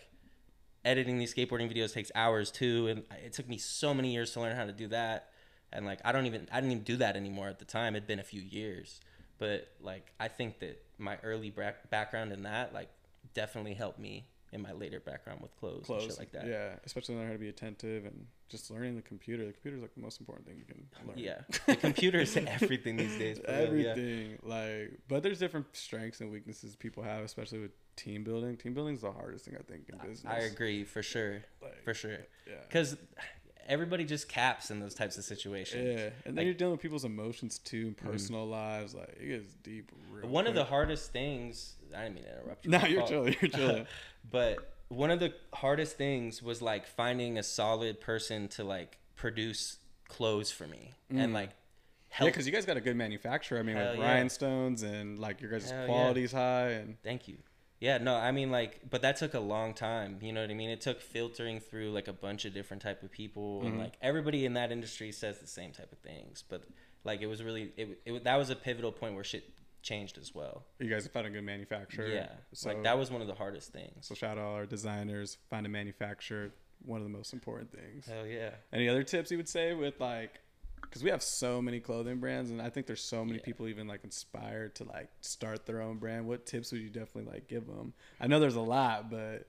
editing 0.85 1.19
these 1.19 1.35
skateboarding 1.35 1.73
videos 1.75 1.93
takes 1.93 2.11
hours 2.14 2.50
too, 2.50 2.88
and 2.88 3.02
it 3.25 3.33
took 3.33 3.49
me 3.49 3.59
so 3.59 3.93
many 3.95 4.12
years 4.12 4.33
to 4.33 4.40
learn 4.40 4.57
how 4.57 4.64
to 4.64 4.73
do 4.73 4.88
that. 4.88 5.29
And 5.73 5.87
like 5.87 6.00
I 6.05 6.12
don't 6.12 6.26
even 6.26 6.49
I 6.50 6.57
didn't 6.61 6.73
even 6.73 6.85
do 6.85 6.97
that 6.97 7.17
anymore 7.17 7.49
at 7.49 7.59
the 7.59 7.64
time. 7.64 7.95
It'd 7.95 8.07
been 8.09 8.19
a 8.19 8.25
few 8.25 8.40
years, 8.43 9.00
but 9.40 9.66
like 9.80 10.12
I 10.20 10.28
think 10.28 10.61
that 10.61 10.80
my 10.99 11.16
early 11.25 11.50
bra- 11.50 11.73
background 11.90 12.30
in 12.32 12.44
that 12.44 12.73
like 12.73 12.90
definitely 13.35 13.75
helped 13.75 13.99
me 13.99 14.26
in 14.52 14.61
my 14.62 14.73
later 14.73 14.99
background 15.00 15.40
with 15.40 15.56
clothes, 15.59 15.88
and 15.88 16.02
shit 16.02 16.18
like 16.18 16.32
that. 16.32 16.47
Yeah, 16.47 16.75
especially 16.85 17.14
learning 17.14 17.28
how 17.28 17.32
to 17.35 17.38
be 17.38 17.49
attentive 17.49 18.04
and 18.04 18.26
just 18.49 18.70
learning 18.70 18.97
the 18.97 19.02
computer. 19.02 19.47
The 19.47 19.52
computer 19.52 19.76
is 19.76 19.82
like 19.82 19.94
the 19.94 20.00
most 20.02 20.20
important 20.20 20.47
thing 20.47 20.59
you 20.59 20.64
can 20.64 20.85
learn. 21.09 21.18
Yeah, 21.18 21.40
the 21.66 21.76
computer 21.76 22.20
is 22.20 22.37
everything 22.47 22.97
these 22.97 23.16
days. 23.16 23.40
real, 23.47 23.56
yeah. 23.56 23.62
Everything. 23.62 24.38
Like, 24.42 24.99
but 25.09 25.23
there's 25.23 25.38
different 25.38 25.66
strengths 25.73 26.20
and 26.20 26.30
weaknesses 26.30 26.76
people 26.76 27.02
have, 27.02 27.23
especially 27.25 27.61
with 27.61 27.70
team 27.97 28.25
building. 28.25 28.56
Team 28.56 28.75
building 28.75 28.94
is 28.97 29.02
the 29.02 29.12
hardest 29.12 29.44
thing 29.44 29.56
I 29.59 29.62
think 29.62 29.88
in 29.88 29.99
business. 29.99 30.25
I 30.26 30.38
agree 30.40 30.85
for 30.85 31.02
sure, 31.02 31.42
Like, 31.62 31.85
for 31.85 31.94
sure. 31.94 32.18
Yeah. 32.47 32.54
Because 32.66 32.97
everybody 33.69 34.05
just 34.05 34.29
caps 34.29 34.71
in 34.71 34.81
those 34.81 34.95
types 34.95 35.17
of 35.19 35.25
situations. 35.25 35.83
Yeah, 35.85 35.90
and 35.90 35.99
then 35.99 36.11
Like- 36.11 36.25
Mm-hmm. 36.35 36.45
you're 36.47 36.55
dealing 36.55 36.73
with 36.73 36.81
people's 36.81 37.05
emotions 37.05 37.59
too, 37.59 37.93
personal 37.93 38.47
lives. 38.47 38.95
Like 38.95 39.17
it 39.21 39.26
gets 39.29 39.55
deep. 39.62 39.90
Real 40.12 40.29
One 40.29 40.47
of 40.47 40.55
the 40.55 40.64
hardest 40.64 41.12
things. 41.12 41.75
I 41.97 42.02
didn't 42.05 42.14
mean 42.17 42.25
to 42.25 42.31
interrupt 42.40 42.64
you. 42.64 42.71
No, 42.71 42.85
you're 42.85 43.07
chilling. 43.07 43.37
You're 43.40 43.50
chilling. 43.50 43.87
but 44.31 44.75
one 44.88 45.11
of 45.11 45.21
the 45.21 45.33
hardest 45.55 45.97
things 45.97 46.43
was 46.43 46.61
like 46.61 46.87
finding 46.87 47.38
a 47.38 47.43
solid 47.43 48.00
person 48.00 48.49
to 48.49 48.64
like 48.64 48.99
produce 49.17 49.79
clothes 50.09 50.50
for 50.50 50.67
me 50.67 50.93
and 51.11 51.33
like 51.33 51.50
Mm. 51.50 51.52
yeah, 51.52 52.17
help. 52.17 52.33
because 52.33 52.47
you 52.47 52.52
guys 52.52 52.67
got 52.67 52.76
a 52.76 52.81
good 52.81 52.97
manufacturer. 52.97 53.59
I 53.61 53.62
mean, 53.62 53.76
Hell 53.76 53.90
with 53.93 54.00
yeah. 54.00 54.12
rhinestones 54.14 54.83
and 54.83 55.19
like 55.21 55.40
your 55.40 55.50
guys' 55.52 55.71
Hell 55.71 55.81
yeah. 55.81 55.87
quality's 55.87 56.33
high 56.33 56.71
and 56.71 56.97
Thank 57.05 57.29
you. 57.29 57.37
Yeah, 57.80 57.96
no, 57.99 58.14
I 58.14 58.30
mean 58.30 58.50
like, 58.50 58.80
but 58.90 59.02
that 59.02 59.16
took 59.16 59.32
a 59.34 59.40
long 59.40 59.72
time. 59.75 60.18
You 60.20 60.32
know 60.32 60.42
what 60.42 60.50
I 60.50 60.54
mean? 60.54 60.68
It 60.70 60.80
took 60.82 61.00
filtering 61.00 61.60
through 61.60 61.90
like 61.92 62.08
a 62.08 62.12
bunch 62.12 62.44
of 62.44 62.52
different 62.54 62.82
type 62.82 63.02
of 63.02 63.10
people, 63.10 63.60
and 63.62 63.70
Mm-hmm. 63.72 63.78
like 63.80 63.94
everybody 64.02 64.44
in 64.44 64.54
that 64.54 64.70
industry 64.70 65.12
says 65.12 65.38
the 65.38 65.46
same 65.46 65.72
type 65.72 65.90
of 65.90 65.99
things. 65.99 66.44
But 66.49 66.64
like, 67.04 67.22
it 67.22 67.26
was 67.26 67.42
really 67.42 67.72
it, 67.78 68.00
it 68.04 68.25
that 68.25 68.37
was 68.37 68.50
a 68.50 68.56
pivotal 68.56 68.92
point 68.92 69.14
where 69.14 69.25
shit 69.25 69.44
changed 69.82 70.18
as 70.18 70.34
well. 70.34 70.66
you 70.78 70.90
guys 70.90 71.04
have 71.04 71.12
found 71.12 71.26
a 71.26 71.30
good 71.30 71.42
manufacturer. 71.42 72.06
Yeah, 72.06 72.28
So 72.52 72.68
like 72.68 72.82
that 72.82 72.99
was 72.99 73.10
one 73.10 73.22
of 73.22 73.26
the 73.28 73.34
hardest 73.34 73.72
things. 73.72 74.06
So 74.06 74.14
shout 74.14 74.37
out 74.37 74.44
all 74.44 74.54
our 74.56 74.66
designers. 74.66 75.38
Find 75.49 75.64
a 75.64 75.70
manufacturer. 75.70 76.50
One 76.84 76.99
of 77.00 77.04
the 77.04 77.16
most 77.16 77.32
important 77.32 77.72
things. 77.72 78.04
Hell 78.06 78.26
yeah. 78.26 78.50
Any 78.75 78.90
other 78.90 79.02
tips 79.02 79.30
you 79.30 79.38
would 79.38 79.49
say 79.49 79.72
with 79.72 79.99
like, 79.99 80.38
because 80.90 81.04
we 81.04 81.11
have 81.11 81.23
so 81.23 81.62
many 81.62 81.78
clothing 81.78 82.18
brands, 82.18 82.50
and 82.50 82.61
I 82.61 82.68
think 82.68 82.87
there's 82.88 83.02
so 83.02 83.25
many 83.25 83.38
Yeah. 83.38 83.44
people 83.44 83.68
even 83.68 83.87
like 83.87 84.02
inspired 84.02 84.75
to 84.76 84.85
like 84.85 85.09
start 85.20 85.64
their 85.64 85.80
own 85.80 85.99
brand. 85.99 86.26
What 86.26 86.47
tips 86.47 86.73
would 86.73 86.80
you 86.80 86.90
definitely 86.90 87.32
like 87.32 87.47
give 87.47 87.66
them? 87.68 87.94
I 88.20 88.26
know 88.26 88.40
there's 88.40 88.56
a 88.56 88.61
lot, 88.61 89.09
but 89.09 89.47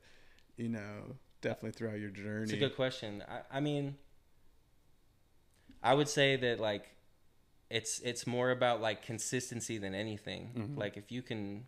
you 0.56 0.70
know, 0.70 1.16
definitely 1.42 1.72
throughout 1.72 2.00
your 2.00 2.12
journey. 2.12 2.44
It's 2.44 2.54
a 2.54 2.58
good 2.58 2.76
question. 2.76 3.24
I, 3.28 3.58
I 3.58 3.60
mean, 3.60 3.96
I 5.82 5.96
would 5.96 6.08
say 6.08 6.36
that 6.36 6.60
like 6.60 6.90
it's 7.72 8.00
it's 8.02 8.28
more 8.28 8.52
about 8.52 8.80
like 8.82 9.02
consistency 9.02 9.80
than 9.80 9.96
anything. 9.96 10.52
Mm-hmm. 10.56 10.78
Like 10.78 10.96
if 10.96 11.12
you 11.12 11.24
can 11.24 11.66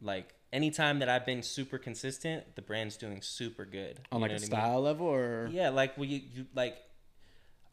like 0.00 0.34
anytime 0.52 1.00
that 1.00 1.08
I've 1.08 1.26
been 1.26 1.42
super 1.42 1.76
consistent, 1.78 2.54
the 2.54 2.62
brand's 2.62 2.96
doing 2.96 3.20
super 3.20 3.64
good. 3.64 4.00
on 4.12 4.20
You 4.20 4.22
like 4.22 4.30
a 4.30 4.34
I 4.34 4.38
mean? 4.38 4.46
style 4.46 4.80
level, 4.82 5.06
or 5.08 5.48
Yeah, 5.50 5.70
like 5.70 5.96
well, 5.98 6.06
you, 6.06 6.20
you 6.32 6.46
like 6.54 6.76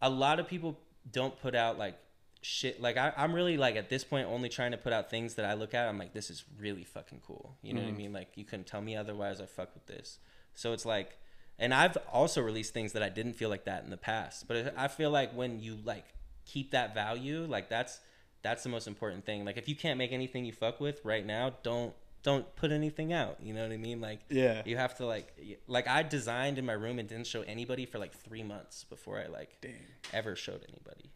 a 0.02 0.10
lot 0.10 0.40
of 0.40 0.48
people 0.48 0.80
don't 1.12 1.40
put 1.40 1.56
out 1.56 1.78
like 1.78 1.98
shit. 2.42 2.82
Like 2.82 2.98
I, 2.98 3.14
I'm 3.18 3.34
really 3.34 3.58
like 3.58 3.76
at 3.76 3.90
this 3.90 4.04
point 4.04 4.28
only 4.28 4.50
trying 4.50 4.72
to 4.72 4.78
put 4.78 4.94
out 4.94 5.10
things 5.10 5.36
that 5.36 5.46
I 5.46 5.54
look 5.54 5.74
at. 5.74 5.88
I'm 5.88 5.98
like, 5.98 6.14
this 6.14 6.30
is 6.30 6.44
really 6.60 6.84
fucking 6.84 7.22
cool. 7.26 7.58
You 7.62 7.74
know 7.74 7.82
what 7.82 7.90
I 7.90 7.94
mm. 7.94 7.98
mean? 7.98 8.14
Like 8.14 8.30
you 8.36 8.46
couldn't 8.46 8.68
tell 8.68 8.82
me 8.82 8.96
otherwise. 8.96 9.42
I 9.42 9.46
fuck 9.46 9.74
with 9.74 9.86
this. 9.86 10.20
So 10.54 10.74
it's 10.74 10.86
like, 10.86 11.18
and 11.60 11.74
I've 11.74 11.98
also 12.12 12.42
released 12.42 12.74
things 12.74 12.94
that 12.94 13.04
I 13.04 13.10
didn't 13.10 13.34
feel 13.34 13.50
like 13.50 13.66
that 13.66 13.84
in 13.84 13.90
the 13.90 13.98
past. 13.98 14.48
But 14.48 14.74
I 14.78 14.88
feel 14.88 15.10
like 15.10 15.34
when 15.34 15.60
you 15.60 15.78
like 15.84 16.06
keep 16.46 16.72
that 16.72 16.94
value, 16.94 17.46
like 17.48 17.70
that's 17.70 18.00
that's 18.44 18.64
the 18.64 18.70
most 18.70 18.88
important 18.88 19.26
thing. 19.26 19.46
Like 19.46 19.58
if 19.58 19.68
you 19.68 19.76
can't 19.76 19.98
make 19.98 20.12
anything 20.12 20.46
you 20.46 20.54
fuck 20.54 20.80
with 20.80 21.02
right 21.04 21.26
now, 21.26 21.54
don't 21.64 21.94
don't 22.24 22.56
put 22.56 22.72
anything 22.72 23.14
out. 23.14 23.38
You 23.42 23.54
know 23.54 23.64
what 23.64 23.72
I 23.72 23.78
mean? 23.78 24.02
Like 24.02 24.20
yeah, 24.30 24.62
you 24.66 24.78
have 24.78 24.98
to 24.98 25.06
like 25.06 25.60
like 25.68 25.88
I 25.88 26.04
designed 26.04 26.58
in 26.58 26.66
my 26.66 26.74
room 26.74 27.00
and 27.00 27.08
didn't 27.08 27.28
show 27.28 27.42
anybody 27.42 27.86
for 27.86 28.00
like 28.00 28.14
three 28.14 28.44
months 28.44 28.84
before 28.84 29.20
I 29.20 29.28
like 29.28 29.66
ever 30.14 30.36
showed 30.36 30.66
anybody. 30.68 31.12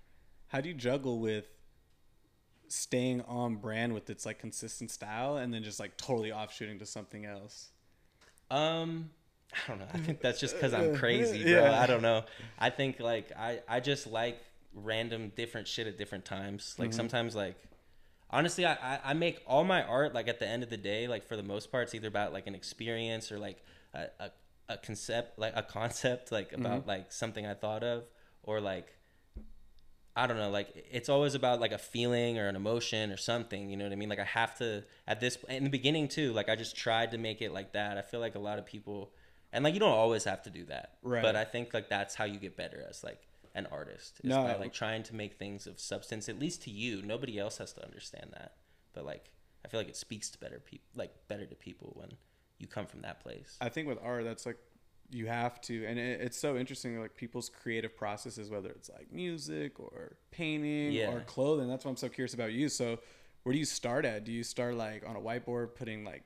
How 0.48 0.62
do 0.62 0.70
you 0.70 0.75
juggle 0.75 1.20
with 1.20 1.48
staying 2.67 3.22
on 3.22 3.55
brand 3.55 3.93
with 3.93 4.10
its 4.10 4.25
like 4.25 4.39
consistent 4.39 4.91
style, 4.91 5.38
and 5.38 5.53
then 5.53 5.63
just 5.63 5.79
like 5.79 5.98
totally 5.98 6.31
offshooting 6.31 6.79
to 6.79 6.86
something 6.86 7.25
else? 7.25 7.70
Um, 8.50 9.12
I 9.53 9.58
don't 9.67 9.79
know. 9.79 9.88
I 9.93 9.98
think 9.98 10.22
that's 10.22 10.39
just 10.39 10.55
because 10.55 10.74
I'm 10.74 10.96
crazy, 10.96 11.43
bro. 11.43 11.51
Yeah. 11.51 11.81
I 11.81 11.88
don't 11.88 12.01
know. 12.01 12.24
I 12.60 12.70
think 12.70 13.00
like 13.00 13.31
I 13.38 13.62
I 13.67 13.79
just 13.79 14.08
like 14.08 14.39
random 14.74 15.31
different 15.36 15.67
shit 15.67 15.88
at 15.88 15.98
different 15.98 16.25
times. 16.25 16.75
Like 16.77 16.93
sometimes 16.93 17.36
like 17.36 17.55
honestly 18.31 18.65
I, 18.65 19.00
I 19.03 19.13
make 19.13 19.39
all 19.45 19.63
my 19.63 19.83
art 19.83 20.13
like 20.13 20.27
at 20.27 20.39
the 20.39 20.47
end 20.47 20.63
of 20.63 20.69
the 20.69 20.77
day 20.77 21.07
like 21.07 21.27
for 21.27 21.35
the 21.35 21.43
most 21.43 21.71
part 21.71 21.83
it's 21.83 21.95
either 21.95 22.07
about 22.07 22.33
like 22.33 22.47
an 22.47 22.55
experience 22.55 23.31
or 23.31 23.39
like 23.39 23.63
a, 23.93 24.05
a, 24.19 24.31
a 24.69 24.77
concept 24.77 25.38
like 25.38 25.53
a 25.55 25.63
concept 25.63 26.31
like 26.31 26.51
mm-hmm. 26.51 26.65
about 26.65 26.88
like 26.88 27.11
something 27.11 27.45
i 27.45 27.53
thought 27.53 27.83
of 27.83 28.03
or 28.43 28.59
like 28.59 28.95
I 30.15 30.27
don't 30.27 30.38
know, 30.38 30.50
like 30.50 30.85
it's 30.91 31.07
always 31.07 31.35
about 31.35 31.61
like 31.61 31.71
a 31.71 31.77
feeling 31.77 32.38
or 32.38 32.47
an 32.47 32.55
emotion 32.55 33.11
or 33.11 33.17
something. 33.17 33.69
You 33.69 33.77
know 33.77 33.85
what 33.85 33.93
I 33.93 33.95
mean? 33.95 34.09
Like 34.09 34.19
I 34.19 34.25
have 34.25 34.57
to 34.57 34.83
at 35.07 35.21
this 35.21 35.38
in 35.47 35.63
the 35.63 35.69
beginning 35.69 36.09
too. 36.09 36.33
Like 36.33 36.50
I 36.50 36.55
just 36.55 36.75
tried 36.75 37.11
to 37.11 37.17
make 37.17 37.41
it 37.41 37.53
like 37.53 37.73
that. 37.73 37.97
I 37.97 38.01
feel 38.01 38.19
like 38.19 38.35
a 38.35 38.39
lot 38.39 38.59
of 38.59 38.65
people, 38.65 39.11
and 39.53 39.63
like 39.63 39.73
you 39.73 39.79
don't 39.79 39.89
always 39.89 40.25
have 40.25 40.43
to 40.43 40.50
do 40.50 40.65
that. 40.65 40.95
Right. 41.01 41.23
But 41.23 41.38
I 41.38 41.45
think 41.45 41.73
like 41.73 41.88
that's 41.88 42.13
how 42.15 42.25
you 42.25 42.39
get 42.39 42.57
better 42.57 42.85
as 42.89 43.03
like 43.05 43.25
an 43.55 43.67
artist. 43.72 44.20
Is 44.24 44.29
No. 44.29 44.43
by 44.43 44.55
like 44.55 44.74
trying 44.74 45.03
to 45.03 45.15
make 45.15 45.34
things 45.36 45.67
of 45.67 45.79
substance, 45.79 46.29
at 46.29 46.39
least 46.39 46.62
to 46.63 46.72
you. 46.72 47.01
Nobody 47.01 47.38
else 47.39 47.58
has 47.58 47.74
to 47.74 47.84
understand 47.86 48.31
that. 48.34 48.55
But 48.93 49.05
like 49.05 49.31
I 49.63 49.67
feel 49.67 49.79
like 49.79 49.89
it 49.89 49.96
speaks 49.98 50.29
to 50.31 50.39
better 50.39 50.60
people, 50.60 50.88
like 50.96 51.12
better 51.27 51.46
to 51.46 51.55
people 51.55 51.93
when 51.96 52.13
you 52.58 52.67
come 52.67 52.86
from 52.88 53.01
that 53.01 53.20
place. 53.22 53.58
I 53.62 53.70
think 53.70 53.88
with 53.88 54.00
art, 54.03 54.24
that's 54.24 54.46
like 54.46 54.58
you 55.13 55.27
have 55.27 55.60
to, 55.62 55.86
and 55.86 56.00
it, 56.00 56.22
it's 56.22 56.38
so 56.38 56.55
interesting. 56.58 57.00
Like 57.00 57.15
people's 57.15 57.50
creative 57.50 57.96
processes, 57.98 58.50
whether 58.50 58.70
it's 58.70 58.89
like 58.89 59.12
music 59.12 59.79
or 59.79 60.17
painting 60.31 60.93
Yeah. 60.93 61.12
or 61.12 61.20
clothing. 61.22 61.67
That's 61.67 61.84
why 61.86 61.91
I'm 61.91 61.98
so 61.98 62.10
curious 62.10 62.34
about 62.34 62.53
you. 62.53 62.70
So, 62.70 63.00
where 63.43 63.51
do 63.53 63.60
you 63.60 63.65
start 63.65 64.05
at? 64.05 64.24
Do 64.24 64.31
you 64.31 64.43
start 64.43 64.75
like 64.75 65.03
on 65.08 65.15
a 65.15 65.20
whiteboard, 65.20 65.75
putting 65.75 66.03
like, 66.05 66.24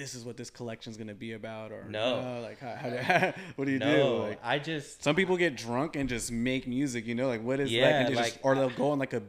this 0.00 0.14
is 0.14 0.24
what 0.24 0.36
this 0.36 0.48
collection's 0.48 0.96
gonna 0.96 1.14
be 1.14 1.34
about, 1.34 1.72
or 1.72 1.84
No. 1.88 2.40
like 2.42 2.58
how, 2.58 2.74
how 2.74 2.88
do, 2.90 3.32
what 3.56 3.66
do 3.66 3.70
you 3.70 3.78
do? 3.78 3.84
no, 3.84 4.16
Like 4.16 4.40
I 4.42 4.58
just 4.58 5.04
some 5.04 5.14
people 5.14 5.36
get 5.36 5.56
drunk 5.56 5.94
and 5.94 6.08
just 6.08 6.32
make 6.32 6.66
music. 6.66 7.06
You 7.06 7.14
know, 7.14 7.28
like 7.28 7.42
what 7.42 7.60
is 7.60 7.66
like, 7.70 7.72
Yeah, 7.78 7.88
and 8.00 8.08
they 8.08 8.14
just, 8.18 8.36
like- 8.36 8.40
or 8.42 8.54
they'll 8.54 8.70
go 8.70 8.90
on 8.92 8.98
like 8.98 9.12
a 9.12 9.22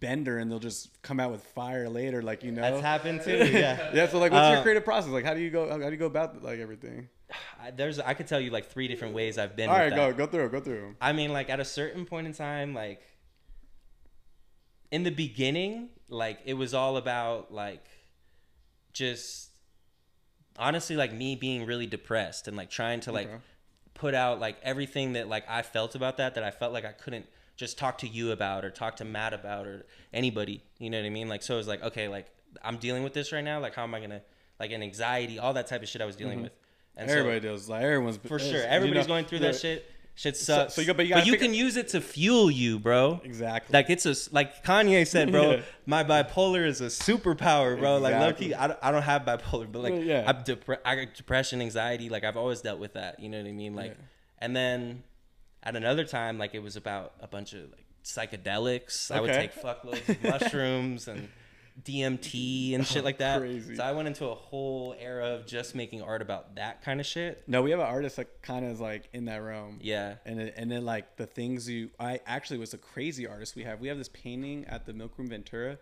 bender 0.00 0.38
and 0.38 0.50
they'll 0.50 0.58
just 0.60 1.02
come 1.02 1.18
out 1.20 1.30
with 1.30 1.42
fire 1.42 1.88
later. 1.88 2.22
Like 2.22 2.42
you 2.42 2.52
know, 2.52 2.62
that's 2.62 2.80
happened 2.80 3.20
too. 3.22 3.36
Yeah. 3.52 3.90
yeah. 3.92 4.08
So 4.08 4.18
like, 4.18 4.32
what's 4.32 4.48
your 4.48 4.58
Uh, 4.58 4.62
creative 4.62 4.84
process? 4.84 5.10
Like, 5.10 5.24
how 5.26 5.34
do 5.34 5.40
you 5.40 5.50
go? 5.50 5.68
How 5.68 5.76
do 5.76 5.90
you 5.90 5.96
go 5.96 6.06
about 6.06 6.42
like 6.42 6.58
everything? 6.58 7.08
I, 7.62 7.70
there's 7.70 7.98
I 7.98 8.14
could 8.14 8.26
tell 8.26 8.40
you 8.40 8.50
like 8.50 8.70
three 8.70 8.88
different 8.88 9.14
ways 9.14 9.36
I've 9.36 9.56
been. 9.56 9.68
All 9.68 9.76
that. 9.76 9.94
go 9.94 10.12
go 10.14 10.26
through, 10.26 10.48
go 10.48 10.60
through. 10.60 10.96
I 11.02 11.12
mean, 11.12 11.32
like 11.34 11.50
at 11.50 11.60
a 11.60 11.64
certain 11.66 12.06
point 12.06 12.26
in 12.26 12.32
time, 12.32 12.72
like 12.74 13.02
in 14.90 15.02
the 15.02 15.10
beginning, 15.10 15.90
like 16.08 16.38
it 16.46 16.54
was 16.54 16.72
all 16.72 16.96
about 16.96 17.52
like 17.52 17.84
just 18.92 19.47
honestly 20.58 20.96
like 20.96 21.12
me 21.12 21.36
being 21.36 21.66
really 21.66 21.86
depressed 21.86 22.48
and 22.48 22.56
like 22.56 22.70
trying 22.70 23.00
to 23.00 23.12
like 23.12 23.28
Okay. 23.28 23.38
put 23.94 24.14
out 24.14 24.40
like 24.40 24.56
everything 24.62 25.12
that 25.14 25.28
like 25.28 25.44
I 25.48 25.62
felt 25.62 25.94
about 25.94 26.16
that 26.18 26.34
that 26.34 26.44
I 26.44 26.50
felt 26.50 26.72
like 26.72 26.84
I 26.84 26.92
couldn't 26.92 27.26
just 27.56 27.78
talk 27.78 27.98
to 27.98 28.08
you 28.08 28.32
about 28.32 28.64
or 28.64 28.70
talk 28.70 28.96
to 28.96 29.04
Matt 29.04 29.32
about 29.32 29.66
or 29.66 29.86
anybody. 30.12 30.62
You 30.78 30.90
know 30.90 30.98
what 30.98 31.06
I 31.06 31.10
mean? 31.10 31.28
Like 31.28 31.42
so 31.42 31.54
it 31.54 31.58
was 31.58 31.68
like 31.68 31.82
okay, 31.82 32.08
like 32.08 32.26
I'm 32.62 32.78
dealing 32.78 33.02
with 33.02 33.12
this 33.14 33.32
right 33.32 33.44
now. 33.44 33.60
Like 33.60 33.74
how 33.74 33.84
am 33.84 33.94
I 33.94 34.00
gonna 34.00 34.22
like 34.58 34.72
an 34.72 34.82
anxiety, 34.82 35.38
all 35.38 35.52
that 35.54 35.66
type 35.66 35.82
of 35.82 35.88
shit 35.88 36.02
I 36.02 36.04
was 36.04 36.16
dealing 36.16 36.34
mm-hmm. 36.34 36.44
with. 36.44 36.52
And 36.96 37.08
so- 37.08 37.16
Everybody 37.16 37.40
does. 37.40 37.68
Like 37.68 37.82
everyone's 37.82 38.16
for 38.16 38.38
sure. 38.38 38.58
you 38.58 38.58
Everybody's 38.58 39.06
know, 39.06 39.14
going 39.14 39.24
through 39.24 39.40
that 39.40 39.56
shit. 39.56 39.90
Shit 40.18 40.36
sucks. 40.36 40.74
so 40.74 40.80
you 40.80 40.92
but 40.94 41.06
you 41.06 41.14
but 41.14 41.26
you 41.26 41.36
can 41.36 41.54
use 41.54 41.76
it 41.76 41.86
to 41.90 42.00
fuel 42.00 42.50
you, 42.50 42.80
bro. 42.80 43.20
Exactly. 43.22 43.72
Like 43.72 43.88
it's 43.88 44.04
a 44.04 44.16
like 44.34 44.64
Kanye 44.64 45.06
said, 45.06 45.30
bro. 45.30 45.50
Yeah. 45.58 45.60
My 45.86 46.02
bipolar 46.02 46.66
is 46.66 46.80
a 46.80 46.86
superpower, 46.86 47.78
bro. 47.78 47.98
Like 47.98 48.14
lucky, 48.14 48.52
I 48.52 48.66
don't, 48.66 48.78
I 48.82 48.90
don't 48.90 49.02
have 49.02 49.22
bipolar, 49.22 49.70
but 49.70 49.80
like 49.82 49.94
Yeah. 50.02 50.24
I'm 50.26 50.42
depre- 50.42 50.80
I 50.84 50.96
got 50.96 51.14
depression, 51.14 51.62
anxiety. 51.62 52.08
Like 52.08 52.24
I've 52.24 52.36
always 52.36 52.60
dealt 52.62 52.80
with 52.80 52.94
that. 52.94 53.20
You 53.20 53.28
know 53.28 53.38
what 53.40 53.46
I 53.46 53.52
mean? 53.52 53.76
Like, 53.76 53.92
Yeah. 53.92 54.04
and 54.40 54.56
then 54.56 55.04
at 55.62 55.76
another 55.76 56.02
time, 56.04 56.36
like 56.36 56.52
it 56.52 56.64
was 56.64 56.74
about 56.74 57.12
a 57.20 57.28
bunch 57.28 57.52
of 57.52 57.70
like 57.70 57.84
psychedelics. 58.04 59.12
I 59.12 59.20
would 59.20 59.32
take 59.32 59.54
fuckloads 59.54 60.08
of 60.08 60.22
mushrooms 60.42 61.06
and 61.06 61.28
DMT 61.82 62.74
and 62.74 62.86
shit 62.86 63.04
like 63.04 63.18
that. 63.18 63.40
Crazy. 63.40 63.76
So 63.76 63.82
I 63.82 63.92
went 63.92 64.08
into 64.08 64.26
a 64.26 64.34
whole 64.34 64.94
era 64.98 65.34
of 65.34 65.46
just 65.46 65.74
making 65.74 66.02
art 66.02 66.22
about 66.22 66.56
that 66.56 66.82
kind 66.82 67.00
of 67.00 67.06
shit. 67.06 67.44
no, 67.46 67.62
we 67.62 67.70
have 67.70 67.80
an 67.80 67.86
artist 67.86 68.16
that 68.16 68.42
kind 68.42 68.64
of 68.64 68.72
is 68.72 68.80
like 68.80 69.08
in 69.12 69.26
that 69.26 69.38
realm. 69.38 69.78
Yeah. 69.80 70.16
And 70.24 70.40
it, 70.40 70.54
and 70.56 70.70
then 70.70 70.84
like 70.84 71.16
the 71.16 71.26
things 71.26 71.68
you, 71.68 71.90
I 71.98 72.20
actually 72.26 72.58
was 72.58 72.74
a 72.74 72.78
crazy 72.78 73.26
artist. 73.26 73.56
We 73.56 73.64
have 73.64 73.80
we 73.80 73.88
have 73.88 73.98
this 73.98 74.08
painting 74.08 74.64
at 74.66 74.86
the 74.86 74.92
Milk 74.92 75.12
Room 75.18 75.28
Ventura. 75.28 75.78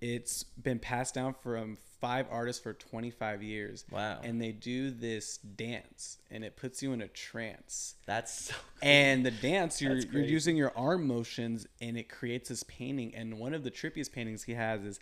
It's 0.00 0.42
been 0.42 0.78
passed 0.78 1.14
down 1.14 1.34
from 1.42 1.78
five 2.00 2.26
artists 2.30 2.62
for 2.62 2.74
25 2.74 3.42
years. 3.42 3.84
Wow. 3.90 4.20
And 4.22 4.40
they 4.40 4.52
do 4.52 4.90
this 4.90 5.38
dance, 5.38 6.18
and 6.30 6.44
it 6.44 6.56
puts 6.56 6.82
you 6.82 6.92
in 6.92 7.00
a 7.00 7.08
trance. 7.08 7.94
That's 8.06 8.32
so 8.32 8.54
And 8.82 9.24
the 9.24 9.30
dance, 9.30 9.80
you're 9.80 9.96
you're 9.96 10.22
using 10.22 10.56
your 10.56 10.72
arm 10.76 11.06
motions, 11.06 11.66
and 11.80 11.96
it 11.96 12.08
creates 12.08 12.50
this 12.50 12.62
painting. 12.64 13.14
And 13.14 13.38
one 13.38 13.54
of 13.54 13.64
the 13.64 13.70
trippiest 13.70 14.12
paintings 14.12 14.44
he 14.44 14.54
has 14.54 14.84
is 14.84 15.00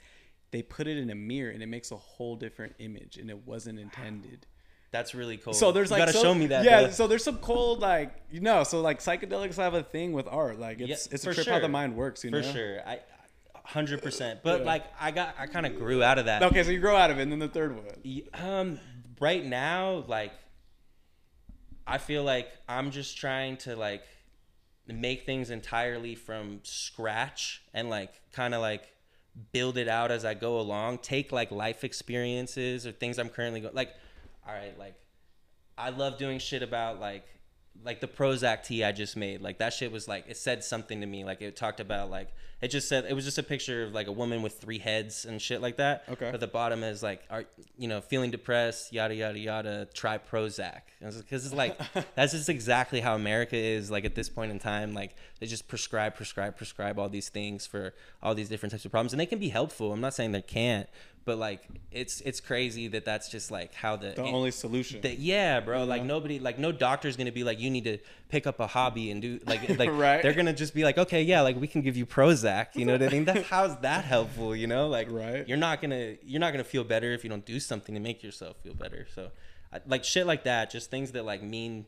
they 0.55 0.63
put 0.63 0.87
it 0.87 0.97
in 0.97 1.11
a 1.11 1.17
mirror, 1.17 1.51
and 1.51 1.65
it 1.65 1.67
makes 1.67 1.91
a 1.91 1.97
whole 1.97 2.37
different 2.37 2.77
image, 2.79 3.17
and 3.17 3.29
it 3.29 3.45
wasn't 3.45 3.77
intended. 3.77 4.47
That's 4.93 5.13
really 5.13 5.37
cool. 5.37 5.53
So 5.53 5.73
there's 5.73 5.91
you 5.91 5.97
like 5.97 6.03
gotta 6.03 6.13
so- 6.13 6.23
show 6.23 6.33
me 6.33 6.47
that. 6.47 6.65
Yeah, 6.65 6.83
bro. 6.83 6.91
so 6.91 7.09
there's 7.09 7.25
some 7.25 7.39
cold 7.39 7.81
like 7.81 8.15
you 8.31 8.39
know, 8.39 8.63
so 8.63 8.81
like 8.81 9.01
psychedelics 9.01 9.57
have 9.57 9.75
a 9.75 9.83
thing 9.83 10.13
with 10.13 10.29
art. 10.29 10.61
Like 10.61 10.79
it's 10.81 10.89
Yeah, 10.89 11.15
it's 11.15 11.27
a 11.27 11.31
for 11.31 11.35
trip 11.35 11.49
how 11.49 11.59
the 11.59 11.69
mind 11.69 11.97
works. 11.97 12.23
You 12.23 12.31
know. 12.31 12.41
for 12.41 12.47
know. 12.47 12.53
sure. 12.55 12.81
I, 12.87 13.01
hundred 13.65 14.01
percent. 14.01 14.45
But 14.45 14.61
Yeah. 14.61 14.67
like 14.67 14.85
I 15.01 15.11
got, 15.11 15.35
I 15.41 15.49
kind 15.49 15.67
of 15.67 15.75
grew 15.75 16.05
out 16.05 16.21
of 16.21 16.27
that. 16.27 16.45
Okay, 16.45 16.63
so 16.63 16.71
you 16.71 16.79
grow 16.79 16.95
out 16.95 17.11
of 17.11 17.19
it, 17.19 17.23
and 17.23 17.33
then 17.33 17.41
the 17.41 17.49
third 17.49 17.75
one. 17.75 18.23
Um, 18.35 18.79
right 19.19 19.45
now, 19.45 20.05
like 20.07 20.31
I 21.85 21.99
feel 21.99 22.23
like 22.23 22.47
I'm 22.69 22.93
just 22.93 23.17
trying 23.17 23.57
to 23.59 23.75
like 23.75 24.05
make 24.87 25.27
things 25.27 25.51
entirely 25.51 26.15
from 26.15 26.61
scratch 26.63 27.61
and 27.75 27.91
like 27.91 28.13
kind 28.31 28.55
of 28.55 28.61
like 28.61 28.94
build 29.53 29.77
it 29.77 29.89
out 29.89 30.11
as 30.11 30.25
I 30.25 30.35
go 30.35 30.61
along. 30.61 30.99
Take 30.99 31.33
like 31.33 31.51
life 31.51 31.85
experiences 31.85 32.87
or 32.87 32.93
things 32.93 33.19
I'm 33.19 33.29
currently 33.29 33.61
going 33.61 33.75
like. 33.75 33.95
All 34.47 34.53
right, 34.53 34.79
like 34.79 34.95
I 35.79 35.91
love 35.91 36.19
doing 36.19 36.39
shit 36.39 36.63
about 36.63 37.01
like 37.01 37.27
like 37.83 38.01
the 38.01 38.07
Prozac 38.07 38.65
tee 38.65 38.85
I 38.85 38.93
just 38.93 39.17
made. 39.17 39.41
Like 39.41 39.59
that 39.59 39.73
shit 39.73 39.91
was 39.91 40.07
like 40.07 40.27
it 40.29 40.37
said 40.37 40.63
something 40.63 41.01
to 41.01 41.07
me. 41.07 41.25
Like 41.25 41.43
it 41.43 41.57
talked 41.57 41.81
about 41.81 42.11
like 42.11 42.29
it 42.65 42.69
just 42.69 42.89
said 42.89 43.05
it 43.09 43.13
was 43.13 43.25
just 43.25 43.37
a 43.39 43.43
picture 43.43 43.85
of 43.85 43.93
like 43.93 44.07
a 44.07 44.13
woman 44.13 44.41
with 44.43 44.59
three 44.59 44.79
heads 44.79 45.27
and 45.27 45.41
shit 45.41 45.61
like 45.61 45.77
that. 45.77 46.05
Okay. 46.11 46.31
But 46.31 46.41
the 46.41 46.47
bottom 46.47 46.83
is 46.83 47.03
like 47.03 47.23
are 47.31 47.45
you 47.77 47.89
know 47.89 48.01
feeling 48.01 48.31
depressed 48.31 48.93
yada 48.93 49.15
yada 49.15 49.39
yada 49.39 49.87
try 49.93 50.17
Prozac 50.19 50.81
because 51.01 51.45
it's 51.45 51.55
like 51.55 51.79
that's 52.15 52.33
just 52.33 52.49
exactly 52.49 53.01
how 53.01 53.15
America 53.15 53.57
is 53.57 53.91
like 53.91 54.05
at 54.05 54.15
this 54.15 54.29
point 54.29 54.51
in 54.51 54.59
time. 54.59 54.95
Like 54.95 55.15
they 55.41 55.47
just 55.47 55.69
prescribe 55.69 56.15
prescribe 56.17 56.57
prescribe 56.57 56.99
all 56.99 57.09
these 57.11 57.29
things 57.29 57.67
for 57.67 57.93
all 58.23 58.35
these 58.35 58.49
different 58.49 58.73
types 58.73 58.85
of 58.87 58.91
problems 58.91 59.13
and 59.13 59.21
they 59.21 59.27
can 59.27 59.39
be 59.39 59.51
helpful. 59.51 59.93
I'm 59.93 60.01
not 60.01 60.15
saying 60.15 60.33
they 60.33 60.43
can't. 60.43 60.89
But 61.27 61.39
like 61.39 61.63
it's 61.91 62.21
it's 62.21 62.41
crazy 62.41 62.89
that 62.89 63.07
that's 63.07 63.31
just 63.31 63.51
like 63.51 63.73
how 63.75 63.97
the 63.97 64.11
The 64.11 64.23
only 64.23 64.51
solution. 64.51 65.01
that 65.01 65.19
yeah, 65.19 65.61
bro. 65.61 65.85
Like 65.85 66.05
nobody, 66.05 66.39
like 66.39 66.59
no 66.59 66.71
doctor's 66.71 67.17
gonna 67.17 67.33
be 67.33 67.45
like, 67.45 67.59
you 67.59 67.71
need 67.71 67.85
to 67.85 67.97
pick 68.35 68.49
up 68.49 68.59
a 68.59 68.67
hobby 68.67 69.13
and 69.13 69.23
do 69.23 69.39
like 69.47 69.61
like 69.79 69.91
Right. 69.93 70.21
they're 70.21 70.33
gonna 70.35 70.53
just 70.53 70.75
be 70.75 70.83
like, 70.83 70.99
okay, 70.99 71.23
yeah, 71.23 71.41
like 71.43 71.57
we 71.61 71.69
can 71.69 71.83
give 71.83 71.97
you 71.97 72.05
Prozac. 72.05 72.75
You 72.75 72.85
know 72.85 72.95
what 72.95 73.03
I 73.05 73.09
mean? 73.09 73.25
That's 73.25 73.47
how's 73.49 73.77
that 73.83 74.05
helpful? 74.05 74.57
You 74.57 74.67
know, 74.67 74.89
like 74.89 75.09
Right. 75.09 75.47
You're 75.49 75.57
not 75.69 75.81
gonna 75.81 76.17
you're 76.25 76.41
not 76.41 76.51
gonna 76.53 76.65
feel 76.65 76.83
better 76.83 77.13
if 77.13 77.23
you 77.23 77.31
don't 77.31 77.45
do 77.47 77.61
something 77.61 77.95
to 77.95 78.01
make 78.01 78.25
yourself 78.25 78.57
feel 78.65 78.75
better. 78.75 79.07
So, 79.15 79.31
I, 79.73 79.81
like 79.87 80.03
shit 80.03 80.27
like 80.27 80.43
that, 80.45 80.71
just 80.71 80.91
things 80.91 81.13
that 81.13 81.25
like 81.25 81.43
mean, 81.45 81.87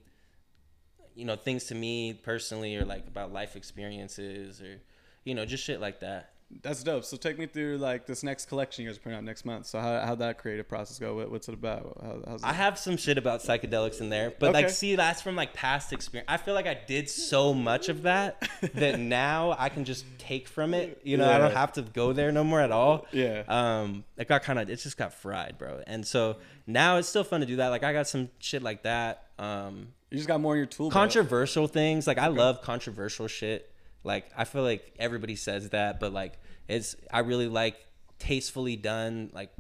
you 1.17 1.25
know, 1.25 1.35
things 1.35 1.65
to 1.65 1.75
me 1.75 2.13
personally 2.15 2.77
or 2.77 2.85
like 2.85 3.09
about 3.09 3.33
life 3.33 3.57
experiences 3.57 4.61
or 4.63 4.79
you 5.25 5.35
know 5.35 5.45
just 5.45 5.65
shit 5.65 5.81
like 5.81 5.99
that. 6.01 6.31
That's 6.63 6.83
dope. 6.85 7.05
So 7.05 7.17
take 7.17 7.39
me 7.39 7.47
through 7.47 7.79
like 7.79 8.07
this 8.07 8.23
next 8.23 8.47
collection 8.49 8.85
you 8.85 8.91
guys 8.91 8.99
are 8.99 9.01
putting 9.01 9.19
out 9.19 9.25
next 9.25 9.45
month. 9.45 9.67
So 9.67 9.81
how 9.81 10.01
how'd 10.01 10.21
that 10.21 10.39
creative 10.39 10.69
process 10.69 10.99
go? 10.99 11.17
What, 11.17 11.31
what's 11.31 11.49
it 11.49 11.55
about? 11.55 11.99
How, 12.01 12.23
how's 12.27 12.43
it? 12.43 12.47
I 12.47 12.53
have 12.53 12.79
some 12.79 12.97
shit 12.97 13.19
about 13.19 13.41
psychedelics 13.41 14.01
in 14.01 14.11
there, 14.11 14.33
but 14.39 14.53
like, 14.53 14.71
see, 14.71 14.95
that's 14.95 15.21
from 15.21 15.35
like 15.35 15.55
past 15.55 15.93
experience. 15.93 16.27
I 16.29 16.37
feel 16.37 16.55
like 16.55 16.67
I 16.67 16.79
did 16.87 17.11
so 17.11 17.53
much 17.53 17.89
of 17.89 18.03
that 18.03 18.49
that 18.75 19.01
now 19.01 19.57
I 19.59 19.69
can 19.69 19.85
just 19.85 20.05
take 20.19 20.47
from 20.47 20.73
it. 20.73 21.01
You 21.03 21.17
know, 21.17 21.29
I 21.29 21.39
don't 21.39 21.53
have 21.53 21.73
to 21.75 21.83
go 21.83 22.13
there 22.13 22.31
no 22.31 22.45
more 22.45 22.61
at 22.61 22.71
all. 22.71 23.07
Yeah. 23.11 23.43
Um, 23.49 24.05
it 24.17 24.29
got 24.29 24.45
kind 24.45 24.59
of, 24.61 24.71
it 24.71 24.77
just 24.77 24.97
got 24.97 25.13
fried, 25.13 25.59
bro. 25.59 25.83
And 25.87 26.07
so 26.07 26.37
now 26.67 26.97
it's 26.99 27.09
still 27.09 27.25
fun 27.25 27.41
to 27.41 27.47
do 27.47 27.57
that. 27.57 27.69
Like 27.69 27.83
I 27.83 27.93
got 27.93 28.07
some 28.07 28.31
shit 28.39 28.63
like 28.63 28.85
that. 28.85 29.25
Um, 29.39 29.89
you 30.11 30.19
just 30.19 30.29
got 30.29 30.41
more 30.41 30.55
in 30.55 30.59
your 30.59 30.67
tool. 30.67 30.87
belt. 30.87 30.93
controversial 30.93 31.67
things. 31.67 32.07
Like 32.07 32.19
I 32.19 32.29
love 32.29 32.63
controversial 32.63 33.27
shit. 33.27 33.71
Like 34.05 34.31
I 34.37 34.45
feel 34.45 34.63
like 34.63 34.95
everybody 34.99 35.37
says 35.37 35.71
that, 35.71 36.01
but 36.01 36.13
like 36.13 36.39
it's 36.69 36.97
I 37.13 37.21
really 37.21 37.49
like 37.49 37.77
tastefully 38.19 38.77
done 38.77 39.31
like 39.33 39.51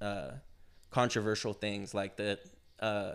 uh 0.00 0.32
controversial 0.90 1.52
things 1.52 1.94
like 1.94 2.16
the 2.16 2.38
uh 2.80 3.14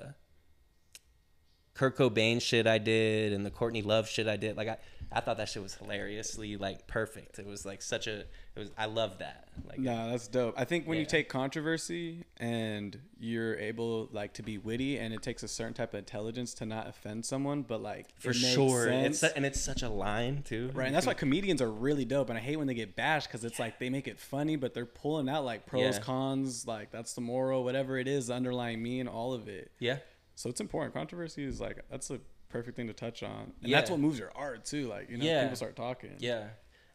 Kurt 1.73 1.95
Cobain 1.95 2.41
shit 2.41 2.65
I 2.65 2.79
did 2.79 3.33
and 3.33 3.45
the 3.45 3.51
Courtney 3.51 3.83
Love 3.83 4.09
shit 4.09 4.27
I 4.27 4.35
did. 4.35 4.57
Like 4.57 4.67
I 4.67 4.77
I 5.11 5.21
thought 5.21 5.37
that 5.37 5.47
shit 5.47 5.63
was 5.63 5.73
hilariously 5.75 6.57
like 6.57 6.85
perfect. 6.87 7.39
It 7.39 7.45
was 7.47 7.65
like 7.65 7.81
such 7.81 8.07
a 8.07 8.19
it 8.21 8.27
was 8.57 8.71
I 8.77 8.85
love 8.87 9.19
that. 9.19 9.47
Like 9.65 9.79
No, 9.79 10.09
that's 10.11 10.27
dope. 10.27 10.53
I 10.57 10.65
think 10.65 10.85
when 10.85 10.97
you 10.99 11.05
take 11.05 11.29
controversy 11.29 12.25
and 12.37 12.99
you're 13.19 13.55
able 13.57 14.09
like 14.11 14.33
to 14.33 14.43
be 14.43 14.57
witty, 14.57 14.97
and 14.97 15.13
it 15.13 15.21
takes 15.21 15.43
a 15.43 15.47
certain 15.47 15.73
type 15.73 15.93
of 15.93 15.99
intelligence 15.99 16.53
to 16.55 16.65
not 16.65 16.87
offend 16.87 17.25
someone, 17.25 17.61
but 17.61 17.81
like 17.81 18.07
for 18.19 18.33
sure. 18.33 18.89
It's 18.89 19.19
su- 19.19 19.29
and 19.35 19.45
it's 19.45 19.61
such 19.61 19.81
a 19.81 19.89
line 19.89 20.43
too. 20.43 20.71
Right, 20.73 20.87
and 20.87 20.95
that's 20.95 21.05
why 21.07 21.13
comedians 21.13 21.61
are 21.61 21.71
really 21.71 22.05
dope. 22.05 22.29
And 22.29 22.37
I 22.37 22.41
hate 22.41 22.57
when 22.57 22.67
they 22.67 22.73
get 22.73 22.95
bashed 22.95 23.27
because 23.27 23.45
it's 23.45 23.59
like 23.59 23.79
they 23.79 23.89
make 23.89 24.07
it 24.07 24.19
funny, 24.19 24.55
but 24.57 24.73
they're 24.73 24.85
pulling 24.85 25.29
out 25.29 25.45
like 25.45 25.65
pros, 25.65 25.95
Yeah. 25.95 26.01
cons, 26.03 26.67
like 26.67 26.91
that's 26.91 27.13
the 27.13 27.21
moral, 27.21 27.63
whatever 27.63 27.97
it 27.97 28.07
is, 28.07 28.27
the 28.27 28.33
underlying 28.33 28.83
mean, 28.83 29.07
all 29.07 29.33
of 29.33 29.47
it. 29.47 29.71
Yeah. 29.79 29.99
So 30.35 30.49
it's 30.49 30.59
important. 30.61 30.93
Controversy 30.93 31.43
is 31.45 31.59
like 31.61 31.79
that's 31.89 32.11
a 32.11 32.19
perfect 32.49 32.75
thing 32.77 32.87
to 32.87 32.93
touch 32.93 33.23
on. 33.23 33.51
And 33.63 33.71
that's 33.73 33.89
what 33.89 33.99
moves 33.99 34.19
your 34.19 34.31
art 34.35 34.65
too. 34.65 34.87
Like 34.87 35.09
you 35.09 35.17
know, 35.17 35.25
Yeah. 35.25 35.43
people 35.43 35.55
start 35.55 35.75
talking. 35.75 36.15
Yeah. 36.19 36.47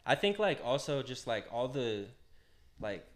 I 0.05 0.15
think 0.15 0.38
like 0.38 0.61
also 0.65 1.03
just 1.03 1.27
like 1.27 1.47
all 1.53 1.69
the 1.69 2.07
like 2.81 3.07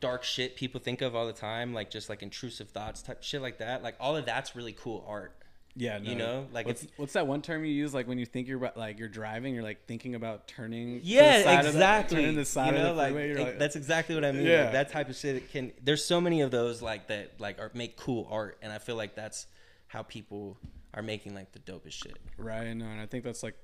dark 0.00 0.24
shit 0.24 0.56
people 0.56 0.80
think 0.80 1.02
of 1.02 1.14
all 1.14 1.26
the 1.26 1.32
time, 1.32 1.74
like 1.74 1.90
just 1.90 2.08
like 2.08 2.22
intrusive 2.22 2.70
thoughts 2.70 3.02
type 3.02 3.22
shit 3.22 3.42
like 3.42 3.58
that. 3.58 3.82
Like 3.82 3.96
all 4.00 4.16
of 4.16 4.24
that's 4.26 4.56
really 4.56 4.72
cool 4.72 5.04
art. 5.06 5.36
Yeah, 5.76 5.98
You 5.98 6.16
know, 6.16 6.48
like 6.52 6.66
what's, 6.66 6.82
it's- 6.82 6.98
what's 6.98 7.12
that 7.12 7.28
one 7.28 7.42
term 7.42 7.64
you 7.64 7.72
use? 7.72 7.94
Like 7.94 8.08
when 8.08 8.18
you 8.18 8.26
think 8.26 8.48
you're 8.48 8.72
like 8.74 8.98
you're 8.98 9.08
driving, 9.08 9.54
you're 9.54 9.62
like 9.62 9.86
thinking 9.86 10.16
about 10.16 10.48
turning. 10.48 11.00
Yeah, 11.04 11.44
side 11.44 11.58
of 11.60 11.62
the- 11.64 11.68
exactly. 11.78 12.44
side 12.44 12.66
you 12.74 12.80
know, 12.82 12.90
of 12.90 12.96
the 12.96 13.02
like, 13.02 13.12
freeway, 13.12 13.30
it- 13.30 13.38
like- 13.38 13.58
that's 13.60 13.76
exactly 13.76 14.16
what 14.16 14.24
I 14.24 14.32
mean. 14.32 14.46
Yeah. 14.46 14.64
Like, 14.64 14.72
that 14.72 14.90
type 14.90 15.08
of 15.08 15.14
shit 15.16 15.48
can. 15.52 15.72
There's 15.80 16.04
so 16.04 16.20
many 16.20 16.40
of 16.40 16.50
those 16.50 16.82
like 16.82 17.06
that 17.06 17.34
like 17.38 17.60
are 17.60 17.70
make 17.72 17.96
cool 17.96 18.26
art, 18.32 18.58
and 18.62 18.72
I 18.72 18.78
feel 18.78 18.96
like 18.96 19.14
that's 19.14 19.46
how 19.86 20.02
people 20.02 20.58
are 20.94 21.02
making 21.02 21.34
like 21.34 21.52
the 21.52 21.58
dopest 21.60 21.92
shit. 21.92 22.18
Right, 22.36 22.72
no, 22.74 22.86
and 22.86 23.00
I 23.00 23.06
think 23.06 23.24
that's 23.24 23.42
like 23.42 23.56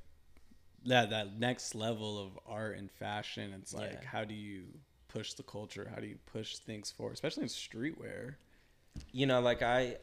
that 0.84 1.10
that 1.10 1.38
next 1.38 1.74
level 1.74 2.18
of 2.18 2.38
art 2.46 2.76
and 2.78 2.90
fashion. 2.90 3.52
It's 3.60 3.74
like 3.74 3.92
Yeah. 4.02 4.08
how 4.08 4.24
do 4.24 4.34
you 4.34 4.64
push 5.08 5.32
the 5.34 5.42
culture? 5.42 5.90
How 5.92 6.00
do 6.00 6.06
you 6.06 6.18
push 6.26 6.56
things 6.58 6.90
forward, 6.90 7.14
especially 7.14 7.44
in 7.44 7.48
streetwear? 7.48 8.34
you 9.12 9.26
know 9.26 9.40
like 9.42 9.60
i 9.60 9.94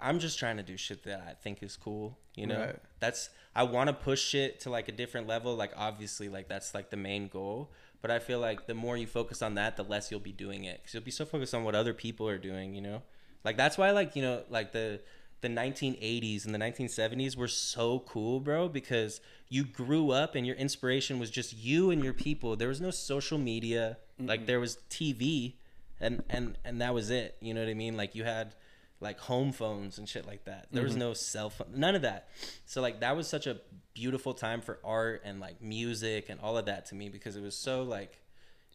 i'm 0.00 0.18
just 0.18 0.36
trying 0.36 0.56
to 0.56 0.62
do 0.64 0.76
shit 0.76 1.04
that 1.04 1.20
i 1.28 1.34
think 1.34 1.62
is 1.62 1.76
cool 1.76 2.18
you 2.34 2.48
know 2.48 2.58
Right. 2.62 2.76
that's 2.98 3.30
i 3.54 3.62
want 3.62 3.86
to 3.86 3.92
push 3.92 4.20
shit 4.20 4.58
to 4.62 4.70
like 4.70 4.88
a 4.88 4.92
different 4.92 5.28
level 5.28 5.54
like 5.54 5.70
obviously 5.76 6.28
like 6.28 6.48
that's 6.48 6.74
like 6.74 6.90
the 6.90 6.96
main 6.96 7.28
goal 7.28 7.70
but 8.02 8.10
i 8.10 8.18
feel 8.18 8.40
like 8.40 8.66
the 8.66 8.74
more 8.74 8.96
you 8.96 9.06
focus 9.06 9.40
on 9.40 9.54
that 9.54 9.76
the 9.76 9.84
less 9.84 10.10
you'll 10.10 10.18
be 10.18 10.32
doing 10.32 10.64
it 10.64 10.78
because 10.80 10.94
you'll 10.94 11.02
be 11.04 11.12
so 11.12 11.24
focused 11.24 11.54
on 11.54 11.62
what 11.62 11.76
other 11.76 11.94
people 11.94 12.28
are 12.28 12.38
doing 12.38 12.74
you 12.74 12.80
know 12.80 13.02
like 13.44 13.56
that's 13.56 13.78
why 13.78 13.92
like 13.92 14.16
you 14.16 14.22
know 14.22 14.42
like 14.50 14.72
the 14.72 15.00
the 15.40 15.48
1980s 15.48 16.44
and 16.44 16.54
the 16.54 16.58
1970s 16.58 17.36
were 17.36 17.48
so 17.48 18.00
cool 18.00 18.40
bro 18.40 18.68
because 18.68 19.20
you 19.48 19.64
grew 19.64 20.10
up 20.10 20.34
and 20.34 20.46
your 20.46 20.56
inspiration 20.56 21.18
was 21.18 21.30
just 21.30 21.56
you 21.56 21.90
and 21.90 22.04
your 22.04 22.12
people. 22.12 22.56
There 22.56 22.68
was 22.68 22.80
no 22.80 22.90
social 22.90 23.38
media. 23.38 23.98
Like 24.18 24.46
there 24.46 24.60
was 24.60 24.78
tv 24.90 25.54
and 26.00 26.22
and 26.28 26.58
and 26.64 26.80
that 26.80 26.94
was 26.94 27.10
it. 27.10 27.36
You 27.40 27.54
know 27.54 27.60
what 27.60 27.70
i 27.70 27.74
mean? 27.74 27.96
Like 27.96 28.14
you 28.14 28.24
had 28.24 28.54
like 29.00 29.18
home 29.18 29.50
phones 29.52 29.96
and 29.98 30.08
shit 30.08 30.26
like 30.26 30.44
that. 30.44 30.66
There 30.70 30.82
was 30.82 30.92
mm-hmm. 30.92 31.00
no 31.00 31.14
cell 31.14 31.50
phone 31.50 31.68
none 31.74 31.94
of 31.94 32.02
that. 32.02 32.28
So 32.66 32.82
like 32.82 33.00
that 33.00 33.16
was 33.16 33.26
such 33.26 33.46
a 33.46 33.58
beautiful 33.94 34.34
time 34.34 34.60
for 34.60 34.78
art 34.84 35.22
and 35.24 35.40
like 35.40 35.60
music 35.62 36.28
and 36.28 36.38
all 36.40 36.56
of 36.56 36.66
that 36.66 36.86
to 36.86 36.94
me 36.94 37.08
because 37.08 37.36
it 37.36 37.42
was 37.42 37.56
so 37.56 37.82
like 37.82 38.20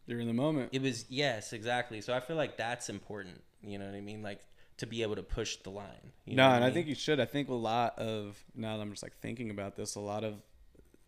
You're 0.06 0.20
in 0.20 0.26
the 0.26 0.34
moment. 0.34 0.70
it 0.72 0.82
was 0.82 1.04
yes 1.08 1.52
exactly. 1.52 2.00
So 2.00 2.12
i 2.12 2.20
feel 2.20 2.36
like 2.36 2.56
that's 2.56 2.88
important. 2.88 3.42
You 3.62 3.78
know 3.78 3.86
what 3.86 3.94
i 3.94 4.00
mean? 4.00 4.22
Like 4.22 4.40
to 4.78 4.86
be 4.86 5.02
able 5.02 5.16
to 5.16 5.22
push 5.22 5.56
the 5.56 5.70
line 5.70 6.12
you 6.26 6.36
no, 6.36 6.50
and 6.50 6.62
I 6.62 6.66
mean? 6.68 6.74
think 6.74 6.86
you 6.88 6.94
should. 6.94 7.18
I 7.20 7.24
think 7.24 7.48
a 7.48 7.54
lot 7.54 7.98
of 7.98 8.36
now 8.54 8.76
that 8.76 8.82
I'm 8.82 8.90
just 8.90 9.02
like 9.02 9.16
thinking 9.20 9.50
about 9.50 9.76
this, 9.76 9.94
a 9.94 10.00
lot 10.00 10.24
of 10.24 10.34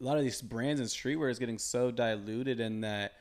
a 0.01 0.05
lot 0.05 0.17
of 0.17 0.23
these 0.23 0.41
brands 0.41 0.81
and 0.81 0.89
streetwear 0.89 1.31
is 1.31 1.39
getting 1.39 1.59
so 1.59 1.91
diluted 1.91 2.61
in 2.61 2.83
that 2.83 3.13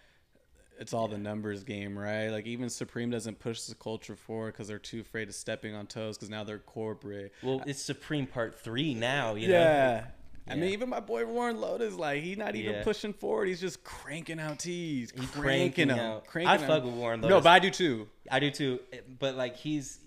it's 0.80 0.94
all 0.94 1.08
the 1.08 1.18
numbers 1.18 1.64
game, 1.64 1.98
right? 1.98 2.30
Like 2.30 2.46
even 2.46 2.70
Supreme 2.70 3.10
doesn't 3.10 3.40
push 3.40 3.62
the 3.64 3.74
culture 3.76 4.16
forward 4.16 4.54
because 4.54 4.68
they're 4.68 4.78
too 4.78 5.00
afraid 5.02 5.28
of 5.28 5.34
stepping 5.36 5.74
on 5.74 5.88
toes 5.88 6.18
because 6.18 6.30
now 6.30 6.44
they're 6.44 6.60
corporate. 6.60 7.34
well 7.42 7.64
it's 7.66 7.82
supreme 7.82 8.28
part 8.28 8.60
three 8.60 8.94
now 8.94 9.34
you 9.36 9.48
know 9.48 9.54
yeah. 9.56 10.06
I 10.50 10.56
mean, 10.56 10.72
even 10.72 10.88
my 10.88 11.02
boy 11.02 11.26
Warren 11.26 11.58
Lotas, 11.58 11.98
like 11.98 12.24
he's 12.24 12.38
not 12.38 12.56
even 12.56 12.76
Yeah. 12.76 12.84
pushing 12.86 13.12
forward. 13.12 13.50
He's 13.50 13.60
just 13.60 13.84
cranking 13.84 14.40
out 14.40 14.60
tees, 14.60 15.12
cranking, 15.12 15.42
cranking 15.42 15.88
them, 15.90 16.00
out- 16.00 16.26
cranking 16.28 16.50
I 16.50 16.58
fuck 16.58 16.86
with 16.86 16.94
Warren 16.94 17.20
No, 17.20 17.42
but 17.42 17.50
I 17.50 17.60
do 17.60 17.70
too. 17.70 18.08
I 18.32 18.40
do 18.40 18.50
too, 18.50 18.80
but 19.20 19.36
like 19.36 19.58
he's, 19.58 20.00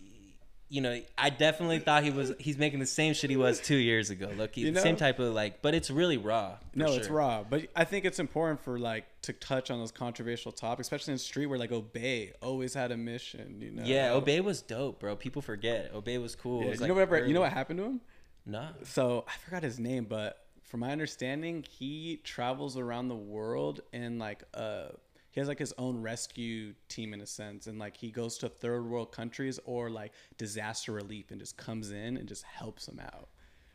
you 0.70 0.80
know, 0.80 1.02
I 1.18 1.30
definitely 1.30 1.80
thought 1.80 2.04
he 2.04 2.10
was. 2.10 2.32
He's 2.38 2.56
making 2.56 2.78
the 2.78 2.86
same 2.86 3.12
shit 3.12 3.28
he 3.28 3.36
was 3.36 3.58
two 3.58 3.76
years 3.76 4.08
ago. 4.10 4.30
Look, 4.36 4.56
You 4.56 4.70
the 4.70 4.80
same 4.80 4.94
type 4.94 5.18
of 5.18 5.34
like, 5.34 5.62
but 5.62 5.74
it's 5.74 5.90
really 5.90 6.16
raw. 6.16 6.58
No, 6.76 6.92
it's 6.92 7.08
raw, 7.08 7.42
but 7.42 7.66
I 7.74 7.82
think 7.82 8.04
it's 8.04 8.20
important 8.20 8.60
for 8.60 8.78
like 8.78 9.04
to 9.22 9.32
touch 9.32 9.72
on 9.72 9.80
those 9.80 9.90
controversial 9.90 10.52
topics, 10.52 10.86
especially 10.86 11.12
in 11.12 11.18
streetwear 11.18 11.58
like 11.58 11.72
Obey 11.72 12.32
always 12.40 12.72
had 12.72 12.92
a 12.92 12.96
mission. 12.96 13.60
You 13.60 13.72
know? 13.72 13.82
Yeah, 13.84 14.12
Obey 14.12 14.40
was 14.40 14.62
dope, 14.62 15.00
bro. 15.00 15.16
People 15.16 15.42
forget 15.42 15.90
Obey 15.92 16.18
was 16.18 16.36
cool. 16.36 16.62
Yeah, 16.62 16.70
was, 16.70 16.80
you 16.80 16.86
like, 16.86 16.96
know 16.96 17.04
what? 17.04 17.26
You 17.26 17.34
know 17.34 17.40
what 17.40 17.52
happened 17.52 17.80
to 17.80 17.84
him? 17.86 18.00
Nah. 18.46 18.68
So 18.84 19.24
I 19.26 19.32
forgot 19.44 19.64
his 19.64 19.80
name, 19.80 20.04
but 20.04 20.46
from 20.62 20.80
my 20.80 20.92
understanding, 20.92 21.64
he 21.68 22.20
travels 22.22 22.76
around 22.76 23.08
the 23.08 23.16
world 23.16 23.80
in 23.92 24.20
like 24.20 24.44
uh 24.54 24.90
he 25.30 25.40
has 25.40 25.48
like 25.48 25.58
his 25.58 25.72
own 25.78 26.00
rescue 26.02 26.74
team 26.88 27.14
in 27.14 27.20
a 27.20 27.26
sense, 27.26 27.66
and 27.66 27.78
like 27.78 27.96
he 27.96 28.10
goes 28.10 28.38
to 28.38 28.48
third 28.48 28.86
world 28.86 29.12
countries 29.12 29.58
or 29.64 29.90
like 29.90 30.12
disaster 30.38 30.92
relief 30.92 31.30
and 31.30 31.40
just 31.40 31.56
comes 31.56 31.90
in 31.90 32.16
and 32.16 32.26
just 32.28 32.42
helps 32.44 32.86
them 32.86 33.00
out. 33.00 33.28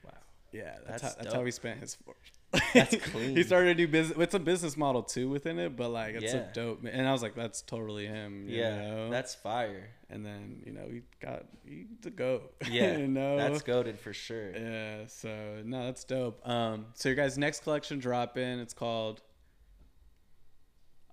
Wow. 0.03 0.11
Yeah, 0.51 0.75
that's, 0.87 1.01
That's 1.01 1.15
how, 1.15 1.21
that's 1.23 1.33
how 1.35 1.45
he 1.45 1.51
spent 1.51 1.79
his 1.79 1.95
fortune. 1.95 2.31
That's 2.73 2.95
clean. 3.11 3.35
he 3.35 3.43
started 3.43 3.65
to 3.65 3.73
do 3.75 3.85
business 3.85 4.17
It's 4.17 4.33
a 4.33 4.39
business 4.39 4.77
model 4.77 5.03
too 5.03 5.27
within 5.27 5.59
it, 5.59 5.75
but 5.75 5.89
like 5.89 6.15
it's 6.15 6.33
Yeah. 6.33 6.49
a 6.49 6.53
dope. 6.53 6.85
And 6.89 7.05
I 7.05 7.11
was 7.11 7.21
like, 7.21 7.35
that's 7.35 7.61
totally 7.61 8.05
him. 8.07 8.47
You 8.47 8.59
Yeah, 8.61 8.77
know? 8.81 9.09
that's 9.09 9.35
fire. 9.35 9.89
and 10.09 10.25
then 10.25 10.61
you 10.65 10.71
know 10.71 10.87
he 10.89 11.01
got 11.19 11.43
he 11.65 11.87
the 12.01 12.11
goat. 12.11 12.53
Yeah, 12.71 12.95
you 12.97 13.07
know 13.09 13.35
that's 13.35 13.61
goaded 13.61 13.99
for 13.99 14.13
sure. 14.13 14.51
yeah. 14.55 15.05
So 15.07 15.63
no, 15.65 15.83
that's 15.85 16.05
dope. 16.05 16.47
Um, 16.47 16.85
so 16.93 17.09
your 17.09 17.15
guys' 17.17 17.37
next 17.37 17.63
collection 17.63 17.99
drop 17.99 18.37
in. 18.37 18.59
It's 18.59 18.73
called. 18.73 19.21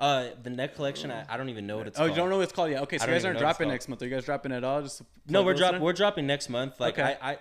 Uh, 0.03 0.31
the 0.43 0.51
neck 0.51 0.75
collection, 0.75 1.11
I, 1.13 1.25
I 1.29 1.37
don't 1.37 1.49
even 1.49 1.67
know 1.67 1.79
what 1.79 1.87
it's. 1.87 1.97
oh, 1.99 2.01
called. 2.03 2.11
you 2.11 2.17
don't 2.17 2.29
know 2.31 2.37
what 2.39 2.43
it's 2.43 2.53
called 2.53 2.71
yet? 2.71 2.83
Okay, 2.83 2.99
so 2.99 3.05
I 3.05 3.07
you 3.07 3.11
don't 3.11 3.15
guys 3.15 3.21
even 3.23 3.27
aren't 3.29 3.41
know 3.41 3.47
what 3.47 3.51
it's 3.51 3.59
dropping 3.59 3.65
called. 3.67 3.73
next 3.75 3.89
month. 3.89 4.03
Are 4.03 4.05
you 4.07 4.11
guys 4.11 4.25
dropping 4.25 4.53
at 4.53 4.65
all? 4.65 4.83
Just 4.83 5.03
No, 5.29 5.43
we're 5.45 5.55
dropping. 5.55 5.75
drop 5.79 5.83
we're 5.83 5.93
dropping 5.93 6.27
next 6.27 6.49
month. 6.49 6.81
Like 6.81 6.99
Okay. 6.99 7.17
I, 7.23 7.33
I, 7.33 7.39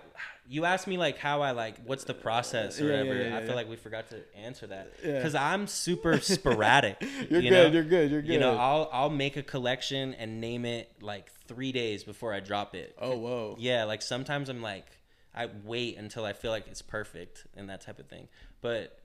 you 0.48 0.64
asked 0.64 0.86
me 0.86 0.96
like 0.96 1.18
how 1.18 1.42
I 1.42 1.50
like 1.52 1.76
what's 1.86 2.04
the 2.04 2.14
process 2.14 2.80
or 2.80 2.84
Yeah, 2.84 2.90
yeah, 2.90 2.98
whatever. 3.08 3.28
yeah, 3.28 3.36
I 3.36 3.40
feel 3.40 3.48
yeah. 3.50 3.54
like 3.56 3.68
we 3.68 3.76
forgot 3.76 4.10
to 4.10 4.20
answer 4.36 4.66
that 4.68 4.92
Yeah. 5.04 5.14
because 5.14 5.34
I'm 5.34 5.66
super 5.66 6.20
sporadic. 6.20 7.00
You're 7.30 7.40
you 7.40 7.50
good. 7.50 7.50
know? 7.50 7.66
You're 7.66 7.84
good. 7.84 8.10
You're 8.10 8.22
good. 8.22 8.32
You 8.32 8.38
know, 8.38 8.56
I'll 8.56 8.88
I'll 8.92 9.10
make 9.10 9.36
a 9.36 9.42
collection 9.42 10.14
and 10.14 10.40
name 10.40 10.64
it 10.64 10.88
like 11.00 11.30
three 11.48 11.72
days 11.72 12.04
before 12.04 12.32
I 12.32 12.40
drop 12.40 12.74
it. 12.76 12.94
oh 13.00 13.16
whoa. 13.16 13.56
Yeah, 13.58 13.84
like 13.84 14.02
sometimes 14.02 14.48
I'm 14.48 14.62
like 14.62 14.86
I 15.34 15.48
wait 15.64 15.96
until 15.96 16.24
I 16.24 16.32
feel 16.32 16.50
like 16.52 16.66
it's 16.68 16.82
perfect 16.82 17.44
and 17.56 17.68
that 17.70 17.80
type 17.80 17.98
of 17.98 18.06
thing. 18.06 18.28
But 18.60 18.98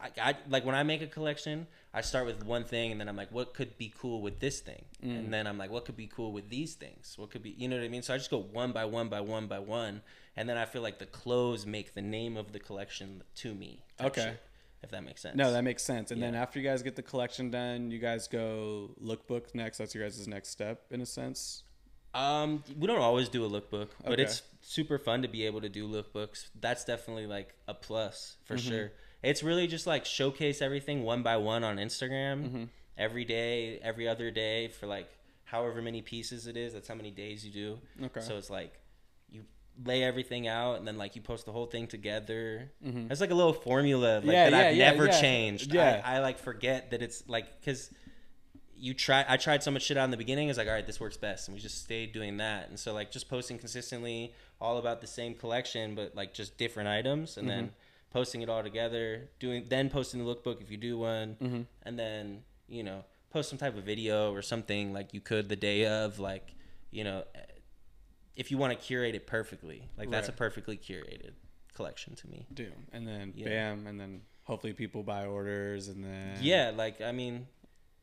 I, 0.00 0.30
I 0.30 0.34
like 0.48 0.64
when 0.64 0.74
I 0.74 0.82
make 0.84 1.02
a 1.02 1.06
collection, 1.06 1.66
I 1.96 2.02
start 2.02 2.26
with 2.26 2.44
one 2.44 2.64
thing 2.64 2.92
and 2.92 3.00
then 3.00 3.08
I'm 3.08 3.16
like, 3.16 3.32
what 3.32 3.54
could 3.54 3.78
be 3.78 3.90
cool 3.98 4.20
with 4.20 4.38
this 4.38 4.60
thing? 4.60 4.84
Mm. 5.02 5.18
And 5.18 5.32
then 5.34 5.46
I'm 5.46 5.56
like, 5.56 5.70
what 5.70 5.86
could 5.86 5.96
be 5.96 6.06
cool 6.06 6.30
with 6.30 6.50
these 6.50 6.74
things? 6.74 7.14
What 7.16 7.30
could 7.30 7.42
be, 7.42 7.54
you 7.56 7.68
know 7.68 7.76
what 7.76 7.84
I 7.84 7.88
mean? 7.88 8.02
So 8.02 8.12
I 8.12 8.18
just 8.18 8.30
go 8.30 8.38
one 8.38 8.72
by 8.72 8.84
one 8.84 9.08
by 9.08 9.20
one 9.22 9.46
by 9.46 9.60
one, 9.60 10.02
and 10.36 10.46
then 10.48 10.58
I 10.58 10.66
feel 10.66 10.82
like 10.82 10.98
the 10.98 11.06
clothes 11.06 11.64
make 11.64 11.94
the 11.94 12.02
name 12.02 12.36
of 12.36 12.52
the 12.52 12.60
collection 12.60 13.22
to 13.36 13.54
me. 13.54 13.82
Okay. 13.98 14.20
shit, 14.24 14.40
if 14.82 14.90
that 14.90 15.04
makes 15.04 15.22
sense. 15.22 15.36
No, 15.36 15.50
that 15.52 15.64
makes 15.64 15.82
sense. 15.82 16.10
And 16.10 16.22
then 16.22 16.34
after 16.34 16.58
you 16.60 16.68
guys 16.68 16.82
get 16.82 16.96
the 16.96 17.02
collection 17.02 17.50
done, 17.50 17.90
you 17.90 17.98
guys 17.98 18.28
go 18.28 18.90
lookbook 19.02 19.54
next. 19.54 19.78
That's 19.78 19.94
your 19.94 20.04
guys' 20.04 20.28
next 20.28 20.50
step 20.50 20.84
in 20.90 21.00
a 21.00 21.06
sense. 21.06 21.62
Um, 22.12 22.62
we 22.78 22.86
don't 22.86 23.00
always 23.00 23.28
do 23.30 23.44
a 23.44 23.48
lookbook, 23.48 23.88
but 24.04 24.12
Okay. 24.14 24.22
it's 24.24 24.42
super 24.60 24.98
fun 24.98 25.22
to 25.22 25.28
be 25.28 25.44
able 25.46 25.60
to 25.62 25.68
do 25.70 25.88
lookbooks. 25.88 26.48
That's 26.60 26.84
definitely 26.84 27.26
like 27.26 27.54
a 27.68 27.74
plus 27.74 28.36
for 28.44 28.56
Mm-hmm. 28.56 28.68
sure. 28.68 28.92
It's 29.22 29.42
really 29.42 29.66
just 29.66 29.86
like 29.86 30.04
showcase 30.04 30.62
everything 30.62 31.02
one 31.02 31.22
by 31.22 31.36
one 31.36 31.64
on 31.64 31.76
Instagram 31.78 32.44
Mm-hmm. 32.44 32.64
every 32.98 33.24
day, 33.24 33.78
every 33.82 34.06
other 34.08 34.30
day 34.30 34.68
for 34.68 34.86
like 34.86 35.08
however 35.44 35.80
many 35.82 36.02
pieces 36.02 36.46
it 36.46 36.56
is. 36.56 36.72
That's 36.74 36.88
how 36.88 36.94
many 36.94 37.10
days 37.10 37.44
you 37.44 37.52
do. 37.52 37.78
Okay. 38.06 38.20
So 38.20 38.36
it's 38.36 38.50
like 38.50 38.72
you 39.30 39.42
lay 39.84 40.02
everything 40.04 40.46
out 40.48 40.78
and 40.78 40.86
then 40.86 40.96
like 40.98 41.16
you 41.16 41.22
post 41.22 41.46
the 41.46 41.52
whole 41.52 41.66
thing 41.66 41.86
together. 41.86 42.70
It's 42.84 43.20
like 43.20 43.30
a 43.30 43.34
little 43.34 43.52
formula 43.52 44.16
like, 44.16 44.22
Mm-hmm. 44.24 44.30
Yeah, 44.30 44.50
that 44.50 44.62
yeah, 44.64 44.68
I've 44.70 44.76
yeah, 44.76 44.90
never 44.92 45.06
yeah. 45.06 45.20
changed. 45.20 45.72
Yeah. 45.74 46.02
I, 46.04 46.16
I 46.16 46.18
like 46.20 46.38
forget 46.38 46.90
that 46.92 47.02
it's 47.02 47.24
like 47.28 47.60
because 47.60 47.90
you 48.78 48.92
try 48.92 49.24
I 49.26 49.38
tried 49.38 49.62
so 49.62 49.70
much 49.70 49.82
shit 49.84 49.96
out 49.96 50.04
in 50.04 50.10
the 50.10 50.16
beginning. 50.18 50.50
It's 50.50 50.58
like, 50.58 50.68
all 50.68 50.74
right, 50.74 50.86
this 50.86 51.00
works 51.00 51.16
best, 51.16 51.48
and 51.48 51.54
we 51.54 51.60
just 51.62 51.82
stayed 51.82 52.12
doing 52.12 52.36
that. 52.36 52.68
And 52.68 52.78
so 52.78 52.92
like 52.92 53.10
just 53.10 53.28
posting 53.28 53.56
consistently, 53.58 54.34
all 54.60 54.76
about 54.78 55.00
the 55.00 55.06
same 55.06 55.34
collection, 55.34 55.94
but 55.94 56.14
like 56.14 56.34
just 56.34 56.58
different 56.58 56.88
items, 56.90 57.38
and 57.38 57.48
Mm-hmm. 57.48 57.56
then 57.58 57.70
posting 58.16 58.40
it 58.42 58.48
all 58.48 58.62
together. 58.62 59.28
Doing 59.38 59.66
then 59.68 59.90
posting 59.90 60.24
the 60.24 60.34
lookbook 60.34 60.60
if 60.62 60.70
you 60.70 60.76
do 60.76 60.96
one, 60.98 61.36
Mm-hmm. 61.42 61.62
and 61.82 61.98
then 61.98 62.42
you 62.68 62.82
know 62.82 63.04
post 63.30 63.48
some 63.50 63.58
type 63.58 63.76
of 63.76 63.84
video 63.84 64.32
or 64.32 64.40
something 64.42 64.92
like 64.94 65.12
you 65.12 65.20
could 65.20 65.48
the 65.48 65.56
day 65.56 65.86
of, 65.86 66.18
like 66.18 66.54
you 66.90 67.04
know, 67.04 67.24
if 68.36 68.50
you 68.50 68.56
want 68.58 68.72
to 68.72 68.78
curate 68.86 69.14
it 69.14 69.26
perfectly, 69.26 69.88
like 69.98 70.10
that's 70.10 70.28
a 70.28 70.32
perfectly 70.32 70.76
curated 70.78 71.32
collection 71.74 72.14
to 72.14 72.26
me. 72.28 72.46
Do 72.52 72.68
and 72.92 73.06
then 73.06 73.32
Yeah. 73.36 73.46
bam, 73.48 73.86
and 73.86 74.00
then 74.00 74.22
hopefully 74.44 74.72
people 74.72 75.02
buy 75.02 75.26
orders, 75.26 75.88
and 75.88 76.02
then 76.04 76.38
Yeah, 76.40 76.72
like 76.74 77.00
I 77.02 77.12
mean, 77.12 77.46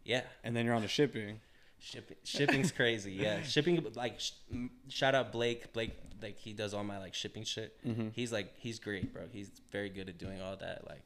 yeah. 0.06 0.22
and 0.44 0.56
then 0.56 0.66
you're 0.66 0.76
on 0.76 0.84
the 0.84 0.88
shipping. 0.88 1.40
Shipping, 1.84 2.16
shipping's 2.24 2.72
crazy. 2.72 3.12
Yeah, 3.12 3.42
shipping. 3.44 3.86
Like, 3.94 4.18
sh- 4.20 4.32
shout 4.88 5.16
out 5.16 5.34
Blake. 5.34 5.74
Blake, 5.74 5.92
like 6.22 6.38
he 6.38 6.54
does 6.54 6.74
all 6.74 6.84
my 6.86 6.98
like 6.98 7.14
shipping 7.14 7.44
shit. 7.44 7.76
Mm-hmm. 7.86 8.10
He's 8.14 8.32
like, 8.32 8.54
he's 8.58 8.80
great, 8.80 9.14
bro. 9.14 9.24
He's 9.32 9.52
very 9.70 9.90
good 9.90 10.08
at 10.08 10.18
doing 10.18 10.42
all 10.42 10.56
that. 10.56 10.88
Like, 10.88 11.04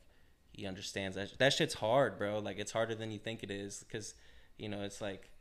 he 0.54 0.68
understands 0.68 1.16
that. 1.16 1.38
That 1.40 1.54
shit's 1.54 1.74
hard, 1.74 2.20
bro. 2.20 2.38
Like, 2.38 2.60
it's 2.60 2.72
harder 2.72 2.94
than 2.94 3.10
you 3.10 3.18
think 3.18 3.42
it 3.42 3.50
is 3.50 3.84
because, 3.88 4.14
you 4.60 4.70
know, 4.70 4.84
it's 4.84 5.02
like, 5.02 5.32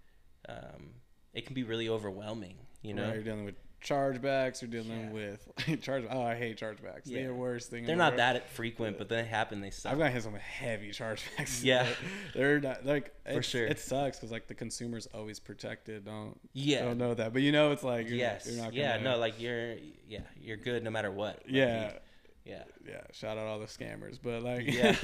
um, 0.48 0.94
it 1.34 1.44
can 1.44 1.54
be 1.54 1.64
really 1.64 1.88
overwhelming. 1.90 2.56
You 2.80 2.94
know. 2.94 3.04
right? 3.04 3.14
You're 3.16 3.22
dealing 3.24 3.44
with 3.44 3.56
chargebacks. 3.86 4.60
You're 4.60 4.70
dealing 4.70 5.06
Yeah. 5.06 5.10
with 5.12 5.80
charge. 5.82 6.04
Oh, 6.10 6.22
I 6.22 6.34
hate 6.34 6.58
chargebacks. 6.58 7.02
Yeah. 7.04 7.18
They're 7.20 7.28
the 7.28 7.34
worst 7.34 7.70
thing. 7.70 7.84
They're 7.84 7.96
the 7.96 8.02
not 8.02 8.16
that 8.16 8.50
frequent, 8.50 8.98
but 8.98 9.08
they 9.08 9.24
happen. 9.24 9.60
They 9.60 9.70
suck. 9.70 9.92
I've 9.92 9.98
got 9.98 10.10
hit 10.12 10.22
some 10.22 10.34
heavy 10.34 10.90
chargebacks. 10.90 11.62
Yeah. 11.64 11.86
they're 12.34 12.60
not 12.60 12.84
like 12.84 13.12
For 13.32 13.42
sure. 13.42 13.66
It 13.66 13.78
sucks 13.78 14.18
because 14.18 14.30
like 14.32 14.48
the 14.48 14.54
consumer's 14.54 15.06
always 15.14 15.38
protected. 15.40 16.04
Don't 16.04 16.38
Yeah. 16.52 16.84
don't 16.84 16.98
know 16.98 17.14
that, 17.14 17.32
but 17.32 17.42
you 17.42 17.52
know 17.52 17.72
it's 17.72 17.82
like 17.84 18.08
you're, 18.08 18.18
yes. 18.18 18.46
you're 18.46 18.56
not 18.56 18.70
gonna, 18.72 18.76
yeah. 18.82 18.96
No. 19.02 19.16
Like 19.18 19.40
you're. 19.40 19.74
Yeah. 20.08 20.20
You're 20.40 20.56
good 20.58 20.82
no 20.84 20.90
matter 20.90 21.10
what. 21.10 21.42
Like, 21.44 21.54
yeah. 21.54 21.84
you- 21.86 21.98
yeah. 22.44 22.62
yeah, 22.88 23.00
shout 23.10 23.38
out 23.38 23.46
all 23.48 23.58
the 23.58 23.66
scammers. 23.66 24.20
But 24.22 24.42
like, 24.44 24.72
Yeah. 24.72 24.94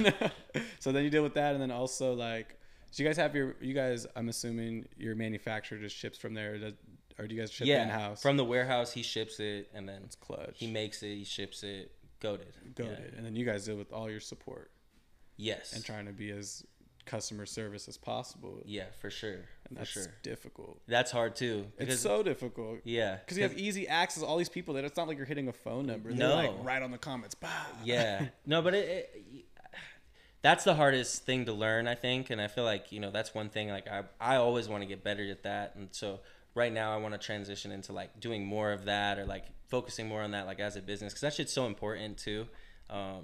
so 0.79 0.93
then 0.93 1.03
you 1.03 1.09
deal 1.09 1.23
with 1.23 1.33
that, 1.33 1.53
and 1.53 1.61
then 1.61 1.71
also 1.71 2.13
like, 2.13 2.57
so 2.89 3.03
you 3.03 3.09
guys 3.09 3.17
have 3.17 3.35
your, 3.35 3.55
you 3.59 3.73
guys, 3.73 4.07
I'm 4.15 4.29
assuming 4.29 4.85
your 4.97 5.13
manufacturer 5.15 5.77
just 5.77 5.93
ships 5.93 6.17
from 6.17 6.35
there, 6.35 6.57
does, 6.57 6.73
or 7.19 7.27
do 7.27 7.35
you 7.35 7.41
guys 7.41 7.51
ship 7.51 7.67
yeah. 7.67 7.83
in 7.83 7.89
house? 7.89 8.21
From 8.21 8.37
the 8.37 8.43
warehouse, 8.45 8.91
he 8.91 9.03
ships 9.03 9.39
it, 9.39 9.69
and 9.73 9.87
then 9.87 10.01
it's 10.03 10.15
clutch. 10.15 10.55
he 10.57 10.67
makes 10.67 11.03
it. 11.03 11.15
He 11.15 11.23
ships 11.23 11.63
it. 11.63 11.91
Goaded. 12.19 12.53
goaded, 12.75 13.09
Yeah. 13.11 13.17
and 13.17 13.25
then 13.25 13.35
you 13.35 13.45
guys 13.45 13.65
deal 13.65 13.75
with 13.75 13.91
all 13.91 14.09
your 14.09 14.21
support 14.21 14.71
Yes. 15.35 15.73
and 15.73 15.83
trying 15.83 16.05
to 16.05 16.13
be 16.13 16.31
as 16.31 16.65
customer 17.05 17.45
service 17.45 17.89
as 17.89 17.97
possible, 17.97 18.61
yeah, 18.63 18.85
for 19.01 19.09
sure. 19.09 19.31
and 19.67 19.71
for 19.71 19.75
that's 19.79 19.89
sure. 19.91 20.05
difficult. 20.23 20.79
That's 20.87 21.11
hard 21.11 21.35
too. 21.35 21.65
It's 21.77 21.99
so 21.99 22.23
difficult. 22.23 22.79
yeah. 22.85 23.17
Because 23.17 23.35
you 23.37 23.43
have 23.43 23.57
easy 23.57 23.89
access 23.89 24.23
to 24.23 24.27
all 24.27 24.37
these 24.37 24.47
people 24.47 24.75
that 24.75 24.85
it's 24.85 24.95
not 24.95 25.09
like 25.09 25.17
you're 25.17 25.25
hitting 25.25 25.49
a 25.49 25.53
phone 25.53 25.85
number. 25.85 26.13
They're 26.13 26.29
No. 26.29 26.35
like 26.35 26.51
right 26.63 26.81
on 26.81 26.91
the 26.91 26.97
comments. 26.97 27.35
Bah. 27.35 27.49
yeah 27.83 28.27
no 28.45 28.61
but 28.61 28.73
it, 28.73 29.09
it 29.13 29.45
that's 30.41 30.63
the 30.63 30.75
hardest 30.75 31.25
thing 31.25 31.45
to 31.45 31.53
learn 31.53 31.87
i 31.87 31.95
think 31.95 32.29
and 32.29 32.39
i 32.41 32.47
feel 32.47 32.63
like 32.65 32.91
you 32.91 32.99
know 32.99 33.11
that's 33.11 33.33
one 33.33 33.49
thing 33.49 33.69
like 33.69 33.87
i, 33.87 34.03
I 34.19 34.35
always 34.37 34.67
want 34.69 34.81
to 34.83 34.87
get 34.87 35.03
better 35.03 35.23
at 35.29 35.43
that 35.43 35.75
and 35.75 35.87
so 35.91 36.19
right 36.55 36.71
now 36.71 36.93
i 36.93 36.97
want 36.97 37.13
to 37.13 37.17
transition 37.17 37.71
into 37.71 37.93
like 37.93 38.19
doing 38.19 38.45
more 38.45 38.71
of 38.71 38.85
that 38.85 39.17
or 39.19 39.25
like 39.25 39.45
focusing 39.67 40.07
more 40.07 40.21
on 40.21 40.31
that 40.31 40.45
like 40.45 40.59
as 40.59 40.75
a 40.75 40.81
business 40.81 41.13
because 41.13 41.21
that 41.21 41.33
shit's 41.33 41.53
so 41.53 41.65
important 41.65 42.17
too 42.17 42.45
um 42.89 43.23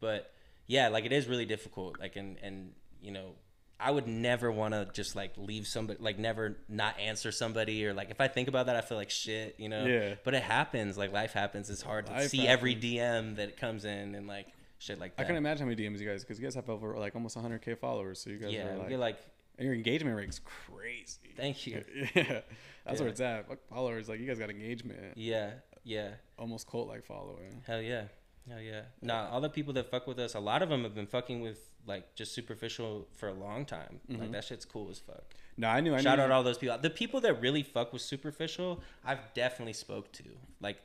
but 0.00 0.32
yeah 0.66 0.88
like 0.88 1.04
it 1.04 1.12
is 1.12 1.26
really 1.26 1.46
difficult 1.46 1.98
like 1.98 2.16
and 2.16 2.36
and 2.42 2.72
you 3.00 3.10
know 3.10 3.32
I 3.78 3.90
would 3.90 4.06
never 4.06 4.50
want 4.50 4.72
to 4.72 4.88
just 4.92 5.14
like 5.14 5.32
leave 5.36 5.66
somebody, 5.66 5.98
like 6.02 6.18
never 6.18 6.56
not 6.68 6.98
answer 6.98 7.30
somebody, 7.30 7.86
or 7.86 7.92
like 7.92 8.10
if 8.10 8.20
I 8.20 8.28
think 8.28 8.48
about 8.48 8.66
that, 8.66 8.76
I 8.76 8.80
feel 8.80 8.96
like 8.96 9.10
shit, 9.10 9.56
you 9.58 9.68
know. 9.68 9.84
Yeah. 9.84 10.14
But 10.24 10.34
it 10.34 10.42
happens. 10.42 10.96
Like 10.96 11.12
life 11.12 11.34
happens. 11.34 11.68
It's 11.68 11.82
hard 11.82 12.06
to 12.06 12.12
Life 12.12 12.30
see 12.30 12.48
every 12.48 12.74
DM 12.74 13.36
that 13.36 13.58
comes 13.58 13.84
in 13.84 14.14
and 14.14 14.26
like 14.26 14.46
shit 14.78 14.98
like 14.98 15.12
I 15.18 15.22
that. 15.22 15.26
can 15.26 15.36
imagine 15.36 15.66
how 15.66 15.70
many 15.70 15.82
DMs 15.82 16.00
you 16.00 16.08
guys, 16.08 16.22
because 16.22 16.38
you 16.38 16.44
guys 16.44 16.54
have 16.54 16.70
over 16.70 16.96
like 16.96 17.14
almost 17.14 17.36
100k 17.36 17.78
followers. 17.78 18.22
So 18.22 18.30
you 18.30 18.38
guys 18.38 18.52
yeah, 18.52 18.66
are 18.66 18.78
like, 18.78 18.90
you're 18.90 18.98
like, 18.98 19.18
and 19.58 19.66
your 19.66 19.74
engagement 19.74 20.16
rate's 20.16 20.40
crazy. 20.44 21.34
thank 21.36 21.66
you. 21.66 21.84
Yeah, 22.14 22.40
that's 22.84 23.00
Yeah. 23.00 23.00
where 23.00 23.08
it's 23.08 23.20
at. 23.20 23.46
Followers, 23.68 24.08
like 24.08 24.20
you 24.20 24.26
guys 24.26 24.38
got 24.38 24.50
engagement, 24.50 25.16
Yeah, 25.16 25.50
yeah, 25.84 26.10
almost 26.38 26.68
cult 26.68 26.88
like 26.88 27.04
following. 27.04 27.62
hell 27.66 27.82
yeah, 27.82 28.04
hell 28.48 28.60
yeah. 28.60 28.82
Nah, 29.02 29.28
all 29.30 29.40
the 29.40 29.50
people 29.50 29.72
that 29.74 29.90
fuck 29.90 30.06
with 30.06 30.18
us, 30.18 30.34
a 30.34 30.40
lot 30.40 30.62
of 30.62 30.68
them 30.68 30.82
have 30.84 30.94
been 30.94 31.06
fucking 31.06 31.40
with 31.40 31.70
like 31.86 32.14
just 32.14 32.32
superficial 32.34 33.06
for 33.16 33.28
a 33.28 33.32
long 33.32 33.64
time. 33.64 34.00
Like 34.08 34.18
mm-hmm. 34.20 34.32
that 34.32 34.44
shit's 34.44 34.64
cool 34.64 34.90
as 34.90 34.98
fuck. 34.98 35.24
No, 35.56 35.68
I 35.68 35.80
knew. 35.80 35.94
I 35.94 36.00
Shout 36.00 36.18
knew, 36.18 36.24
out 36.24 36.30
all 36.30 36.42
those 36.42 36.58
people. 36.58 36.76
The 36.78 36.90
people 36.90 37.20
that 37.22 37.40
really 37.40 37.62
fuck 37.62 37.92
with 37.92 38.02
superficial, 38.02 38.82
I've 39.04 39.32
definitely 39.34 39.72
spoke 39.72 40.12
to 40.12 40.24
like 40.60 40.78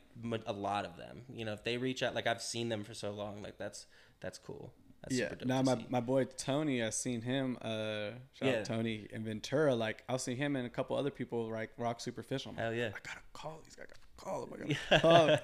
a 0.46 0.52
lot 0.52 0.84
of 0.84 0.96
them. 0.96 1.22
You 1.32 1.44
know, 1.44 1.52
if 1.52 1.62
they 1.64 1.76
reach 1.76 2.02
out, 2.02 2.14
like 2.14 2.26
I've 2.26 2.42
seen 2.42 2.68
them 2.68 2.84
for 2.84 2.94
so 2.94 3.10
long, 3.10 3.42
like 3.42 3.58
that's 3.58 3.86
that's 4.20 4.38
cool. 4.38 4.72
That's 5.02 5.16
Yeah, 5.18 5.34
now 5.44 5.62
my, 5.62 5.74
see. 5.76 5.86
my 5.88 6.00
boy 6.00 6.24
Tony, 6.24 6.82
I've 6.82 6.94
seen 6.94 7.22
him. 7.22 7.58
Uh, 7.60 8.10
shout 8.34 8.48
Yeah. 8.48 8.58
out 8.60 8.64
Tony 8.64 9.08
in 9.10 9.24
Ventura. 9.24 9.74
Like 9.74 10.04
I'll 10.08 10.18
see 10.18 10.34
him 10.34 10.54
and 10.56 10.66
a 10.66 10.70
couple 10.70 10.96
other 10.96 11.10
people 11.10 11.50
like 11.50 11.70
rock 11.76 12.00
superficial. 12.00 12.52
Like, 12.52 12.60
Hell 12.60 12.74
yeah. 12.74 12.88
I 12.88 12.98
gotta 13.02 13.20
call 13.32 13.60
these 13.64 13.74
guys. 13.74 13.86
Call 14.16 14.46
them. 14.46 14.54
I 14.54 14.76
gotta 14.90 15.00
call 15.00 15.28
'em. 15.30 15.38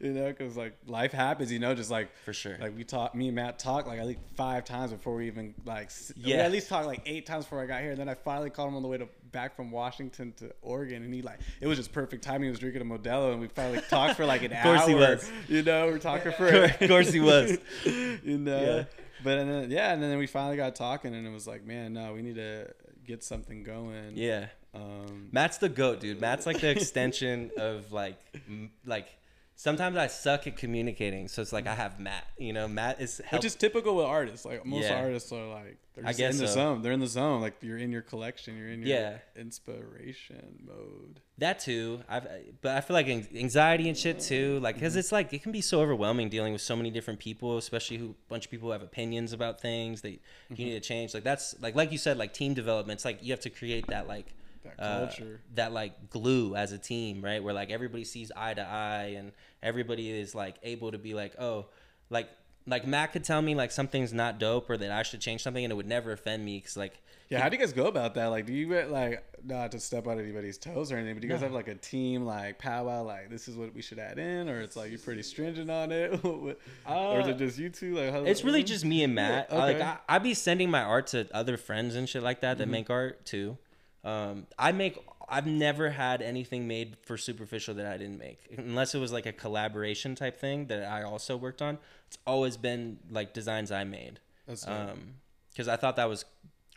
You 0.00 0.12
know, 0.12 0.26
because 0.28 0.56
like 0.56 0.74
life 0.86 1.12
happens. 1.12 1.52
You 1.52 1.58
know, 1.60 1.74
just 1.74 1.90
like 1.90 2.08
For 2.24 2.32
sure. 2.32 2.56
Like 2.60 2.76
we 2.76 2.82
talk, 2.84 3.14
me 3.14 3.28
and 3.28 3.36
Matt 3.36 3.58
talked 3.58 3.86
like 3.86 4.00
I 4.00 4.04
think 4.04 4.18
five 4.34 4.64
times 4.64 4.90
before 4.92 5.14
we 5.14 5.26
even 5.28 5.54
like. 5.64 5.90
Yeah. 6.16 6.38
at 6.38 6.50
least 6.52 6.68
talked 6.68 6.86
like 6.86 7.02
eight 7.06 7.26
times 7.26 7.44
before 7.44 7.62
I 7.62 7.66
got 7.66 7.82
here. 7.82 7.92
And 7.92 8.00
then 8.00 8.08
I 8.08 8.14
finally 8.14 8.50
called 8.50 8.68
him 8.70 8.76
on 8.76 8.82
the 8.82 8.88
way 8.88 8.98
to 8.98 9.08
back 9.30 9.54
from 9.54 9.70
Washington 9.70 10.32
to 10.38 10.50
Oregon, 10.62 11.02
and 11.04 11.12
he 11.14 11.22
like 11.22 11.40
it 11.60 11.66
was 11.66 11.78
just 11.78 11.92
perfect 11.92 12.24
timing. 12.24 12.44
He 12.44 12.50
was 12.50 12.58
drinking 12.58 12.82
a 12.82 12.84
Modelo, 12.84 13.32
and 13.32 13.40
we 13.40 13.48
finally 13.48 13.80
talked 13.88 14.16
for 14.16 14.26
like 14.26 14.42
an 14.42 14.52
hour. 14.52 14.74
Of 14.74 14.80
course 14.80 14.88
he 14.88 14.94
was. 14.94 15.30
You 15.48 15.62
know, 15.62 15.86
we're 15.86 15.98
talking 15.98 16.32
for. 16.32 16.46
Of 16.48 16.78
course 16.88 17.12
he 17.12 17.20
was. 17.20 17.58
you 17.84 18.38
know. 18.38 18.60
Yeah. 18.60 18.84
But 19.22 19.38
and 19.38 19.50
then 19.50 19.70
yeah, 19.70 19.92
and 19.92 20.02
then 20.02 20.16
we 20.18 20.26
finally 20.26 20.56
got 20.56 20.74
talking, 20.74 21.14
and 21.14 21.26
it 21.26 21.30
was 21.30 21.46
like, 21.46 21.64
man, 21.64 21.92
no, 21.92 22.12
we 22.14 22.22
need 22.22 22.36
to 22.36 22.72
get 23.06 23.22
something 23.22 23.62
going. 23.62 24.12
yeah. 24.16 24.46
Um, 24.76 25.28
Matt's 25.32 25.58
the 25.58 25.68
goat, 25.68 26.00
dude. 26.00 26.20
Matt's 26.20 26.46
like 26.46 26.60
the 26.60 26.70
extension 26.70 27.50
of 27.58 27.92
like 27.92 28.18
m- 28.48 28.70
like 28.84 29.08
sometimes 29.54 29.96
I 29.96 30.06
suck 30.08 30.46
at 30.46 30.56
communicating, 30.56 31.28
so 31.28 31.42
it's 31.42 31.52
like 31.52 31.66
I 31.66 31.74
have 31.74 31.98
Matt. 31.98 32.26
You 32.38 32.52
know, 32.52 32.68
Matt 32.68 33.00
is 33.00 33.20
help- 33.24 33.40
which 33.42 33.46
is 33.46 33.54
typical 33.54 33.96
with 33.96 34.06
artists. 34.06 34.44
Like 34.44 34.64
most 34.66 34.84
Yeah. 34.84 35.00
artists 35.00 35.32
are 35.32 35.46
like 35.48 35.78
they're 35.94 36.04
just 36.04 36.20
in 36.20 36.36
the 36.36 36.46
so. 36.48 36.54
zone. 36.54 36.82
They're 36.82 36.92
in 36.92 37.00
the 37.00 37.06
zone. 37.06 37.40
Like 37.40 37.54
you're 37.62 37.78
in 37.78 37.90
your 37.90 38.02
collection. 38.02 38.54
You're 38.58 38.68
in 38.68 38.80
your 38.82 38.88
Yeah. 38.88 39.18
inspiration 39.34 40.62
mode. 40.66 41.20
that 41.38 41.58
too. 41.58 42.00
I've 42.08 42.26
but 42.62 42.76
I 42.76 42.80
feel 42.80 42.94
like 42.94 43.06
anxiety 43.08 43.88
and 43.88 43.96
shit 43.96 44.20
too. 44.20 44.58
Like 44.60 44.74
because 44.76 44.96
it's 44.96 45.12
like 45.12 45.32
it 45.32 45.42
can 45.42 45.52
be 45.52 45.60
so 45.60 45.80
overwhelming 45.80 46.28
dealing 46.28 46.52
with 46.52 46.62
so 46.62 46.76
many 46.76 46.90
different 46.90 47.18
people, 47.20 47.56
especially 47.58 47.96
who 47.98 48.10
a 48.10 48.28
bunch 48.28 48.44
of 48.46 48.50
people 48.50 48.72
have 48.72 48.82
opinions 48.82 49.32
about 49.32 49.60
things 49.60 50.00
that 50.02 50.10
you 50.10 50.20
need 50.66 50.72
to 50.72 50.80
change. 50.80 51.14
Like 51.14 51.24
that's 51.24 51.54
like 51.60 51.74
like 51.74 51.92
you 51.92 51.98
said, 51.98 52.16
like 52.18 52.32
team 52.34 52.54
development. 52.54 52.98
It's 52.98 53.04
like 53.04 53.22
you 53.22 53.32
have 53.32 53.40
to 53.40 53.50
create 53.50 53.86
that 53.88 54.06
like 54.06 54.34
That 54.78 54.82
uh, 54.82 55.06
culture. 55.06 55.40
that 55.54 55.72
like 55.72 56.10
glue 56.10 56.54
as 56.54 56.72
a 56.72 56.78
team, 56.78 57.22
right? 57.24 57.42
Where 57.42 57.54
like 57.54 57.70
everybody 57.70 58.04
sees 58.04 58.32
eye 58.36 58.54
to 58.54 58.62
eye 58.62 59.14
and 59.16 59.32
everybody 59.62 60.10
is 60.10 60.34
like 60.34 60.56
able 60.62 60.92
to 60.92 60.98
be 60.98 61.14
like, 61.14 61.34
oh, 61.38 61.66
like 62.10 62.28
like 62.66 62.86
Matt 62.86 63.12
could 63.12 63.24
tell 63.24 63.40
me 63.40 63.54
like 63.54 63.70
something's 63.70 64.12
not 64.12 64.38
dope 64.38 64.68
or 64.68 64.76
that 64.76 64.90
I 64.90 65.02
should 65.02 65.20
change 65.20 65.42
something 65.42 65.64
and 65.64 65.70
it 65.70 65.76
would 65.76 65.86
never 65.86 66.12
offend 66.12 66.44
me 66.44 66.58
because 66.58 66.76
like 66.76 67.00
Yeah, 67.28 67.40
how 67.40 67.48
do 67.48 67.56
you 67.56 67.60
guys 67.60 67.72
go 67.72 67.86
about 67.86 68.14
that? 68.14 68.26
Like, 68.26 68.46
do 68.46 68.52
you 68.52 68.68
get, 68.68 68.90
like 68.90 69.22
not 69.44 69.70
to 69.72 69.80
step 69.80 70.08
on 70.08 70.18
anybody's 70.18 70.58
toes 70.58 70.90
or 70.90 70.96
anything, 70.96 71.14
but 71.14 71.22
do 71.22 71.28
you 71.28 71.32
guys 71.32 71.42
have 71.42 71.52
like 71.52 71.68
a 71.68 71.76
team 71.76 72.24
like 72.24 72.58
powwow? 72.58 73.04
Like, 73.04 73.30
this 73.30 73.46
is 73.46 73.56
what 73.56 73.72
we 73.72 73.82
should 73.82 74.00
add 74.00 74.18
in, 74.18 74.48
or 74.48 74.60
it's 74.60 74.74
like 74.76 74.90
you're 74.90 74.98
pretty 74.98 75.22
stringent 75.22 75.70
on 75.70 75.92
it, 75.92 76.12
What- 76.24 76.58
or 76.88 77.20
is 77.20 77.28
it 77.28 77.34
uh, 77.34 77.38
just 77.38 77.58
you 77.58 77.68
two? 77.68 77.94
Like, 77.94 78.10
how, 78.10 78.24
It's 78.24 78.42
really 78.42 78.64
just 78.64 78.84
me 78.84 79.04
and 79.04 79.14
Matt. 79.14 79.48
Yeah, 79.50 79.56
I- 79.56 79.60
Like 79.60 79.76
okay. 79.76 79.84
I, 79.84 80.16
I 80.16 80.18
be 80.18 80.34
sending 80.34 80.70
my 80.70 80.82
art 80.82 81.08
to 81.08 81.28
other 81.32 81.56
friends 81.56 81.94
and 81.94 82.08
shit 82.08 82.22
like 82.22 82.40
that 82.40 82.58
that 82.58 82.64
mm-hmm. 82.64 82.72
make 82.72 82.90
art 82.90 83.24
too. 83.24 83.58
Um, 84.06 84.46
I 84.56 84.70
make. 84.72 84.98
I've 85.28 85.46
never 85.46 85.90
had 85.90 86.22
anything 86.22 86.68
made 86.68 86.96
for 87.02 87.16
superficial 87.16 87.74
that 87.74 87.86
I 87.86 87.96
didn't 87.96 88.18
make, 88.18 88.38
unless 88.56 88.94
it 88.94 89.00
was 89.00 89.12
like 89.12 89.26
a 89.26 89.32
collaboration 89.32 90.14
type 90.14 90.38
thing 90.38 90.66
that 90.66 90.84
I 90.84 91.02
also 91.02 91.36
worked 91.36 91.60
on. 91.60 91.78
It's 92.06 92.18
always 92.24 92.56
been 92.56 93.00
like 93.10 93.34
designs 93.34 93.72
I 93.72 93.82
made. 93.82 94.20
That's 94.46 94.64
dope. 94.64 94.90
Um, 94.90 95.14
because 95.50 95.66
I 95.66 95.74
thought 95.74 95.96
that 95.96 96.08
was 96.08 96.24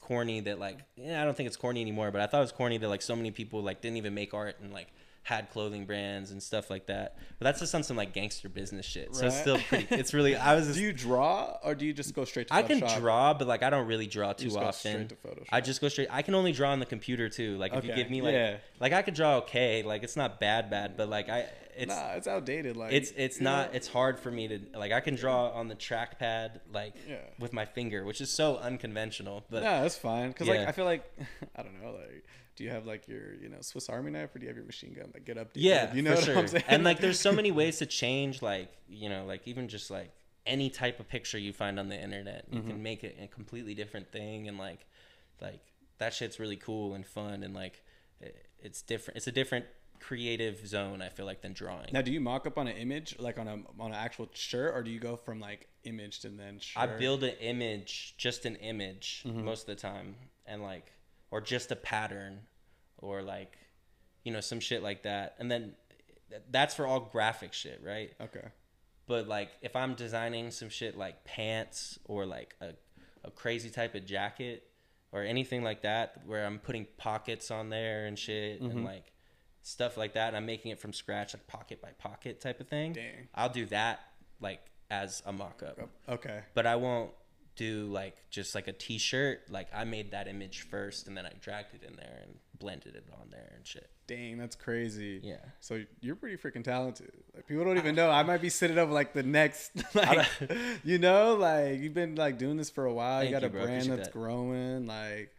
corny. 0.01 0.39
That 0.39 0.57
like, 0.57 0.79
yeah, 0.95 1.21
I 1.21 1.25
don't 1.25 1.37
think 1.37 1.45
it's 1.45 1.57
corny 1.57 1.81
anymore. 1.81 2.09
But 2.09 2.21
I 2.21 2.25
thought 2.25 2.39
it 2.39 2.49
was 2.49 2.51
corny 2.51 2.79
that 2.79 2.89
like 2.89 3.03
so 3.03 3.15
many 3.15 3.29
people 3.29 3.61
like 3.61 3.81
didn't 3.81 3.97
even 3.97 4.15
make 4.15 4.33
art 4.33 4.55
and 4.59 4.73
like 4.73 4.87
had 5.23 5.49
clothing 5.51 5.85
brands 5.85 6.31
and 6.31 6.41
stuff 6.41 6.69
like 6.69 6.87
that. 6.87 7.17
But 7.37 7.45
that's 7.45 7.59
just 7.59 7.75
on 7.75 7.83
some 7.83 7.97
like 7.97 8.13
gangster 8.13 8.49
business 8.49 8.85
shit. 8.85 9.15
So 9.15 9.27
it's 9.27 9.39
still 9.39 9.57
pretty. 9.57 9.87
It's 9.99 10.13
really. 10.13 10.35
I 10.35 10.55
was. 10.55 10.65
Just, 10.65 10.79
do 10.79 10.83
you 10.83 10.93
draw 10.93 11.57
or 11.63 11.75
do 11.75 11.85
you 11.85 11.93
just 11.93 12.13
go 12.15 12.25
straight 12.25 12.47
to 12.47 12.53
Photoshop? 12.53 12.57
I 12.57 12.63
can 12.63 12.99
draw, 12.99 13.33
but 13.33 13.47
like 13.47 13.63
I 13.63 13.69
don't 13.69 13.87
really 13.87 14.07
draw 14.07 14.33
too 14.33 14.49
often. 14.57 14.73
straight 14.73 15.09
to 15.09 15.15
Photoshop. 15.15 15.47
I 15.51 15.61
just 15.61 15.81
go 15.81 15.87
straight. 15.87 16.07
I 16.11 16.21
can 16.21 16.35
only 16.35 16.51
draw 16.51 16.71
on 16.71 16.79
the 16.79 16.85
computer 16.85 17.29
too. 17.29 17.57
Like 17.57 17.73
if 17.73 17.85
you 17.85 17.93
give 17.93 18.09
me 18.09 18.21
like, 18.21 18.33
yeah. 18.33 18.57
like 18.79 18.93
I 18.93 19.01
could 19.01 19.13
draw 19.13 19.37
okay. 19.37 19.83
Like 19.83 20.03
it's 20.03 20.15
not 20.15 20.39
bad, 20.39 20.69
bad, 20.69 20.97
but 20.97 21.09
like 21.09 21.29
I, 21.29 21.47
it's 21.79 21.95
nah, 21.95 22.11
it's 22.13 22.27
outdated. 22.27 22.75
Like 22.75 22.91
it's 22.91 23.11
it's 23.15 23.39
not 23.39 23.71
know? 23.71 23.77
it's 23.77 23.87
hard 23.87 24.19
for 24.19 24.29
me 24.29 24.47
to 24.49 24.59
like 24.75 24.91
I 24.91 24.99
can 24.99 25.15
draw 25.15 25.49
on 25.49 25.67
the 25.67 25.75
trackpad 25.75 26.59
like 26.73 26.93
Yeah. 27.07 27.17
with 27.39 27.53
my 27.53 27.65
finger, 27.65 28.03
which 28.03 28.19
is 28.19 28.29
so 28.29 28.57
unconventional. 28.57 29.45
But 29.49 29.63
no, 29.63 29.81
that's 29.81 29.97
fine. 29.97 30.33
Cause 30.33 30.47
like 30.47 30.67
I 30.67 30.71
feel 30.71 30.85
like 30.85 31.09
I 31.55 31.63
don't 31.63 31.81
know. 31.81 31.91
Like, 31.91 32.25
do 32.59 32.63
you 32.65 32.69
have 32.69 32.85
like 32.85 33.07
your 33.07 33.33
you 33.41 33.49
know 33.49 33.57
Swiss 33.61 33.89
Army 33.89 34.11
knife 34.11 34.35
or 34.35 34.39
do 34.39 34.43
you 34.43 34.49
have 34.49 34.57
your 34.57 34.65
machine 34.65 34.93
gun? 34.93 35.09
Like, 35.13 35.25
get 35.25 35.37
up. 35.39 35.53
to 35.53 35.59
yeah, 35.59 35.93
you 35.95 36.01
know 36.03 36.15
for 36.17 36.39
what 36.39 36.51
sure. 36.51 36.61
And 36.67 36.83
like 36.83 36.99
there's 36.99 37.19
so 37.19 37.31
many 37.31 37.51
ways 37.61 37.79
to 37.79 37.85
change 37.87 38.41
like 38.41 38.71
you 38.87 39.09
know 39.09 39.25
like 39.25 39.47
even 39.47 39.67
just 39.67 39.89
like 39.89 40.11
any 40.45 40.69
type 40.69 40.99
of 40.99 41.07
picture 41.07 41.37
you 41.37 41.53
find 41.53 41.79
on 41.79 41.89
the 41.89 41.99
internet, 41.99 42.45
you 42.51 42.59
Mm-hmm. 42.59 42.69
can 42.69 42.83
make 42.83 43.03
it 43.03 43.17
a 43.21 43.27
completely 43.27 43.73
different 43.73 44.11
thing 44.11 44.47
and 44.47 44.57
like 44.57 44.85
like 45.41 45.61
that 45.99 46.13
shit's 46.13 46.39
really 46.39 46.55
cool 46.57 46.93
and 46.93 47.05
fun 47.05 47.43
and 47.43 47.53
like 47.55 47.81
it- 48.21 48.45
it's 48.61 48.81
different. 48.81 49.15
It's 49.17 49.27
a 49.27 49.31
different 49.31 49.65
creative 50.01 50.65
zone. 50.67 51.01
I 51.01 51.09
feel 51.09 51.25
like 51.25 51.41
than 51.41 51.53
drawing. 51.53 51.87
Now, 51.91 52.01
do 52.01 52.11
you 52.11 52.19
mock 52.21 52.45
up 52.47 52.57
on 52.57 52.67
an 52.67 52.75
image, 52.77 53.15
like 53.19 53.37
on 53.37 53.47
a 53.47 53.53
on 53.79 53.91
an 53.91 53.93
actual 53.93 54.27
shirt, 54.33 54.73
or 54.75 54.81
do 54.83 54.91
you 54.91 54.99
go 54.99 55.15
from 55.15 55.39
like 55.39 55.67
imaged 55.83 56.25
and 56.25 56.39
then 56.39 56.59
shirt? 56.59 56.83
I 56.83 56.87
build 56.97 57.23
an 57.23 57.35
image, 57.39 58.15
just 58.17 58.45
an 58.45 58.55
image 58.57 59.23
Mm-hmm. 59.25 59.45
most 59.45 59.61
of 59.61 59.67
the 59.67 59.81
time, 59.81 60.15
and 60.45 60.61
like, 60.61 60.91
or 61.31 61.41
just 61.41 61.71
a 61.71 61.75
pattern, 61.75 62.39
or 62.97 63.21
like, 63.21 63.57
you 64.23 64.31
know, 64.33 64.41
some 64.41 64.59
shit 64.59 64.81
like 64.83 65.03
that. 65.03 65.35
And 65.39 65.49
then 65.51 65.73
that's 66.51 66.75
for 66.75 66.85
all 66.85 66.99
graphic 66.99 67.53
shit, 67.53 67.81
right? 67.83 68.11
Okay. 68.21 68.47
But 69.07 69.27
like, 69.27 69.49
if 69.61 69.75
I'm 69.75 69.95
designing 69.95 70.51
some 70.51 70.69
shit 70.69 70.97
like 70.97 71.23
pants 71.25 71.97
or 72.05 72.25
like 72.25 72.55
a, 72.61 72.69
a 73.23 73.31
crazy 73.31 73.69
type 73.69 73.95
of 73.95 74.05
jacket 74.05 74.63
or 75.11 75.23
anything 75.23 75.63
like 75.63 75.81
that, 75.81 76.21
where 76.25 76.45
I'm 76.45 76.59
putting 76.59 76.85
pockets 76.97 77.49
on 77.51 77.69
there 77.69 78.05
and 78.05 78.17
shit, 78.17 78.61
Mm-hmm. 78.61 78.71
and 78.77 78.85
like, 78.85 79.11
stuff 79.61 79.97
like 79.97 80.13
that, 80.13 80.29
and 80.29 80.37
I'm 80.37 80.45
making 80.45 80.71
it 80.71 80.79
from 80.79 80.93
scratch, 80.93 81.33
like 81.33 81.45
pocket 81.47 81.81
by 81.81 81.89
pocket 81.97 82.39
type 82.41 82.59
of 82.59 82.67
thing. 82.67 82.93
Dang. 82.93 83.27
I'll 83.35 83.49
do 83.49 83.65
that 83.67 83.99
like 84.39 84.61
as 84.91 85.21
a 85.25 85.31
mock-up, 85.33 85.77
Okay. 86.07 86.41
but 86.53 86.65
I 86.65 86.75
won't 86.75 87.11
do 87.59 87.87
like 87.91 88.15
just 88.29 88.55
like 88.55 88.69
a 88.69 88.73
T-shirt. 88.73 89.41
Like 89.51 89.67
I 89.75 89.83
made 89.83 90.11
that 90.11 90.27
image 90.27 90.61
first, 90.61 91.07
and 91.07 91.17
then 91.17 91.25
I 91.25 91.31
dragged 91.41 91.75
it 91.75 91.83
in 91.85 91.95
there 91.97 92.21
and 92.23 92.35
blended 92.57 92.95
it 92.95 93.05
on 93.19 93.29
there 93.29 93.51
and 93.55 93.67
shit. 93.67 93.89
Dang, 94.07 94.37
that's 94.37 94.55
crazy. 94.55 95.19
Yeah. 95.21 95.35
So 95.59 95.83
you're 95.99 96.15
pretty 96.15 96.37
freaking 96.37 96.63
talented. 96.63 97.11
Like 97.35 97.47
people 97.47 97.65
don't 97.65 97.77
even 97.77 97.95
know. 97.95 98.09
I 98.09 98.23
might 98.23 98.41
be 98.41 98.49
sitting 98.49 98.77
up 98.77 98.89
like 98.89 99.13
the 99.13 99.23
next, 99.23 99.71
like, 99.93 100.25
you 100.85 100.99
know, 100.99 101.35
like 101.35 101.79
you've 101.79 101.93
been 101.93 102.15
like 102.15 102.37
doing 102.37 102.55
this 102.55 102.69
for 102.69 102.85
a 102.85 102.93
while. 102.93 103.25
You 103.25 103.31
got 103.31 103.41
you, 103.41 103.49
a 103.49 103.51
bro. 103.51 103.65
brand 103.65 103.91
that's 103.91 104.07
that. 104.07 104.13
growing. 104.13 104.87
Like, 104.87 105.35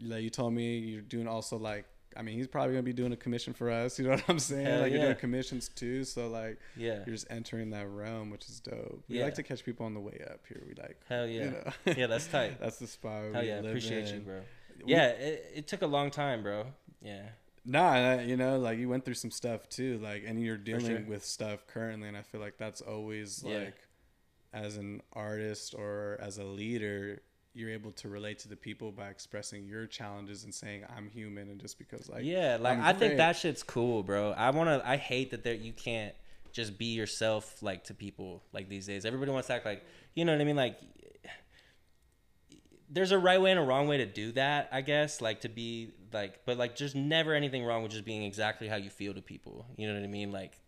like 0.00 0.22
you 0.22 0.30
told 0.30 0.54
me, 0.54 0.78
you're 0.78 1.02
doing 1.02 1.26
also 1.26 1.58
like. 1.58 1.86
I 2.18 2.22
mean, 2.22 2.34
he's 2.36 2.48
probably 2.48 2.72
gonna 2.72 2.82
be 2.82 2.92
doing 2.92 3.12
a 3.12 3.16
commission 3.16 3.54
for 3.54 3.70
us. 3.70 3.98
You 3.98 4.06
know 4.06 4.10
what 4.12 4.24
I'm 4.28 4.38
saying? 4.40 4.66
Hell 4.66 4.80
like 4.82 4.92
you're 4.92 5.02
doing 5.02 5.14
commissions 5.16 5.68
too. 5.68 6.02
So 6.04 6.28
like, 6.28 6.58
Yeah. 6.76 6.96
you're 7.06 7.14
just 7.14 7.28
entering 7.30 7.70
that 7.70 7.86
realm, 7.88 8.30
which 8.30 8.46
is 8.48 8.58
dope. 8.60 9.04
We 9.08 9.18
Yeah. 9.18 9.24
like 9.24 9.34
to 9.34 9.42
catch 9.44 9.64
people 9.64 9.86
on 9.86 9.94
the 9.94 10.00
way 10.00 10.20
up 10.28 10.40
here. 10.48 10.62
We 10.66 10.74
like, 10.74 10.98
Hell 11.08 11.26
yeah. 11.28 11.44
you 11.44 11.50
know, 11.52 11.72
Yeah, 11.96 12.06
that's 12.08 12.26
tight. 12.26 12.58
that's 12.60 12.78
the 12.78 12.88
spot. 12.88 13.32
Hell 13.32 13.42
we 13.42 13.48
yeah, 13.48 13.54
appreciate 13.60 14.12
you, 14.12 14.20
bro. 14.20 14.40
We- 14.84 14.92
Yeah, 14.92 15.06
it, 15.10 15.52
it 15.54 15.66
took 15.68 15.82
a 15.82 15.86
long 15.86 16.10
time, 16.10 16.42
bro. 16.42 16.66
Yeah. 17.00 17.22
Nah, 17.64 18.20
you 18.20 18.36
know, 18.36 18.58
like 18.58 18.78
you 18.78 18.88
went 18.88 19.04
through 19.04 19.14
some 19.14 19.30
stuff 19.30 19.68
too, 19.68 19.98
like, 19.98 20.24
and 20.26 20.42
you're 20.42 20.56
dealing 20.56 20.86
sure. 20.86 21.04
with 21.06 21.24
stuff 21.24 21.66
currently, 21.66 22.08
and 22.08 22.16
I 22.16 22.22
feel 22.22 22.40
like 22.40 22.56
that's 22.58 22.80
always 22.80 23.44
Yeah. 23.46 23.58
like, 23.58 23.74
as 24.52 24.76
an 24.78 25.02
artist 25.12 25.74
or 25.74 26.16
as 26.20 26.38
a 26.38 26.44
leader, 26.44 27.20
you're 27.58 27.70
able 27.70 27.90
to 27.90 28.08
relate 28.08 28.38
to 28.38 28.48
the 28.48 28.56
people 28.56 28.92
by 28.92 29.08
expressing 29.08 29.66
your 29.66 29.86
challenges 29.86 30.44
and 30.44 30.54
saying 30.54 30.84
I'm 30.96 31.08
human, 31.10 31.50
and 31.50 31.60
just 31.60 31.76
because 31.76 32.08
like 32.08 32.24
yeah, 32.24 32.56
like 32.60 32.78
I'm 32.78 32.84
i 32.84 32.92
think 32.92 33.16
that 33.16 33.36
shit's 33.36 33.62
cool, 33.62 34.02
bro. 34.02 34.30
I 34.30 34.50
want 34.50 34.68
to 34.68 34.88
I 34.88 34.96
hate 34.96 35.32
that 35.32 35.42
there 35.42 35.54
you 35.54 35.72
can't 35.72 36.14
just 36.52 36.78
be 36.78 36.86
yourself 36.86 37.62
like 37.62 37.84
to 37.84 37.94
people 37.94 38.42
like 38.52 38.68
these 38.68 38.86
days. 38.86 39.04
Everybody 39.04 39.32
wants 39.32 39.48
to 39.48 39.54
act 39.54 39.66
like, 39.66 39.84
you 40.14 40.24
know 40.24 40.32
what 40.32 40.40
I 40.40 40.44
mean? 40.44 40.56
Like 40.56 40.78
there's 42.88 43.12
a 43.12 43.18
right 43.18 43.40
way 43.40 43.50
and 43.50 43.60
a 43.60 43.62
wrong 43.62 43.88
way 43.88 43.98
to 43.98 44.06
do 44.06 44.32
that, 44.32 44.68
I 44.72 44.80
guess, 44.80 45.20
like 45.20 45.40
to 45.40 45.48
be 45.48 45.90
like 46.12 46.44
but 46.46 46.56
like 46.56 46.76
just 46.76 46.94
never 46.94 47.34
anything 47.34 47.64
wrong 47.64 47.82
with 47.82 47.92
just 47.92 48.04
being 48.04 48.22
exactly 48.22 48.68
how 48.68 48.76
you 48.76 48.88
feel 48.88 49.14
to 49.14 49.22
people. 49.22 49.66
You 49.76 49.88
know 49.88 49.94
what 49.94 50.04
I 50.04 50.06
mean? 50.06 50.30
Like 50.30 50.58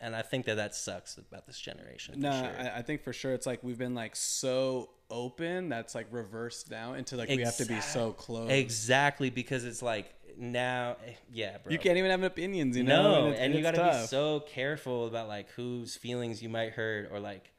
and 0.00 0.14
I 0.14 0.20
think 0.20 0.44
that 0.44 0.56
that 0.56 0.74
sucks 0.74 1.16
about 1.16 1.46
this 1.46 1.58
generation. 1.58 2.20
No, 2.20 2.30
sure. 2.30 2.50
I, 2.58 2.78
I 2.78 2.82
think 2.82 3.02
for 3.02 3.14
sure 3.14 3.32
it's 3.32 3.46
like 3.46 3.62
we've 3.62 3.78
been 3.78 3.94
like 3.94 4.14
so 4.16 4.90
open 5.14 5.68
that's 5.68 5.94
like 5.94 6.08
reversed 6.10 6.68
down 6.68 6.96
into 6.96 7.16
like 7.16 7.28
we 7.28 7.38
have 7.42 7.56
to 7.58 7.64
be 7.66 7.80
so 7.80 8.12
close. 8.12 8.50
Exactly, 8.50 9.30
because 9.30 9.64
it's 9.64 9.80
like 9.80 10.12
now, 10.36 10.96
yeah, 11.32 11.58
bro. 11.62 11.72
You 11.72 11.78
can't 11.78 11.96
even 11.96 12.10
have 12.10 12.22
opinions, 12.24 12.76
you 12.76 12.82
know. 12.82 13.02
no, 13.02 13.26
it's- 13.28 13.40
and 13.40 13.54
you 13.54 13.62
got 13.62 13.76
to 13.76 13.84
be 14.00 14.06
so 14.08 14.40
careful 14.40 15.06
about 15.06 15.28
like 15.28 15.48
whose 15.50 15.94
feelings 15.96 16.42
you 16.42 16.48
might 16.48 16.72
hurt 16.72 17.08
or 17.12 17.20
like, 17.20 17.50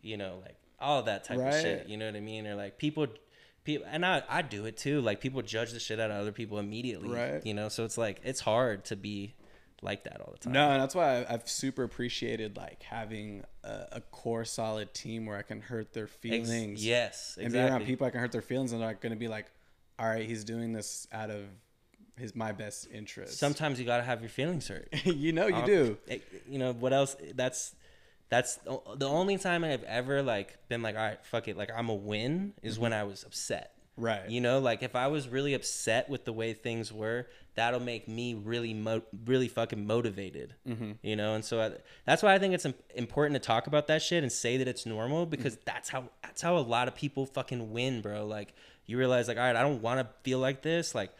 you 0.00 0.16
know, 0.16 0.38
like 0.42 0.56
all 0.80 0.98
of 1.00 1.04
that 1.06 1.24
type 1.24 1.38
of 1.38 1.52
shit. 1.52 1.88
You 1.88 1.96
know 1.98 2.06
what 2.06 2.16
I 2.16 2.20
mean? 2.20 2.46
Or 2.46 2.54
like 2.54 2.78
people, 2.78 3.06
people, 3.64 3.86
and 3.90 4.04
I 4.06 4.22
I 4.28 4.40
do 4.42 4.64
it 4.64 4.76
too. 4.78 5.00
Like 5.02 5.20
people 5.20 5.42
judge 5.42 5.72
the 5.72 5.78
shit 5.80 6.00
out 6.00 6.10
of 6.10 6.16
other 6.16 6.32
people 6.32 6.58
immediately. 6.58 7.10
Right. 7.10 7.44
You 7.44 7.52
know, 7.54 7.68
so 7.68 7.84
it's 7.84 7.98
like 7.98 8.20
it's 8.24 8.40
hard 8.40 8.84
to 8.86 8.96
be 8.96 9.34
like 9.82 10.04
that 10.04 10.20
all 10.20 10.32
the 10.32 10.38
time. 10.38 10.52
No, 10.52 10.70
and 10.70 10.80
that's 10.82 10.94
why 10.94 11.22
I- 11.22 11.34
I've 11.34 11.48
super 11.48 11.82
appreciated 11.82 12.56
like 12.56 12.82
having 12.84 13.44
a, 13.64 13.86
a 13.92 14.00
core 14.00 14.44
solid 14.44 14.94
team 14.94 15.26
where 15.26 15.36
I 15.36 15.42
can 15.42 15.60
hurt 15.60 15.92
their 15.92 16.04
Ex- 16.04 16.12
feelings. 16.14 16.84
yes, 16.86 17.36
and 17.40 17.52
be 17.52 17.58
around 17.58 17.84
people 17.84 18.06
I 18.06 18.10
can 18.10 18.20
hurt 18.20 18.32
their 18.32 18.42
feelings 18.42 18.72
and 18.72 18.80
they're 18.80 18.94
going 18.94 19.12
to 19.12 19.18
be 19.18 19.28
like, 19.28 19.46
all 19.98 20.06
right, 20.08 20.24
he's 20.26 20.44
doing 20.44 20.72
this 20.72 21.06
out 21.12 21.30
of 21.30 21.44
his 22.16 22.34
my 22.36 22.52
best 22.52 22.88
interest. 22.92 23.38
Sometimes 23.38 23.78
you 23.80 23.86
gotta 23.86 24.02
have 24.02 24.20
your 24.20 24.28
feelings 24.30 24.68
hurt. 24.68 24.88
you 25.04 25.32
know, 25.32 25.46
you 25.46 25.54
Um, 25.56 25.66
do. 25.66 25.98
it- 26.06 26.22
you 26.48 26.58
know 26.58 26.72
what 26.72 26.92
else? 26.92 27.16
That's 27.34 27.74
that's 28.28 28.56
the 28.56 28.80
the 28.96 29.08
only 29.08 29.36
time 29.36 29.64
I've 29.64 29.82
ever 29.84 30.22
like 30.22 30.56
been 30.68 30.82
like, 30.82 30.94
all 30.96 31.02
right, 31.02 31.24
fuck 31.24 31.48
it, 31.48 31.56
like 31.56 31.70
I'm 31.76 31.88
a 31.88 31.94
win 31.94 32.52
is 32.62 32.78
when 32.78 32.92
I 32.92 33.02
was 33.04 33.24
upset. 33.24 33.74
Right. 33.96 34.28
You 34.30 34.40
know, 34.40 34.58
like 34.58 34.82
if 34.82 34.96
I 34.96 35.08
was 35.08 35.28
really 35.28 35.52
upset 35.54 36.08
with 36.08 36.24
the 36.24 36.32
way 36.32 36.54
things 36.54 36.92
were, 36.92 37.26
that'll 37.54 37.80
make 37.80 38.08
me 38.08 38.34
really 38.34 38.72
mo- 38.72 39.02
really 39.26 39.48
fucking 39.48 39.86
motivated. 39.86 40.54
Mm-hmm. 40.66 40.92
You 41.02 41.16
know, 41.16 41.34
and 41.34 41.44
so 41.44 41.60
I, 41.60 41.72
that's 42.06 42.22
why 42.22 42.34
I 42.34 42.38
think 42.38 42.54
it's 42.54 42.66
important 42.94 43.34
to 43.34 43.46
talk 43.46 43.66
about 43.66 43.88
that 43.88 44.00
shit 44.00 44.22
and 44.22 44.32
say 44.32 44.56
that 44.56 44.66
it's 44.66 44.86
normal 44.86 45.24
Mm-hmm. 45.24 45.30
because 45.30 45.58
that's 45.66 45.90
how 45.90 46.04
that's 46.22 46.40
how 46.40 46.56
a 46.56 46.60
lot 46.60 46.88
of 46.88 46.94
people 46.94 47.26
fucking 47.26 47.72
win, 47.72 48.00
bro. 48.00 48.24
Like 48.26 48.54
you 48.86 48.96
realize, 48.98 49.28
like, 49.28 49.36
all 49.36 49.44
right, 49.44 49.56
I 49.56 49.62
don't 49.62 49.82
want 49.82 50.00
to 50.00 50.08
feel 50.22 50.38
like 50.38 50.62
this. 50.62 50.94
Like, 50.94 51.12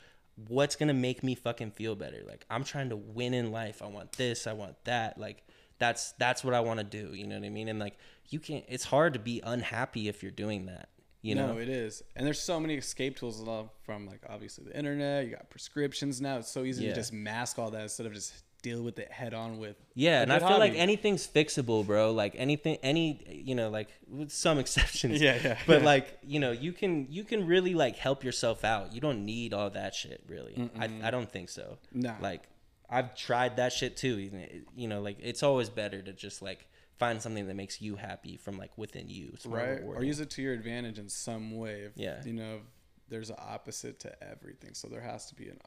what's 0.48 0.74
gonna 0.74 0.94
make 0.94 1.22
me 1.22 1.34
fucking 1.34 1.72
feel 1.72 1.94
better? 1.94 2.22
Like, 2.26 2.46
I'm 2.50 2.64
trying 2.64 2.88
to 2.88 2.96
win 2.96 3.34
in 3.34 3.52
life. 3.52 3.82
I 3.82 3.86
want 3.86 4.12
this. 4.12 4.46
I 4.46 4.54
want 4.54 4.82
that. 4.84 5.18
Like, 5.18 5.42
that's 5.78 6.12
that's 6.12 6.42
what 6.42 6.54
I 6.54 6.60
want 6.60 6.78
to 6.80 6.84
do. 6.84 7.14
You 7.14 7.26
know 7.26 7.38
what 7.38 7.44
I 7.44 7.50
mean? 7.50 7.68
And 7.68 7.78
like, 7.78 7.98
you 8.30 8.40
can't. 8.40 8.64
It's 8.66 8.84
hard 8.84 9.12
to 9.12 9.18
be 9.18 9.42
unhappy 9.44 10.08
if 10.08 10.22
you're 10.22 10.32
doing 10.32 10.64
that. 10.66 10.88
You 11.22 11.36
know? 11.36 11.52
no, 11.54 11.58
it 11.58 11.68
is. 11.68 12.02
And 12.16 12.26
there's 12.26 12.40
so 12.40 12.58
many 12.58 12.74
escape 12.74 13.16
tools 13.16 13.42
from 13.84 14.06
like 14.06 14.20
obviously 14.28 14.64
the 14.64 14.76
internet. 14.76 15.24
You 15.24 15.30
got 15.36 15.48
prescriptions 15.50 16.20
now. 16.20 16.38
It's 16.38 16.50
so 16.50 16.64
easy 16.64 16.84
Yeah. 16.84 16.90
to 16.90 16.96
just 16.96 17.12
mask 17.12 17.58
all 17.58 17.70
that 17.70 17.82
instead 17.82 18.06
of 18.06 18.12
just 18.12 18.34
deal 18.62 18.82
with 18.82 18.98
it 18.98 19.10
head 19.10 19.34
on 19.34 19.58
with. 19.58 19.76
Yeah, 19.94 20.22
and 20.22 20.32
I 20.32 20.38
feel 20.38 20.58
like 20.58 20.74
anything's 20.74 21.26
fixable, 21.26 21.84
bro. 21.86 22.12
Like 22.12 22.34
anything, 22.36 22.76
any 22.82 23.20
you 23.28 23.54
know, 23.54 23.70
like 23.70 23.88
with 24.08 24.30
some 24.32 24.58
exceptions. 24.64 25.20
Yeah, 25.20 25.38
yeah, 25.42 25.58
But 25.66 25.80
yeah. 25.80 25.86
like 25.86 26.18
you 26.24 26.40
know, 26.40 26.50
you 26.52 26.72
can 26.72 27.06
you 27.10 27.22
can 27.24 27.46
really 27.46 27.74
like 27.74 27.96
help 27.96 28.24
yourself 28.24 28.64
out. 28.64 28.92
You 28.92 29.00
don't 29.00 29.24
need 29.24 29.54
all 29.54 29.70
that 29.70 29.94
shit, 29.94 30.22
really. 30.26 30.70
I 30.78 30.90
I 31.04 31.10
don't 31.12 31.30
think 31.30 31.48
so. 31.50 31.78
Nah. 31.92 32.14
Like 32.20 32.42
I've 32.90 33.14
tried 33.14 33.56
that 33.56 33.72
shit 33.72 33.96
too. 33.96 34.30
You 34.76 34.88
know, 34.88 35.00
like 35.00 35.18
it's 35.20 35.42
always 35.42 35.68
better 35.70 36.02
to 36.02 36.12
just 36.12 36.42
like 36.42 36.66
find 36.98 37.20
something 37.22 37.46
that 37.48 37.54
makes 37.56 37.80
you 37.80 37.96
happy 37.96 38.36
from 38.36 38.58
like 38.58 38.76
within 38.76 39.08
you. 39.08 39.34
Right 39.44 39.80
or 39.82 40.02
use 40.04 40.20
it 40.20 40.30
to 40.30 40.42
your 40.42 40.52
advantage 40.52 40.98
in 40.98 41.08
some 41.08 41.56
way 41.58 41.82
if, 41.82 41.92
Yeah. 41.96 42.22
you 42.24 42.32
know 42.32 42.60
there's 43.08 43.30
an 43.30 43.36
opposite 43.38 44.00
to 44.00 44.22
everything 44.22 44.74
so 44.74 44.88
there 44.88 45.00
has 45.00 45.26
to 45.26 45.34
be 45.34 45.48
an 45.48 45.58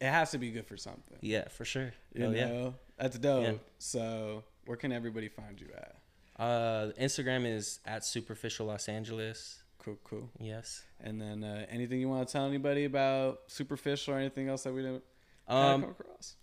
it 0.00 0.06
has 0.08 0.30
to 0.32 0.38
be 0.38 0.50
good 0.50 0.66
for 0.66 0.76
something 0.76 1.18
yeah, 1.20 1.48
for 1.48 1.64
sure. 1.64 1.92
you 2.14 2.24
Oh, 2.26 2.30
know 2.30 2.36
yeah. 2.64 2.70
that's 2.98 3.18
dope 3.18 3.44
Yeah. 3.44 3.52
so 3.78 4.44
where 4.66 4.76
can 4.76 4.92
everybody 4.92 5.28
find 5.28 5.60
you 5.60 5.68
at 5.76 5.96
Uh, 6.36 6.92
Instagram 6.98 7.44
is 7.46 7.80
at 7.84 8.04
superficial 8.04 8.66
Los 8.66 8.88
Angeles. 8.88 9.62
cool 9.78 9.98
cool 10.04 10.30
Yes. 10.38 10.82
and 11.00 11.20
then 11.20 11.44
uh, 11.44 11.66
anything 11.70 12.00
you 12.00 12.08
want 12.08 12.26
to 12.26 12.32
tell 12.32 12.46
anybody 12.46 12.84
about 12.84 13.42
superficial 13.46 14.14
or 14.14 14.18
anything 14.18 14.48
else 14.48 14.62
that 14.64 14.72
we 14.74 14.82
didn't 14.82 15.04
Um, 15.48 15.82
come 15.82 15.90
across 15.90 16.36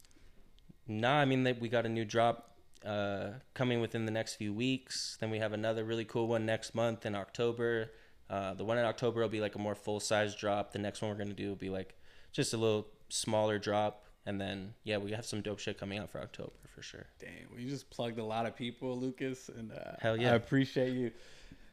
Nah, 0.88 1.20
I 1.20 1.26
mean 1.26 1.44
that 1.44 1.60
we 1.60 1.68
got 1.70 1.86
a 1.86 1.90
new 1.90 2.06
drop 2.06 2.57
uh, 2.86 3.30
coming 3.54 3.82
within 3.82 4.06
the 4.06 4.12
next 4.12 4.36
few 4.36 4.54
weeks. 4.54 5.18
Then 5.20 5.30
we 5.30 5.40
have 5.40 5.54
another 5.54 5.84
really 5.84 6.06
cool 6.06 6.28
one 6.28 6.46
next 6.46 6.76
month 6.76 7.06
in 7.06 7.16
October. 7.16 7.92
Uh, 8.30 8.54
the 8.54 8.66
one 8.66 8.78
in 8.78 8.86
October 8.86 9.22
will 9.22 9.30
be 9.30 9.42
like 9.42 9.56
a 9.56 9.60
more 9.60 9.76
full 9.76 10.00
size 10.00 10.36
drop. 10.36 10.74
The 10.74 10.80
next 10.80 11.02
one 11.02 11.10
we're 11.10 11.18
gonna 11.18 11.34
do 11.34 11.50
will 11.50 11.56
be 11.56 11.70
like 11.70 11.96
just 12.32 12.54
a 12.54 12.58
little 12.58 12.88
smaller 13.10 13.58
drop. 13.58 14.04
And 14.26 14.40
then 14.40 14.74
yeah, 14.84 14.98
we 14.98 15.12
have 15.12 15.26
some 15.26 15.42
dope 15.42 15.60
shit 15.60 15.80
coming 15.80 16.00
out 16.00 16.10
for 16.10 16.20
October 16.20 16.52
for 16.76 16.82
sure. 16.82 17.06
Dang, 17.20 17.48
we 17.56 17.66
just 17.66 17.90
plugged 17.90 18.20
a 18.20 18.24
lot 18.24 18.46
of 18.46 18.56
people, 18.56 18.98
Lucas, 18.98 19.50
and 19.50 19.72
uh, 19.72 19.94
Hell 20.00 20.18
yeah. 20.18 20.34
I 20.34 20.36
appreciate 20.36 20.94
you. 20.94 21.12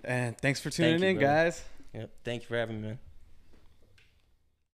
And 0.05 0.39
thanks 0.39 0.61
for 0.61 0.71
tuning 0.71 0.93
Thank 0.93 1.03
you, 1.03 1.09
in, 1.09 1.17
brother. 1.19 1.45
guys. 1.45 1.65
Yep. 1.93 2.11
Thank 2.25 2.43
you 2.43 2.49
for 2.49 2.57
having 2.57 2.81
me, 2.81 2.89
man. 2.89 2.99